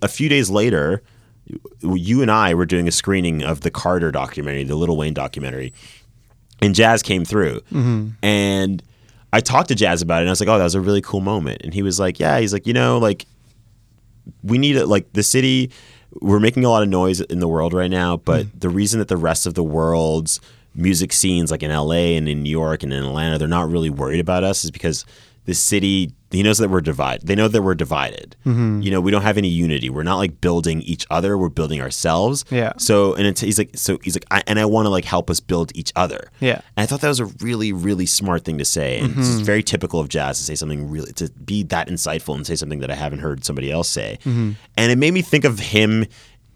a 0.00 0.08
few 0.08 0.30
days 0.30 0.48
later, 0.48 1.02
you 1.82 2.22
and 2.22 2.30
I 2.30 2.54
were 2.54 2.64
doing 2.64 2.88
a 2.88 2.90
screening 2.90 3.42
of 3.42 3.60
the 3.60 3.70
Carter 3.70 4.10
documentary, 4.10 4.64
the 4.64 4.76
Lil 4.76 4.96
Wayne 4.96 5.12
documentary, 5.12 5.74
and 6.62 6.74
Jazz 6.74 7.02
came 7.02 7.26
through. 7.26 7.60
And 8.22 8.82
I 9.32 9.40
talked 9.40 9.68
to 9.68 9.74
Jazz 9.74 10.02
about 10.02 10.18
it, 10.18 10.20
and 10.22 10.30
I 10.30 10.32
was 10.32 10.40
like, 10.40 10.48
"Oh, 10.48 10.58
that 10.58 10.64
was 10.64 10.74
a 10.74 10.80
really 10.80 11.02
cool 11.02 11.20
moment." 11.20 11.62
And 11.62 11.74
he 11.74 11.82
was 11.82 12.00
like, 12.00 12.18
"Yeah." 12.18 12.40
He's 12.40 12.52
like, 12.52 12.66
"You 12.66 12.72
know, 12.72 12.98
like 12.98 13.26
we 14.42 14.58
need 14.58 14.76
it. 14.76 14.86
Like 14.86 15.12
the 15.12 15.22
city, 15.22 15.70
we're 16.20 16.40
making 16.40 16.64
a 16.64 16.70
lot 16.70 16.82
of 16.82 16.88
noise 16.88 17.20
in 17.20 17.38
the 17.40 17.48
world 17.48 17.72
right 17.72 17.90
now, 17.90 18.16
but 18.16 18.46
mm. 18.46 18.60
the 18.60 18.68
reason 18.68 18.98
that 18.98 19.08
the 19.08 19.16
rest 19.16 19.46
of 19.46 19.54
the 19.54 19.64
world's 19.64 20.40
music 20.74 21.12
scenes, 21.12 21.50
like 21.50 21.62
in 21.62 21.70
LA 21.70 22.16
and 22.16 22.28
in 22.28 22.42
New 22.42 22.50
York 22.50 22.82
and 22.82 22.92
in 22.92 23.04
Atlanta, 23.04 23.38
they're 23.38 23.48
not 23.48 23.70
really 23.70 23.90
worried 23.90 24.20
about 24.20 24.44
us, 24.44 24.64
is 24.64 24.70
because 24.70 25.04
the 25.44 25.54
city." 25.54 26.12
He 26.30 26.42
knows 26.42 26.58
that 26.58 26.68
we're 26.68 26.80
divided. 26.82 27.26
They 27.26 27.34
know 27.34 27.48
that 27.48 27.62
we're 27.62 27.74
divided. 27.74 28.36
You 28.44 28.90
know, 28.90 29.00
we 29.00 29.10
don't 29.10 29.22
have 29.22 29.38
any 29.38 29.48
unity. 29.48 29.88
We're 29.90 30.02
not 30.02 30.16
like 30.16 30.40
building 30.40 30.82
each 30.82 31.06
other. 31.10 31.36
We're 31.38 31.48
building 31.48 31.80
ourselves. 31.80 32.44
Yeah. 32.50 32.72
So, 32.76 33.14
and 33.14 33.26
it's, 33.26 33.40
he's 33.40 33.58
like, 33.58 33.70
so 33.74 33.98
he's 34.02 34.14
like, 34.14 34.26
I, 34.30 34.42
and 34.46 34.58
I 34.58 34.64
want 34.66 34.86
to 34.86 34.90
like 34.90 35.04
help 35.04 35.30
us 35.30 35.40
build 35.40 35.72
each 35.74 35.92
other. 35.96 36.30
Yeah. 36.40 36.60
And 36.76 36.84
I 36.84 36.86
thought 36.86 37.00
that 37.00 37.08
was 37.08 37.20
a 37.20 37.26
really, 37.40 37.72
really 37.72 38.06
smart 38.06 38.44
thing 38.44 38.58
to 38.58 38.64
say. 38.64 38.98
And 39.00 39.08
Mm-hmm. 39.10 39.20
it's 39.20 39.40
very 39.40 39.62
typical 39.62 40.00
of 40.00 40.08
jazz 40.08 40.38
to 40.38 40.44
say 40.44 40.54
something 40.54 40.90
really, 40.90 41.12
to 41.14 41.30
be 41.30 41.62
that 41.64 41.88
insightful 41.88 42.34
and 42.34 42.46
say 42.46 42.56
something 42.56 42.80
that 42.80 42.90
I 42.90 42.94
haven't 42.94 43.20
heard 43.20 43.42
somebody 43.44 43.70
else 43.72 43.88
say. 43.88 44.18
Mm-hmm. 44.20 44.52
And 44.76 44.92
it 44.92 44.98
made 44.98 45.14
me 45.14 45.22
think 45.22 45.44
of 45.44 45.58
him 45.58 46.04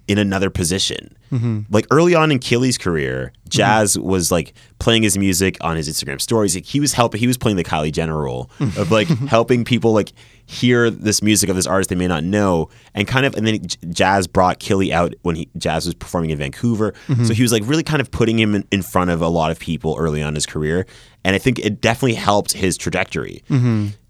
in 0.08 0.18
another 0.18 0.50
position. 0.50 1.16
Mm-hmm. 1.30 1.60
Like 1.70 1.86
early 1.90 2.14
on 2.14 2.30
in 2.30 2.38
Killy's 2.38 2.76
career, 2.76 3.32
mm-hmm. 3.32 3.48
Jazz 3.48 3.98
was 3.98 4.30
like 4.30 4.54
playing 4.78 5.02
his 5.02 5.16
music 5.16 5.56
on 5.60 5.76
his 5.76 5.88
Instagram 5.88 6.20
stories. 6.20 6.54
Like, 6.54 6.64
he 6.64 6.80
was 6.80 6.92
helping, 6.92 7.20
he 7.20 7.26
was 7.26 7.38
playing 7.38 7.56
the 7.56 7.64
Kylie 7.64 7.92
Jenner 7.92 8.18
role 8.18 8.50
mm-hmm. 8.58 8.80
of 8.80 8.90
like 8.90 9.08
helping 9.28 9.64
people 9.64 9.92
like 9.92 10.12
hear 10.46 10.90
this 10.90 11.22
music 11.22 11.48
of 11.48 11.56
this 11.56 11.66
artist 11.66 11.88
they 11.88 11.96
may 11.96 12.08
not 12.08 12.24
know 12.24 12.68
and 12.94 13.06
kind 13.06 13.24
of 13.24 13.34
and 13.36 13.46
then 13.46 13.60
Jazz 13.90 14.26
brought 14.26 14.58
Killy 14.58 14.92
out 14.92 15.14
when 15.22 15.36
he 15.36 15.48
Jazz 15.56 15.86
was 15.86 15.94
performing 15.94 16.30
in 16.30 16.38
Vancouver. 16.38 16.92
Mm-hmm. 17.06 17.24
So 17.24 17.34
he 17.34 17.42
was 17.42 17.52
like 17.52 17.62
really 17.64 17.84
kind 17.84 18.00
of 18.00 18.10
putting 18.10 18.38
him 18.38 18.54
in, 18.54 18.66
in 18.70 18.82
front 18.82 19.10
of 19.10 19.22
a 19.22 19.28
lot 19.28 19.50
of 19.50 19.58
people 19.58 19.96
early 19.98 20.22
on 20.22 20.28
in 20.28 20.34
his 20.34 20.46
career. 20.46 20.86
And 21.24 21.36
I 21.36 21.38
think 21.38 21.58
it 21.60 21.80
definitely 21.80 22.14
helped 22.14 22.52
his 22.52 22.76
trajectory. 22.76 23.44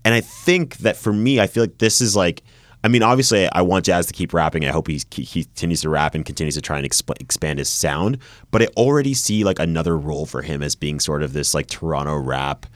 And 0.04 0.14
I 0.14 0.20
think 0.20 0.78
that 0.78 0.96
for 0.96 1.12
me, 1.12 1.38
I 1.38 1.46
feel 1.46 1.62
like 1.62 1.78
this 1.78 2.00
is 2.00 2.16
like 2.16 2.42
I 2.84 2.88
mean, 2.88 3.02
obviously, 3.02 3.48
I 3.52 3.62
want 3.62 3.84
Jazz 3.84 4.06
to 4.06 4.12
keep 4.12 4.34
rapping. 4.34 4.64
I 4.64 4.70
hope 4.70 4.88
he, 4.88 5.00
he 5.12 5.44
continues 5.44 5.82
to 5.82 5.88
rap 5.88 6.14
and 6.14 6.24
continues 6.24 6.54
to 6.56 6.60
try 6.60 6.78
and 6.78 6.86
exp- 6.88 7.20
expand 7.20 7.58
his 7.60 7.68
sound. 7.68 8.18
But 8.50 8.62
I 8.62 8.66
already 8.76 9.14
see 9.14 9.44
like 9.44 9.58
another 9.60 9.96
role 9.96 10.26
for 10.26 10.42
him 10.42 10.62
as 10.62 10.74
being 10.74 10.98
sort 10.98 11.22
of 11.22 11.32
this 11.32 11.54
like 11.54 11.68
Toronto 11.68 12.16
rap, 12.16 12.66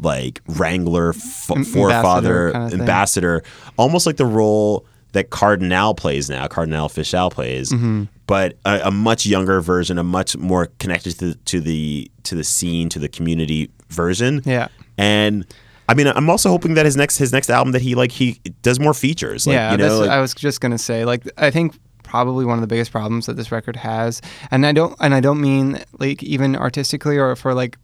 like 0.00 0.40
wrangler, 0.46 1.10
f- 1.10 1.50
forefather, 1.72 2.52
kinda 2.52 2.70
thing. 2.70 2.80
ambassador, 2.80 3.42
almost 3.76 4.06
like 4.06 4.16
the 4.16 4.26
role 4.26 4.86
that 5.12 5.30
Cardinal 5.30 5.94
plays 5.94 6.28
now. 6.30 6.46
Cardinal 6.46 6.88
Offishall 6.88 7.30
plays, 7.32 7.72
Mm-hmm. 7.72 8.04
but 8.26 8.56
a, 8.64 8.80
a 8.84 8.90
much 8.92 9.26
younger 9.26 9.60
version, 9.60 9.98
a 9.98 10.04
much 10.04 10.36
more 10.36 10.66
connected 10.78 11.18
to, 11.18 11.34
to 11.34 11.60
the 11.60 12.10
to 12.24 12.34
the 12.36 12.44
scene, 12.44 12.88
to 12.90 12.98
the 12.98 13.08
community 13.08 13.70
version. 13.88 14.42
Yeah. 14.44 14.68
And 14.98 15.46
I 15.88 15.94
mean, 15.94 16.06
I'm 16.06 16.28
also 16.28 16.50
hoping 16.50 16.74
that 16.74 16.84
his 16.84 16.96
next 16.96 17.16
his 17.18 17.32
next 17.32 17.48
album 17.50 17.72
that 17.72 17.82
he 17.82 17.94
like 17.94 18.12
he 18.12 18.40
does 18.62 18.78
more 18.78 18.94
features. 18.94 19.46
Like, 19.46 19.54
yeah, 19.54 19.72
you 19.72 19.78
know, 19.78 20.00
like- 20.00 20.10
I 20.10 20.20
was 20.20 20.34
just 20.34 20.60
gonna 20.60 20.78
say. 20.78 21.04
Like, 21.04 21.22
I 21.38 21.50
think 21.50 21.78
probably 22.02 22.44
one 22.44 22.56
of 22.56 22.60
the 22.62 22.66
biggest 22.66 22.90
problems 22.92 23.26
that 23.26 23.36
this 23.36 23.50
record 23.52 23.76
has, 23.76 24.20
and 24.50 24.64
I 24.66 24.72
don't, 24.72 24.94
and 25.00 25.14
I 25.14 25.20
don't 25.20 25.40
mean 25.40 25.82
like 25.98 26.22
even 26.22 26.56
artistically 26.56 27.18
or 27.18 27.34
for 27.36 27.54
like 27.54 27.76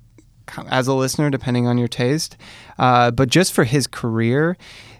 as 0.70 0.86
a 0.88 0.92
listener, 0.94 1.30
depending 1.30 1.66
on 1.66 1.78
your 1.78 1.88
taste, 1.88 2.36
uh, 2.78 3.10
but 3.10 3.28
just 3.30 3.52
for 3.52 3.64
his 3.64 3.86
career. 3.86 4.56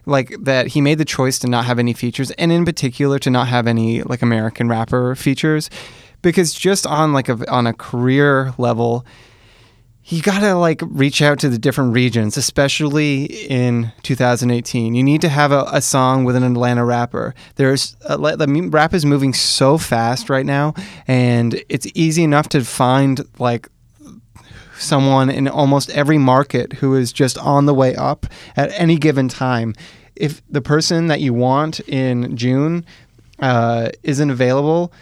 Like 0.07 0.37
that, 0.41 0.67
he 0.67 0.83
made 0.83 0.99
the 0.99 1.05
choice 1.07 1.39
to 1.39 1.47
not 1.49 1.65
have 1.65 1.79
any 1.79 1.95
features, 1.95 2.31
and 2.33 2.53
in 2.53 2.67
particular, 2.67 3.19
to 3.21 3.31
not 3.31 3.49
have 3.49 3.67
any 3.67 4.03
like 4.03 4.21
American 4.21 4.69
rapper 4.69 5.15
features, 5.15 5.71
because 6.21 6.53
just 6.53 6.87
on 6.87 7.15
like 7.15 7.31
a 7.31 7.51
on 7.51 7.67
a 7.67 7.73
career 7.73 8.53
level, 8.59 9.07
you 10.07 10.21
gotta 10.21 10.55
like 10.55 10.83
reach 10.85 11.23
out 11.23 11.39
to 11.39 11.49
the 11.49 11.59
different 11.59 11.95
regions, 11.95 12.37
especially 12.37 13.25
in 13.25 13.91
2018. 14.03 14.95
You 14.95 15.03
need 15.03 15.23
to 15.23 15.31
have 15.31 15.51
a, 15.51 15.65
a 15.73 15.81
song 15.81 16.25
with 16.25 16.37
an 16.37 16.43
Atlanta 16.43 16.85
rapper. 16.85 17.35
There's 17.57 17.97
a, 18.05 18.19
the 18.19 18.69
rap 18.71 18.93
is 18.93 19.07
moving 19.07 19.33
so 19.33 19.79
fast 19.79 20.29
right 20.29 20.45
now, 20.45 20.75
and 21.07 21.63
it's 21.71 21.87
easy 21.95 22.23
enough 22.23 22.51
to 22.51 22.65
find 22.65 23.23
like 23.39 23.69
someone 24.79 25.31
in 25.31 25.49
almost 25.49 25.89
every 25.91 26.19
market 26.19 26.75
who 26.75 26.95
is 26.95 27.13
just 27.13 27.39
on 27.39 27.65
the 27.65 27.75
way 27.75 27.95
up 27.97 28.27
at 28.57 28.71
any 28.79 28.97
given 28.97 29.29
time. 29.29 29.75
If 30.17 30.43
the 30.51 30.61
person 30.61 31.07
that 31.07 31.23
you 31.23 31.33
want 31.33 31.81
in 31.81 32.37
June 32.37 32.85
uh, 33.39 33.89
isn't 34.03 34.31
available, 34.31 34.93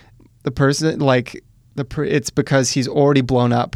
the 0.45 0.53
person 0.53 1.01
like 1.01 1.43
the 1.75 1.87
it's 2.03 2.31
because 2.31 2.71
he's 2.71 2.87
already 2.87 3.21
blown 3.21 3.53
up 3.53 3.75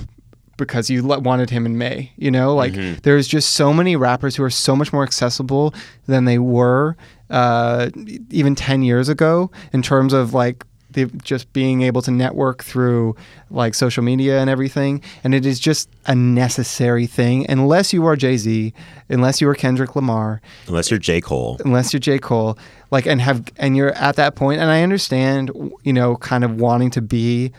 because 0.56 0.88
you 0.90 1.04
wanted 1.04 1.50
him 1.50 1.66
in 1.66 1.78
May. 1.78 2.12
You 2.16 2.30
know, 2.30 2.54
like 2.54 2.74
there's 3.02 3.28
just 3.28 3.50
so 3.50 3.72
many 3.72 3.96
rappers 3.96 4.36
who 4.36 4.42
are 4.42 4.50
so 4.50 4.74
much 4.76 4.92
more 4.92 5.02
accessible 5.02 5.74
than 6.06 6.24
they 6.24 6.38
were 6.38 6.96
uh, 7.30 7.90
even 8.30 8.54
ten 8.54 8.82
years 8.82 9.08
ago 9.08 9.50
in 9.72 9.82
terms 9.82 10.12
of 10.12 10.34
like 10.34 10.64
the 10.92 11.06
just 11.22 11.52
being 11.52 11.82
able 11.82 12.00
to 12.00 12.10
network 12.10 12.64
through 12.64 13.14
like 13.50 13.74
social 13.74 14.02
media 14.02 14.40
and 14.40 14.48
everything. 14.48 15.02
And 15.24 15.34
it 15.34 15.44
is 15.44 15.60
just 15.60 15.90
a 16.06 16.14
necessary 16.14 17.06
thing 17.06 17.44
unless 17.50 17.92
you 17.92 18.06
are 18.06 18.16
Jay 18.16 18.36
Z, 18.36 18.72
unless 19.08 19.40
you 19.40 19.48
are 19.48 19.54
Kendrick 19.54 19.94
Lamar, 19.94 20.40
unless 20.66 20.90
you're 20.90 20.98
J 20.98 21.20
Cole. 21.20 21.58
unless 21.64 21.92
you're 21.92 22.00
J. 22.00 22.18
Cole, 22.18 22.56
like 22.90 23.06
and 23.06 23.20
have 23.20 23.44
and 23.58 23.76
you're 23.76 23.92
at 23.92 24.16
that 24.16 24.36
point, 24.36 24.60
and 24.60 24.70
I 24.70 24.82
understand, 24.82 25.50
you 25.82 25.92
know, 25.92 26.16
kind 26.16 26.44
of 26.44 26.58
wanting 26.60 26.90
to 26.92 27.02
be 27.02 27.52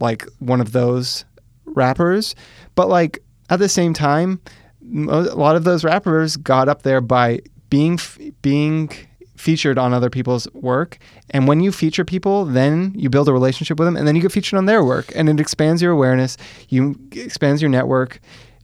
like 0.00 0.26
one 0.40 0.60
of 0.60 0.72
those 0.72 1.24
rappers, 1.74 2.34
but 2.74 2.88
like 2.88 3.22
at 3.50 3.58
the 3.58 3.68
same 3.68 3.92
time, 3.92 4.40
a 4.82 5.20
lot 5.34 5.56
of 5.56 5.64
those 5.64 5.84
rappers 5.84 6.36
got 6.36 6.68
up 6.68 6.82
there 6.82 7.00
by 7.00 7.40
being 7.70 7.98
being 8.42 8.90
featured 9.36 9.78
on 9.78 9.92
other 9.92 10.08
people's 10.08 10.46
work 10.54 10.98
and 11.30 11.48
when 11.48 11.60
you 11.60 11.72
feature 11.72 12.04
people 12.04 12.44
then 12.44 12.92
you 12.94 13.10
build 13.10 13.28
a 13.28 13.32
relationship 13.32 13.78
with 13.78 13.86
them 13.86 13.96
and 13.96 14.06
then 14.06 14.14
you 14.14 14.22
get 14.22 14.30
featured 14.30 14.56
on 14.56 14.66
their 14.66 14.82
work 14.84 15.10
and 15.14 15.28
it 15.28 15.40
expands 15.40 15.82
your 15.82 15.90
awareness 15.90 16.36
you 16.68 16.94
expands 17.12 17.60
your 17.60 17.68
network 17.68 18.20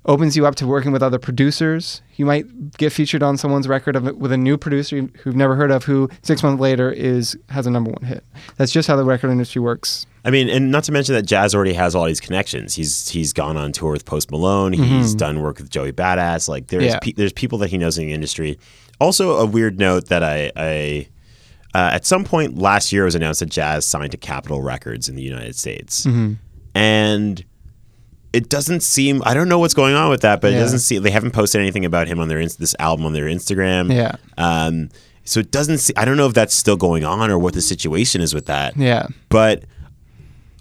opens 0.07 0.37
you 0.37 0.47
up 0.47 0.55
to 0.57 0.67
working 0.67 0.93
with 0.93 1.03
other 1.03 1.19
producers. 1.19 2.01
You 2.17 2.25
might 2.27 2.77
get 2.79 2.93
featured 2.93 3.23
on 3.23 3.37
someone's 3.37 3.69
record 3.69 3.97
of 3.97 4.17
with 4.17 4.33
a 4.33 4.37
new 4.37 4.57
producer 4.57 5.09
who've 5.23 5.37
never 5.37 5.55
heard 5.57 5.71
of, 5.71 5.85
who 5.85 6.09
six 6.23 6.43
months 6.43 6.61
later 6.61 6.91
is 6.91 7.37
has 7.51 7.67
a 7.67 7.71
number 7.71 7.91
one 7.91 8.03
hit. 8.03 8.25
That's 8.57 8.73
just 8.73 8.89
how 8.89 8.97
the 8.97 9.05
record 9.05 9.31
industry 9.31 9.61
works. 9.61 10.07
I 10.25 10.31
mean, 10.31 10.49
and 10.51 10.71
not 10.71 10.85
to 10.85 10.93
mention 10.93 11.15
that 11.15 11.23
Jazz 11.27 11.55
already 11.55 11.73
has 11.75 11.95
all 11.95 12.05
these 12.05 12.21
connections. 12.21 12.75
He's 12.75 13.09
he's 13.09 13.33
gone 13.33 13.57
on 13.57 13.73
tour 13.73 13.93
with 13.93 14.05
Post 14.05 14.31
Malone. 14.31 14.73
He's 14.75 15.15
done 15.15 15.41
work 15.43 15.59
with 15.59 15.71
Joey 15.71 15.93
Badass. 15.93 16.49
Like 16.49 16.67
there's 16.69 16.85
Mm-hmm. 16.85 16.93
Yeah. 16.93 16.99
pe- 17.01 17.13
there's 17.13 17.33
people 17.33 17.59
that 17.59 17.71
he 17.71 17.79
knows 17.79 17.97
in 17.99 18.07
the 18.07 18.13
industry. 18.13 18.59
Also, 19.01 19.37
a 19.37 19.47
weird 19.47 19.79
note 19.79 20.09
that 20.09 20.23
I, 20.23 20.53
I 20.57 21.09
uh, 21.75 21.91
at 21.95 22.05
some 22.05 22.25
point 22.25 22.59
last 22.59 22.93
year 22.93 23.03
it 23.03 23.07
was 23.07 23.15
announced 23.15 23.41
that 23.41 23.49
Jazz 23.49 23.87
signed 23.87 24.11
to 24.13 24.19
Capitol 24.19 24.61
Records 24.61 25.09
in 25.09 25.15
the 25.15 25.23
United 25.23 25.57
States, 25.57 26.05
Mm-hmm. 26.05 26.35
and 26.75 27.45
it 28.33 28.49
doesn't 28.49 28.81
seem. 28.81 29.23
I 29.25 29.35
don't 29.35 29.49
know 29.49 29.59
what's 29.59 29.75
going 29.75 29.95
on 29.95 30.11
with 30.11 30.21
that, 30.23 30.41
but 30.41 30.53
it 30.53 30.57
doesn't 30.57 30.79
seem 30.81 31.03
they 31.03 31.11
haven't 31.11 31.33
posted 31.33 31.61
anything 31.61 31.85
about 31.85 32.07
him 32.09 32.21
on 32.21 32.29
their 32.29 32.39
this 32.47 32.75
album 32.79 33.07
on 33.07 33.13
their 33.13 33.27
Instagram. 33.27 33.93
Yeah. 33.95 34.17
Um, 34.39 34.91
so 35.25 35.41
it 35.41 35.51
doesn't. 35.51 35.79
See, 35.79 35.93
I 35.97 36.05
don't 36.05 36.17
know 36.17 36.27
if 36.27 36.35
that's 36.35 36.55
still 36.55 36.77
going 36.77 37.05
on 37.05 37.31
or 37.31 37.39
what 37.39 37.55
the 37.55 37.63
situation 37.63 38.21
is 38.21 38.35
with 38.35 38.47
that. 38.47 38.77
Yeah. 38.77 39.09
But 39.29 39.65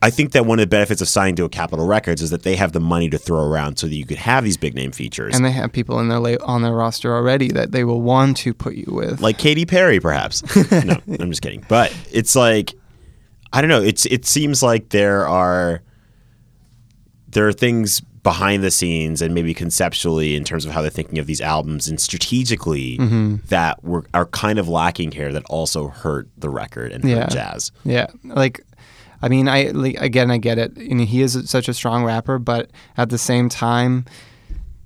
I 0.01 0.09
think 0.09 0.31
that 0.31 0.45
one 0.45 0.59
of 0.59 0.63
the 0.63 0.67
benefits 0.67 1.01
of 1.01 1.07
signing 1.07 1.35
to 1.35 1.43
a 1.45 1.49
Capitol 1.49 1.85
Records 1.85 2.21
is 2.21 2.29
that 2.29 2.43
they 2.43 2.55
have 2.55 2.71
the 2.71 2.79
money 2.79 3.09
to 3.09 3.17
throw 3.17 3.43
around 3.45 3.77
so 3.77 3.87
that 3.87 3.95
you 3.95 4.05
could 4.05 4.17
have 4.17 4.43
these 4.43 4.57
big 4.57 4.73
name 4.73 4.91
features. 4.91 5.35
And 5.35 5.45
they 5.45 5.51
have 5.51 5.71
people 5.71 5.99
in 5.99 6.07
their 6.07 6.19
la- 6.19 6.43
on 6.43 6.61
their 6.61 6.73
roster 6.73 7.13
already 7.13 7.49
that 7.49 7.71
they 7.71 7.83
will 7.83 8.01
want 8.01 8.37
to 8.37 8.53
put 8.53 8.75
you 8.75 8.87
with. 8.87 9.21
like 9.21 9.37
Katy 9.37 9.65
Perry, 9.65 9.99
perhaps. 9.99 10.43
no, 10.71 10.95
I'm 11.19 11.29
just 11.29 11.41
kidding. 11.41 11.65
But 11.67 11.95
it's 12.11 12.35
like 12.35 12.73
I 13.51 13.61
don't 13.61 13.69
know. 13.69 13.81
It's 13.81 14.05
it 14.05 14.25
seems 14.25 14.63
like 14.63 14.89
there 14.89 15.27
are 15.27 15.81
there 17.31 17.47
are 17.47 17.53
things 17.53 18.01
behind 18.23 18.63
the 18.63 18.71
scenes 18.71 19.21
and 19.21 19.33
maybe 19.33 19.53
conceptually 19.53 20.35
in 20.35 20.43
terms 20.43 20.65
of 20.65 20.71
how 20.71 20.81
they're 20.81 20.89
thinking 20.91 21.19
of 21.19 21.25
these 21.25 21.39
albums 21.41 21.87
and 21.87 21.99
strategically 21.99 22.97
Mm-hmm. 22.97 23.35
that 23.47 23.83
were 23.83 24.05
are 24.13 24.25
kind 24.27 24.59
of 24.59 24.67
lacking 24.67 25.11
here 25.11 25.31
that 25.31 25.43
also 25.45 25.87
hurt 25.87 26.27
the 26.37 26.49
record 26.49 26.91
and 26.91 27.03
hurt 27.03 27.09
Yeah. 27.09 27.27
jazz. 27.27 27.71
Yeah, 27.85 28.07
like, 28.25 28.61
I 29.21 29.29
mean, 29.29 29.47
I 29.47 29.65
like, 29.71 29.95
again, 30.01 30.31
I 30.31 30.37
get 30.37 30.57
it. 30.57 30.75
You 30.77 30.95
know, 30.95 31.05
he 31.05 31.21
is 31.21 31.37
such 31.49 31.67
a 31.69 31.73
strong 31.73 32.03
rapper, 32.03 32.39
but 32.39 32.71
at 32.97 33.09
the 33.09 33.17
same 33.17 33.47
time, 33.49 34.05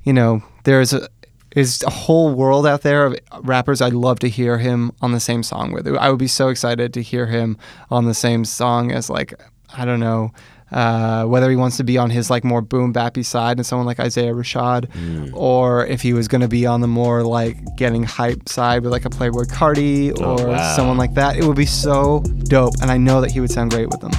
you 0.04 0.14
know, 0.14 0.44
there's 0.64 0.94
a 0.94 1.08
is 1.56 1.84
a 1.84 1.90
whole 1.92 2.34
world 2.34 2.66
out 2.66 2.82
there 2.82 3.06
of 3.06 3.16
rappers 3.42 3.80
I'd 3.80 3.94
love 3.94 4.18
to 4.20 4.28
hear 4.30 4.58
him 4.58 4.92
on 5.04 5.12
the 5.12 5.20
same 5.20 5.44
song 5.44 5.72
with. 5.72 5.88
I 5.88 6.10
would 6.10 6.18
be 6.18 6.28
so 6.28 6.48
excited 6.50 6.94
to 6.96 7.02
hear 7.04 7.28
him 7.28 7.58
on 7.92 8.06
the 8.06 8.16
same 8.16 8.44
song 8.44 8.92
as 8.92 9.08
like 9.10 9.34
I 9.76 9.86
don't 9.86 10.00
know. 10.00 10.32
Uh, 10.74 11.26
whether 11.26 11.50
he 11.50 11.56
wants 11.56 11.78
to 11.78 11.84
be 11.84 11.98
on 11.98 12.10
his 12.10 12.30
like 12.30 12.44
more 12.44 12.62
boom 12.62 12.92
bappy 12.94 13.24
side 13.24 13.58
and 13.58 13.66
someone 13.66 13.86
like 13.86 14.00
Isaiah 14.00 14.34
Rashad, 14.34 14.88
Mm. 14.90 15.32
or 15.34 15.86
if 15.86 16.02
he 16.02 16.14
was 16.14 16.28
going 16.28 16.42
to 16.42 16.48
be 16.48 16.66
on 16.66 16.82
the 16.82 16.88
more 16.88 17.24
like 17.24 17.58
getting 17.78 18.04
hype 18.04 18.50
side 18.50 18.82
with 18.84 18.92
like 18.92 19.06
a 19.06 19.10
Playboi 19.10 19.46
Carti 19.48 20.12
Oh, 20.20 20.44
or 20.44 20.48
wow. 20.50 20.76
someone 20.76 20.98
like 20.98 21.14
that, 21.14 21.38
it 21.38 21.44
would 21.46 21.56
be 21.58 21.66
so 21.68 22.22
dope. 22.46 22.74
And 22.82 22.90
I 22.90 22.98
know 22.98 23.22
that 23.22 23.32
he 23.32 23.40
would 23.40 23.52
sound 23.52 23.72
great 23.72 23.90
with 23.90 24.00
them. 24.02 24.12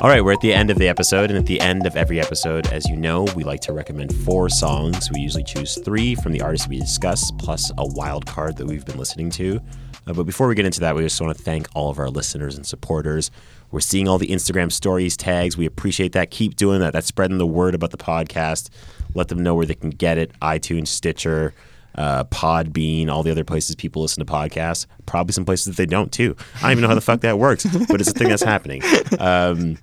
All 0.00 0.08
right, 0.08 0.24
we're 0.24 0.32
at 0.32 0.40
the 0.40 0.54
end 0.54 0.70
of 0.70 0.78
the 0.78 0.86
episode, 0.86 1.28
and 1.30 1.36
at 1.36 1.46
the 1.46 1.60
end 1.60 1.84
of 1.84 1.96
every 1.96 2.20
episode, 2.20 2.68
as 2.72 2.88
you 2.88 2.96
know, 2.96 3.24
we 3.34 3.42
like 3.42 3.60
to 3.62 3.72
recommend 3.72 4.14
four 4.18 4.48
songs. 4.48 5.10
We 5.12 5.18
usually 5.20 5.42
choose 5.42 5.76
three 5.84 6.14
from 6.14 6.30
the 6.30 6.40
artists 6.40 6.68
we 6.68 6.78
discuss, 6.78 7.32
plus 7.32 7.72
a 7.78 7.84
wild 7.84 8.24
card 8.24 8.56
that 8.58 8.66
we've 8.66 8.84
been 8.84 8.96
listening 8.96 9.28
to. 9.30 9.60
Uh, 10.08 10.14
but 10.14 10.24
before 10.24 10.48
we 10.48 10.54
get 10.54 10.64
into 10.64 10.80
that, 10.80 10.96
we 10.96 11.02
just 11.02 11.20
want 11.20 11.36
to 11.36 11.42
thank 11.42 11.68
all 11.74 11.90
of 11.90 11.98
our 11.98 12.08
listeners 12.08 12.56
and 12.56 12.66
supporters. 12.66 13.30
We're 13.70 13.80
seeing 13.80 14.08
all 14.08 14.16
the 14.16 14.28
Instagram 14.28 14.72
stories 14.72 15.16
tags. 15.16 15.56
We 15.56 15.66
appreciate 15.66 16.12
that. 16.12 16.30
Keep 16.30 16.56
doing 16.56 16.80
that. 16.80 16.94
That's 16.94 17.06
spreading 17.06 17.36
the 17.36 17.46
word 17.46 17.74
about 17.74 17.90
the 17.90 17.98
podcast. 17.98 18.70
Let 19.14 19.28
them 19.28 19.42
know 19.42 19.54
where 19.54 19.66
they 19.66 19.74
can 19.74 19.90
get 19.90 20.16
it 20.16 20.32
iTunes, 20.40 20.88
Stitcher, 20.88 21.52
uh, 21.94 22.24
Podbean, 22.24 23.08
all 23.08 23.22
the 23.22 23.30
other 23.30 23.44
places 23.44 23.76
people 23.76 24.00
listen 24.02 24.24
to 24.24 24.32
podcasts. 24.32 24.86
Probably 25.04 25.32
some 25.32 25.44
places 25.44 25.66
that 25.66 25.76
they 25.76 25.86
don't 25.86 26.10
too. 26.10 26.34
I 26.56 26.62
don't 26.62 26.70
even 26.72 26.82
know 26.82 26.88
how 26.88 26.94
the 26.94 27.00
fuck 27.02 27.20
that 27.20 27.38
works, 27.38 27.66
but 27.88 28.00
it's 28.00 28.10
a 28.10 28.14
thing 28.14 28.28
that's 28.28 28.42
happening. 28.42 28.82
Um, 29.18 29.78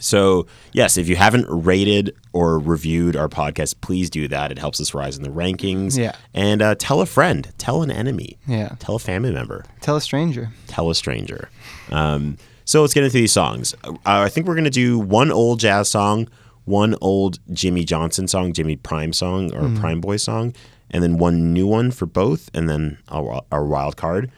so, 0.00 0.46
yes, 0.72 0.96
if 0.96 1.08
you 1.08 1.16
haven't 1.16 1.46
rated 1.48 2.14
or 2.32 2.58
reviewed 2.58 3.16
our 3.16 3.28
podcast, 3.28 3.76
please 3.80 4.10
do 4.10 4.28
that. 4.28 4.50
It 4.52 4.58
helps 4.58 4.80
us 4.80 4.94
rise 4.94 5.16
in 5.16 5.22
the 5.22 5.30
rankings. 5.30 5.96
Yeah. 5.98 6.14
And 6.34 6.62
uh, 6.62 6.74
tell 6.76 7.00
a 7.00 7.06
friend, 7.06 7.52
tell 7.58 7.82
an 7.82 7.90
enemy, 7.90 8.38
Yeah. 8.46 8.76
tell 8.78 8.96
a 8.96 8.98
family 8.98 9.32
member, 9.32 9.64
Tell 9.80 9.96
a 9.96 10.00
stranger. 10.00 10.50
tell 10.66 10.90
a 10.90 10.94
stranger. 10.94 11.48
Um, 11.90 12.36
so, 12.64 12.82
let's 12.82 12.92
get 12.94 13.02
into 13.04 13.14
these 13.18 13.32
songs. 13.32 13.74
Uh, 13.84 13.94
I 14.04 14.28
think 14.28 14.46
we're 14.46 14.54
going 14.54 14.64
to 14.64 14.70
do 14.70 14.98
one 14.98 15.30
old 15.32 15.58
jazz 15.60 15.88
song, 15.88 16.28
one 16.64 16.94
old 17.00 17.38
Jimmy 17.52 17.84
Johnson 17.84 18.28
song, 18.28 18.52
Jimmy 18.52 18.76
Prime 18.76 19.12
song, 19.14 19.54
or 19.54 19.74
Prime 19.80 20.00
Boy 20.02 20.18
song, 20.18 20.54
and 20.90 21.02
then 21.02 21.16
one 21.18 21.52
new 21.54 21.66
one 21.66 21.90
for 21.90 22.04
both, 22.06 22.50
and 22.52 22.68
then 22.68 22.98
our, 23.10 23.42
our 23.50 23.64
wild 23.64 23.96
card. 23.96 24.30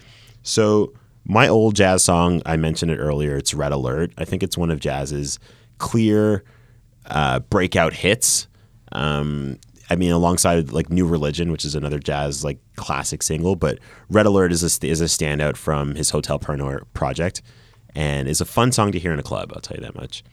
So, 0.42 0.92
my 1.30 1.46
old 1.46 1.76
jazz 1.76 2.02
song, 2.02 2.42
I 2.44 2.56
mentioned 2.56 2.90
it 2.90 2.96
earlier, 2.98 3.36
it's 3.36 3.54
Red 3.54 3.70
Alert. 3.70 4.12
I 4.18 4.24
think 4.24 4.42
it's 4.42 4.58
one 4.58 4.68
of 4.68 4.80
jazz's 4.80 5.38
clear 5.78 6.42
uh, 7.06 7.38
breakout 7.38 7.92
hits. 7.92 8.48
Um, 8.90 9.60
I 9.88 9.94
mean, 9.94 10.10
alongside 10.10 10.72
like 10.72 10.90
New 10.90 11.06
Religion, 11.06 11.52
which 11.52 11.64
is 11.64 11.76
another 11.76 12.00
jazz 12.00 12.44
like 12.44 12.58
classic 12.74 13.22
single, 13.22 13.54
but 13.54 13.78
Red 14.08 14.26
Alert 14.26 14.50
is 14.50 14.62
a, 14.64 14.86
is 14.86 15.00
a 15.00 15.04
standout 15.04 15.56
from 15.56 15.94
his 15.94 16.10
Hotel 16.10 16.40
Paranoia 16.40 16.84
project, 16.94 17.42
and 17.94 18.28
is 18.28 18.40
a 18.40 18.44
fun 18.44 18.72
song 18.72 18.90
to 18.90 18.98
hear 18.98 19.12
in 19.12 19.20
a 19.20 19.24
club. 19.24 19.52
I'll 19.54 19.60
tell 19.60 19.76
you 19.76 19.84
that 19.84 19.94
much. 19.94 20.24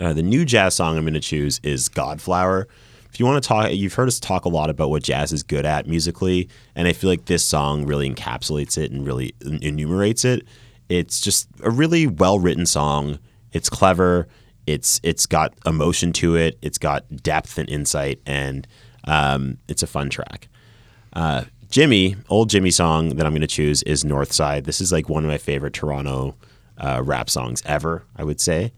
Uh, 0.00 0.12
the 0.12 0.24
new 0.24 0.44
jazz 0.44 0.74
song 0.74 0.96
I'm 0.96 1.04
going 1.04 1.14
to 1.14 1.20
choose 1.20 1.60
is 1.62 1.88
Godflower. 1.88 2.66
If 3.14 3.20
you 3.20 3.26
want 3.26 3.40
to 3.40 3.46
talk, 3.46 3.70
you've 3.70 3.94
heard 3.94 4.08
us 4.08 4.18
talk 4.18 4.44
a 4.44 4.48
lot 4.48 4.70
about 4.70 4.90
what 4.90 5.04
jazz 5.04 5.32
is 5.32 5.44
good 5.44 5.64
at 5.64 5.86
musically, 5.86 6.48
and 6.74 6.88
I 6.88 6.92
feel 6.92 7.08
like 7.08 7.26
this 7.26 7.44
song 7.44 7.86
really 7.86 8.12
encapsulates 8.12 8.76
it 8.76 8.90
and 8.90 9.06
really 9.06 9.36
enumerates 9.40 10.24
it. 10.24 10.44
It's 10.88 11.20
just 11.20 11.46
a 11.62 11.70
really 11.70 12.08
well 12.08 12.40
written 12.40 12.66
song. 12.66 13.20
It's 13.52 13.70
clever. 13.70 14.26
It's 14.66 14.98
it's 15.04 15.26
got 15.26 15.54
emotion 15.64 16.12
to 16.14 16.34
it. 16.34 16.58
It's 16.60 16.76
got 16.76 17.04
depth 17.22 17.56
and 17.56 17.68
insight, 17.68 18.20
and 18.26 18.66
um, 19.04 19.58
it's 19.68 19.84
a 19.84 19.86
fun 19.86 20.10
track. 20.10 20.48
Uh, 21.12 21.44
Jimmy, 21.70 22.16
old 22.28 22.50
Jimmy 22.50 22.72
song 22.72 23.10
that 23.10 23.24
I'm 23.24 23.32
going 23.32 23.42
to 23.42 23.46
choose 23.46 23.84
is 23.84 24.02
Northside. 24.02 24.64
This 24.64 24.80
is 24.80 24.90
like 24.90 25.08
one 25.08 25.22
of 25.24 25.30
my 25.30 25.38
favorite 25.38 25.72
Toronto 25.72 26.34
uh, 26.78 27.00
rap 27.04 27.30
songs 27.30 27.62
ever. 27.64 28.06
I 28.16 28.24
would 28.24 28.40
say 28.40 28.72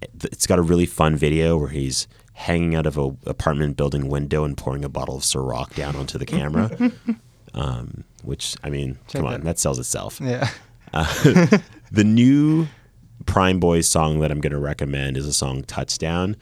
it's 0.00 0.46
got 0.46 0.58
a 0.58 0.62
really 0.62 0.86
fun 0.86 1.14
video 1.14 1.58
where 1.58 1.68
he's 1.68 2.08
hanging 2.34 2.74
out 2.74 2.86
of 2.86 2.96
a 2.98 3.14
apartment 3.26 3.76
building 3.76 4.08
window 4.08 4.44
and 4.44 4.56
pouring 4.56 4.84
a 4.84 4.88
bottle 4.88 5.16
of 5.16 5.22
Ciroc 5.22 5.74
down 5.74 5.96
onto 5.96 6.18
the 6.18 6.26
camera. 6.26 6.70
um, 7.54 8.04
which 8.22 8.56
I 8.62 8.70
mean, 8.70 8.98
come 9.12 9.26
on, 9.26 9.32
that. 9.32 9.44
that 9.44 9.58
sells 9.58 9.78
itself. 9.78 10.20
Yeah. 10.20 10.48
The 11.92 12.04
new 12.04 12.68
Prime 13.26 13.60
Boys 13.60 13.86
song 13.86 14.20
that 14.20 14.30
I'm 14.30 14.40
going 14.40 14.54
to 14.54 14.58
recommend 14.58 15.18
is 15.18 15.26
a 15.26 15.32
song 15.32 15.62
"Touchdown." 15.64 16.36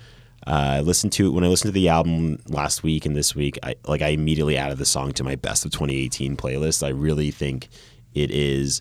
Uh, 0.47 0.79
I 0.79 0.81
listened 0.81 1.13
to 1.15 1.27
it 1.27 1.31
when 1.31 1.43
I 1.43 1.49
listened 1.49 1.71
to 1.71 1.75
the 1.75 1.89
album 1.89 2.39
last 2.47 2.85
week 2.85 3.05
and 3.05 3.17
this 3.17 3.35
week. 3.35 3.59
I 3.65 3.75
like 3.85 4.01
I 4.01 4.11
immediately 4.11 4.57
added 4.57 4.79
the 4.79 4.87
song 4.87 5.13
to 5.15 5.25
my 5.25 5.35
best 5.35 5.65
of 5.65 5.73
2018 5.73 6.37
playlist. 6.37 6.87
I 6.87 6.91
really 6.91 7.33
think 7.33 7.69
it 8.15 8.31
is 8.31 8.81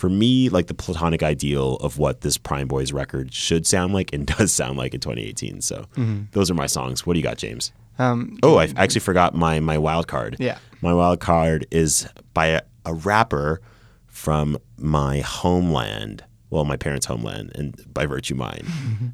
for 0.00 0.08
me 0.08 0.48
like 0.48 0.66
the 0.66 0.72
platonic 0.74 1.22
ideal 1.22 1.74
of 1.76 1.98
what 1.98 2.22
this 2.22 2.38
Prime 2.38 2.66
Boys 2.68 2.90
record 2.90 3.34
should 3.34 3.66
sound 3.66 3.92
like 3.92 4.14
and 4.14 4.26
does 4.38 4.50
sound 4.50 4.78
like 4.78 4.94
in 4.94 5.00
2018. 5.00 5.60
So 5.60 5.84
those 6.32 6.50
are 6.50 6.54
my 6.54 6.66
songs. 6.66 7.04
What 7.04 7.12
do 7.12 7.18
you 7.18 7.22
got, 7.22 7.36
James? 7.36 7.70
Um, 7.98 8.38
Oh, 8.42 8.56
I 8.56 8.72
actually 8.76 9.00
forgot 9.02 9.34
my 9.34 9.60
my 9.60 9.76
wild 9.76 10.08
card. 10.08 10.36
Yeah. 10.38 10.56
My 10.80 10.94
wild 10.94 11.20
card 11.20 11.66
is 11.70 12.08
by 12.32 12.46
a, 12.46 12.62
a 12.86 12.94
rapper 12.94 13.60
from 14.06 14.56
my 14.78 15.20
homeland. 15.20 16.24
Well, 16.50 16.64
my 16.64 16.76
parents' 16.76 17.06
homeland, 17.06 17.52
and 17.54 17.74
by 17.94 18.06
virtue 18.06 18.34
mine, 18.34 18.66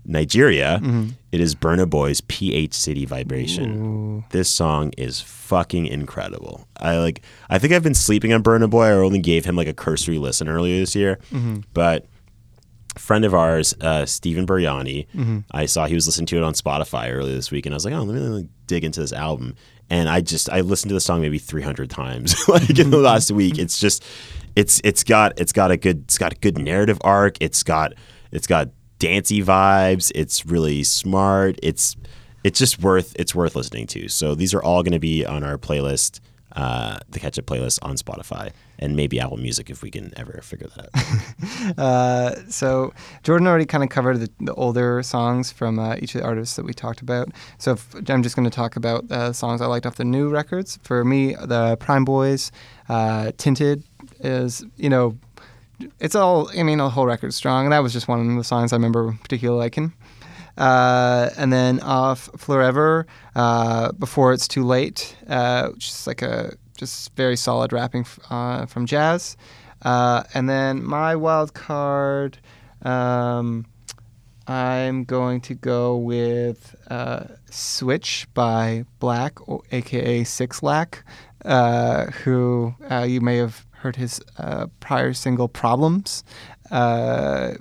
Nigeria. 0.05 0.80
Mm-hmm. 0.82 1.11
It 1.32 1.41
is 1.41 1.55
Burna 1.55 1.89
Boy's 1.89 2.22
"PH 2.22 2.72
City 2.74 3.05
Vibration." 3.05 4.24
This 4.30 4.49
song 4.49 4.93
is 4.97 5.20
fucking 5.20 5.87
incredible. 5.87 6.66
I 6.78 6.97
like. 6.99 7.22
I 7.51 7.59
think 7.59 7.74
I've 7.74 7.82
been 7.82 7.95
sleeping 7.95 8.32
on 8.32 8.43
Burna 8.43 8.70
Boy. 8.70 8.87
I 8.87 8.93
only 8.93 9.18
gave 9.18 9.45
him 9.45 9.55
like 9.55 9.68
a 9.68 9.74
cursory 9.74 10.18
listen 10.18 10.49
earlier 10.49 10.78
this 10.80 10.97
year, 10.97 11.18
mm-hmm. 11.30 11.59
but 11.74 12.07
a 12.97 12.99
friend 12.99 13.24
of 13.24 13.34
ours, 13.34 13.74
uh, 13.80 14.07
Stephen 14.07 14.47
Biryani, 14.47 15.07
mm-hmm. 15.09 15.39
I 15.51 15.66
saw 15.66 15.87
he 15.87 15.95
was 15.95 16.07
listening 16.07 16.26
to 16.28 16.39
it 16.39 16.43
on 16.43 16.55
Spotify 16.55 17.12
earlier 17.12 17.34
this 17.34 17.51
week, 17.51 17.66
and 17.66 17.74
I 17.74 17.76
was 17.76 17.84
like, 17.84 17.95
oh, 17.95 18.03
let 18.03 18.14
me 18.14 18.20
like, 18.20 18.49
dig 18.66 18.84
into 18.84 19.01
this 19.01 19.12
album. 19.12 19.55
And 19.91 20.09
I 20.09 20.20
just 20.20 20.51
I 20.51 20.62
listened 20.62 20.89
to 20.89 20.95
the 20.95 21.01
song 21.01 21.20
maybe 21.20 21.39
300 21.39 21.91
times 21.91 22.34
like 22.49 22.78
in 22.78 22.91
the 22.91 22.97
last 22.97 23.30
week. 23.30 23.59
It's 23.59 23.78
just 23.78 24.03
it's 24.57 24.81
it's 24.83 25.05
got 25.05 25.39
it's 25.39 25.53
got 25.53 25.71
a 25.71 25.77
good 25.77 26.05
it's 26.05 26.19
got 26.19 26.33
a 26.33 26.37
good 26.37 26.59
narrative 26.59 26.99
arc. 27.03 27.37
It's 27.41 27.63
got 27.63 27.93
it's 28.33 28.47
got 28.47 28.71
dancey 28.99 29.43
vibes. 29.43 30.11
It's 30.15 30.47
really 30.47 30.83
smart. 30.83 31.59
It's 31.63 31.95
it's 32.43 32.59
just 32.59 32.81
worth 32.83 33.15
it's 33.19 33.35
worth 33.35 33.55
listening 33.55 33.87
to. 33.89 34.09
So 34.09 34.35
these 34.35 34.55
are 34.55 34.63
all 34.63 34.83
going 34.83 34.93
to 34.93 34.99
be 34.99 35.25
on 35.25 35.45
our 35.45 35.59
playlist, 35.59 36.21
uh, 36.57 36.99
the 37.09 37.21
Ketchup 37.21 37.47
playlist 37.47 37.79
on 37.83 37.97
Spotify 37.97 38.51
and 38.79 38.97
maybe 38.97 39.21
Apple 39.21 39.37
Music 39.37 39.71
if 39.71 39.83
we 39.83 39.91
can 39.91 40.13
ever 40.17 40.41
figure 40.43 40.69
that 40.77 40.89
out. 40.95 41.77
Uh, 41.77 42.35
so 42.49 42.93
Jordan 43.23 43.47
already 43.47 43.67
kind 43.67 43.83
of 43.85 43.91
covered 43.91 44.19
the, 44.19 44.31
the 44.41 44.55
older 44.55 45.03
songs 45.03 45.51
from 45.51 45.79
uh, 45.79 45.97
each 45.97 46.15
of 46.15 46.23
the 46.23 46.27
artists 46.27 46.57
that 46.57 46.65
we 46.65 46.73
talked 46.73 47.01
about. 47.01 47.29
So 47.59 47.73
if, 47.73 47.95
I'm 48.09 48.23
just 48.23 48.37
going 48.37 48.49
to 48.49 48.55
talk 48.55 48.77
about 48.77 49.11
uh, 49.11 49.33
songs 49.33 49.61
I 49.61 49.67
liked 49.67 49.85
off 49.85 49.97
the 49.97 50.05
new 50.05 50.29
records. 50.29 50.79
For 50.83 51.05
me, 51.05 51.35
the 51.35 51.77
Prime 51.79 52.05
Boys, 52.05 52.53
uh, 52.89 53.33
Tinted 53.37 53.83
is 54.21 54.65
you 54.77 54.89
know, 54.89 55.19
it's 56.01 56.15
all. 56.15 56.51
I 56.59 56.63
mean, 56.63 56.79
the 56.79 56.89
whole 56.89 57.07
record's 57.07 57.37
strong, 57.37 57.67
and 57.67 57.73
that 57.73 57.83
was 57.83 57.93
just 57.93 58.09
one 58.09 58.31
of 58.31 58.37
the 58.37 58.45
songs 58.45 58.73
I 58.73 58.77
remember 58.77 59.17
particularly 59.23 59.59
liking. 59.59 59.93
Uh, 60.57 61.31
and 61.37 61.53
then 61.53 61.81
off 61.81 62.31
Fleurever, 62.37 63.07
uh, 63.35 63.93
Before 63.93 64.33
It's 64.33 64.49
Too 64.49 64.65
Late, 64.65 65.15
uh, 65.29 65.69
which 65.69 65.89
is 65.89 66.07
like 66.07 66.23
a 66.23 66.57
just 66.79 67.15
very 67.15 67.37
solid 67.37 67.73
rapping 67.73 68.03
f- 68.03 68.19
uh, 68.31 68.67
from 68.67 68.87
Jazz. 68.87 69.37
And 69.83 70.49
then 70.49 70.85
my 70.85 71.15
wild 71.15 71.53
card, 71.55 72.39
um, 72.83 73.67
I'm 74.47 75.05
going 75.05 75.41
to 75.43 75.55
go 75.55 75.97
with 75.97 76.75
Switch 77.51 78.27
by 78.33 78.85
Black, 78.99 79.39
aka 79.73 80.25
Six 80.25 80.63
Lack, 80.63 81.05
who 81.45 82.75
you 83.05 83.21
may 83.21 83.37
have 83.37 83.67
heard 83.73 83.97
his 83.97 84.21
prior 84.81 85.13
single 85.13 85.49
"Problems." 85.49 86.25
Uh, 86.71 87.55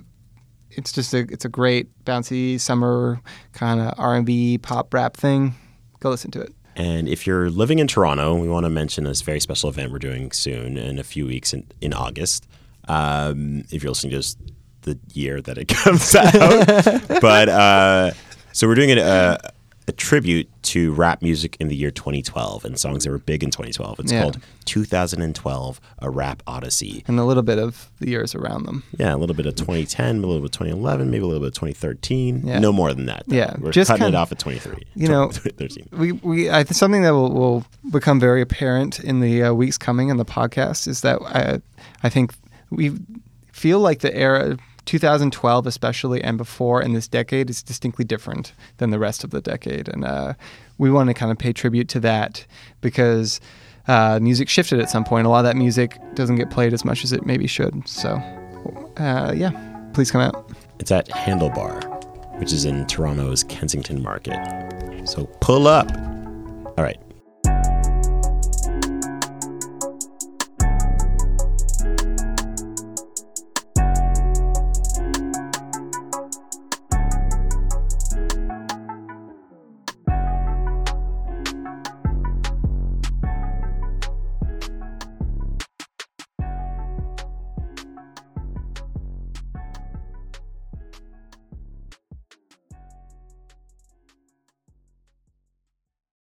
it's 0.76 0.92
just 0.92 1.12
a 1.14 1.26
it's 1.30 1.44
a 1.44 1.48
great 1.48 1.88
bouncy 2.04 2.60
summer 2.60 3.20
kind 3.52 3.80
of 3.80 3.94
R&B 3.98 4.58
pop 4.58 4.92
rap 4.94 5.16
thing. 5.16 5.54
Go 6.00 6.10
listen 6.10 6.30
to 6.32 6.40
it. 6.40 6.54
And 6.76 7.08
if 7.08 7.26
you're 7.26 7.48
living 7.48 7.78
in 7.78 7.86
Toronto, 7.86 8.34
we 8.34 8.48
want 8.48 8.64
to 8.64 8.70
mention 8.70 9.04
this 9.04 9.22
very 9.22 9.40
special 9.40 9.70
event 9.70 9.90
we're 9.92 9.98
doing 9.98 10.30
soon 10.30 10.76
in 10.76 10.98
a 10.98 11.02
few 11.02 11.26
weeks 11.26 11.54
in, 11.54 11.66
in 11.80 11.94
August. 11.94 12.46
Um, 12.86 13.64
if 13.70 13.82
you're 13.82 13.90
listening 13.90 14.10
to 14.10 14.18
this 14.18 14.36
the 14.82 14.98
year 15.12 15.42
that 15.42 15.58
it 15.58 15.68
comes 15.68 16.14
out. 16.14 17.20
but 17.20 17.48
uh, 17.48 18.12
so 18.52 18.66
we're 18.66 18.74
doing 18.74 18.92
a, 18.92 19.38
a, 19.88 19.92
tribute 19.92 20.48
to 20.62 20.92
rap 20.94 21.22
music 21.22 21.56
in 21.60 21.68
the 21.68 21.76
year 21.76 21.90
2012 21.90 22.64
and 22.64 22.78
songs 22.78 23.04
that 23.04 23.10
were 23.10 23.18
big 23.18 23.42
in 23.42 23.50
2012. 23.50 24.00
It's 24.00 24.12
yeah. 24.12 24.22
called 24.22 24.40
2012: 24.66 25.80
A 26.00 26.10
Rap 26.10 26.42
Odyssey, 26.46 27.04
and 27.06 27.18
a 27.18 27.24
little 27.24 27.42
bit 27.42 27.58
of 27.58 27.90
the 27.98 28.08
years 28.08 28.34
around 28.34 28.64
them. 28.64 28.82
Yeah, 28.98 29.14
a 29.14 29.16
little 29.16 29.36
bit 29.36 29.46
of 29.46 29.54
2010, 29.54 30.18
a 30.18 30.20
little 30.20 30.40
bit 30.40 30.46
of 30.46 30.50
2011, 30.52 31.10
maybe 31.10 31.22
a 31.22 31.26
little 31.26 31.40
bit 31.40 31.48
of 31.48 31.54
2013. 31.54 32.46
Yeah. 32.46 32.58
No 32.58 32.72
more 32.72 32.92
than 32.94 33.06
that. 33.06 33.24
Though. 33.26 33.36
Yeah, 33.36 33.56
we're 33.58 33.72
just 33.72 33.90
cutting 33.90 34.08
it 34.08 34.14
off 34.14 34.32
at 34.32 34.38
23. 34.38 34.82
You 34.94 35.08
know, 35.08 35.28
13. 35.30 35.88
We 35.92 36.12
we 36.12 36.50
I, 36.50 36.64
something 36.64 37.02
that 37.02 37.10
will, 37.10 37.32
will 37.32 37.64
become 37.90 38.18
very 38.18 38.40
apparent 38.40 38.98
in 39.00 39.20
the 39.20 39.44
uh, 39.44 39.52
weeks 39.52 39.76
coming 39.76 40.08
in 40.08 40.16
the 40.16 40.24
podcast 40.24 40.88
is 40.88 41.02
that 41.02 41.20
I 41.22 41.60
I 42.02 42.08
think 42.08 42.32
we 42.70 42.98
feel 43.52 43.80
like 43.80 44.00
the 44.00 44.14
era 44.14 44.58
2012 44.86 45.66
especially 45.66 46.22
and 46.22 46.38
before 46.38 46.80
in 46.80 46.92
this 46.92 47.06
decade 47.06 47.50
is 47.50 47.62
distinctly 47.62 48.04
different 48.04 48.52
than 48.78 48.90
the 48.90 48.98
rest 48.98 49.24
of 49.24 49.30
the 49.30 49.40
decade. 49.40 49.88
And 49.88 50.04
uh, 50.04 50.34
we 50.78 50.90
want 50.90 51.08
to 51.08 51.14
kind 51.14 51.30
of 51.30 51.38
pay 51.38 51.52
tribute 51.52 51.88
to 51.90 52.00
that 52.00 52.46
because 52.80 53.40
uh, 53.88 54.18
music 54.20 54.48
shifted 54.48 54.80
at 54.80 54.90
some 54.90 55.04
point. 55.04 55.26
A 55.26 55.30
lot 55.30 55.40
of 55.40 55.44
that 55.44 55.56
music 55.56 55.98
doesn't 56.14 56.36
get 56.36 56.50
played 56.50 56.72
as 56.72 56.84
much 56.84 57.04
as 57.04 57.12
it 57.12 57.26
maybe 57.26 57.46
should. 57.46 57.86
So 57.86 58.14
uh, 58.96 59.32
yeah 59.36 59.50
please 59.92 60.10
come 60.10 60.20
out. 60.20 60.50
It's 60.78 60.90
at 60.90 61.08
handlebar 61.08 61.92
which 62.38 62.52
is 62.52 62.64
in 62.66 62.86
toronto's 62.86 63.44
kensington 63.44 64.02
market. 64.02 64.38
So 65.06 65.24
pull 65.40 65.66
up. 65.66 65.90
All 66.76 66.84
right 66.84 67.00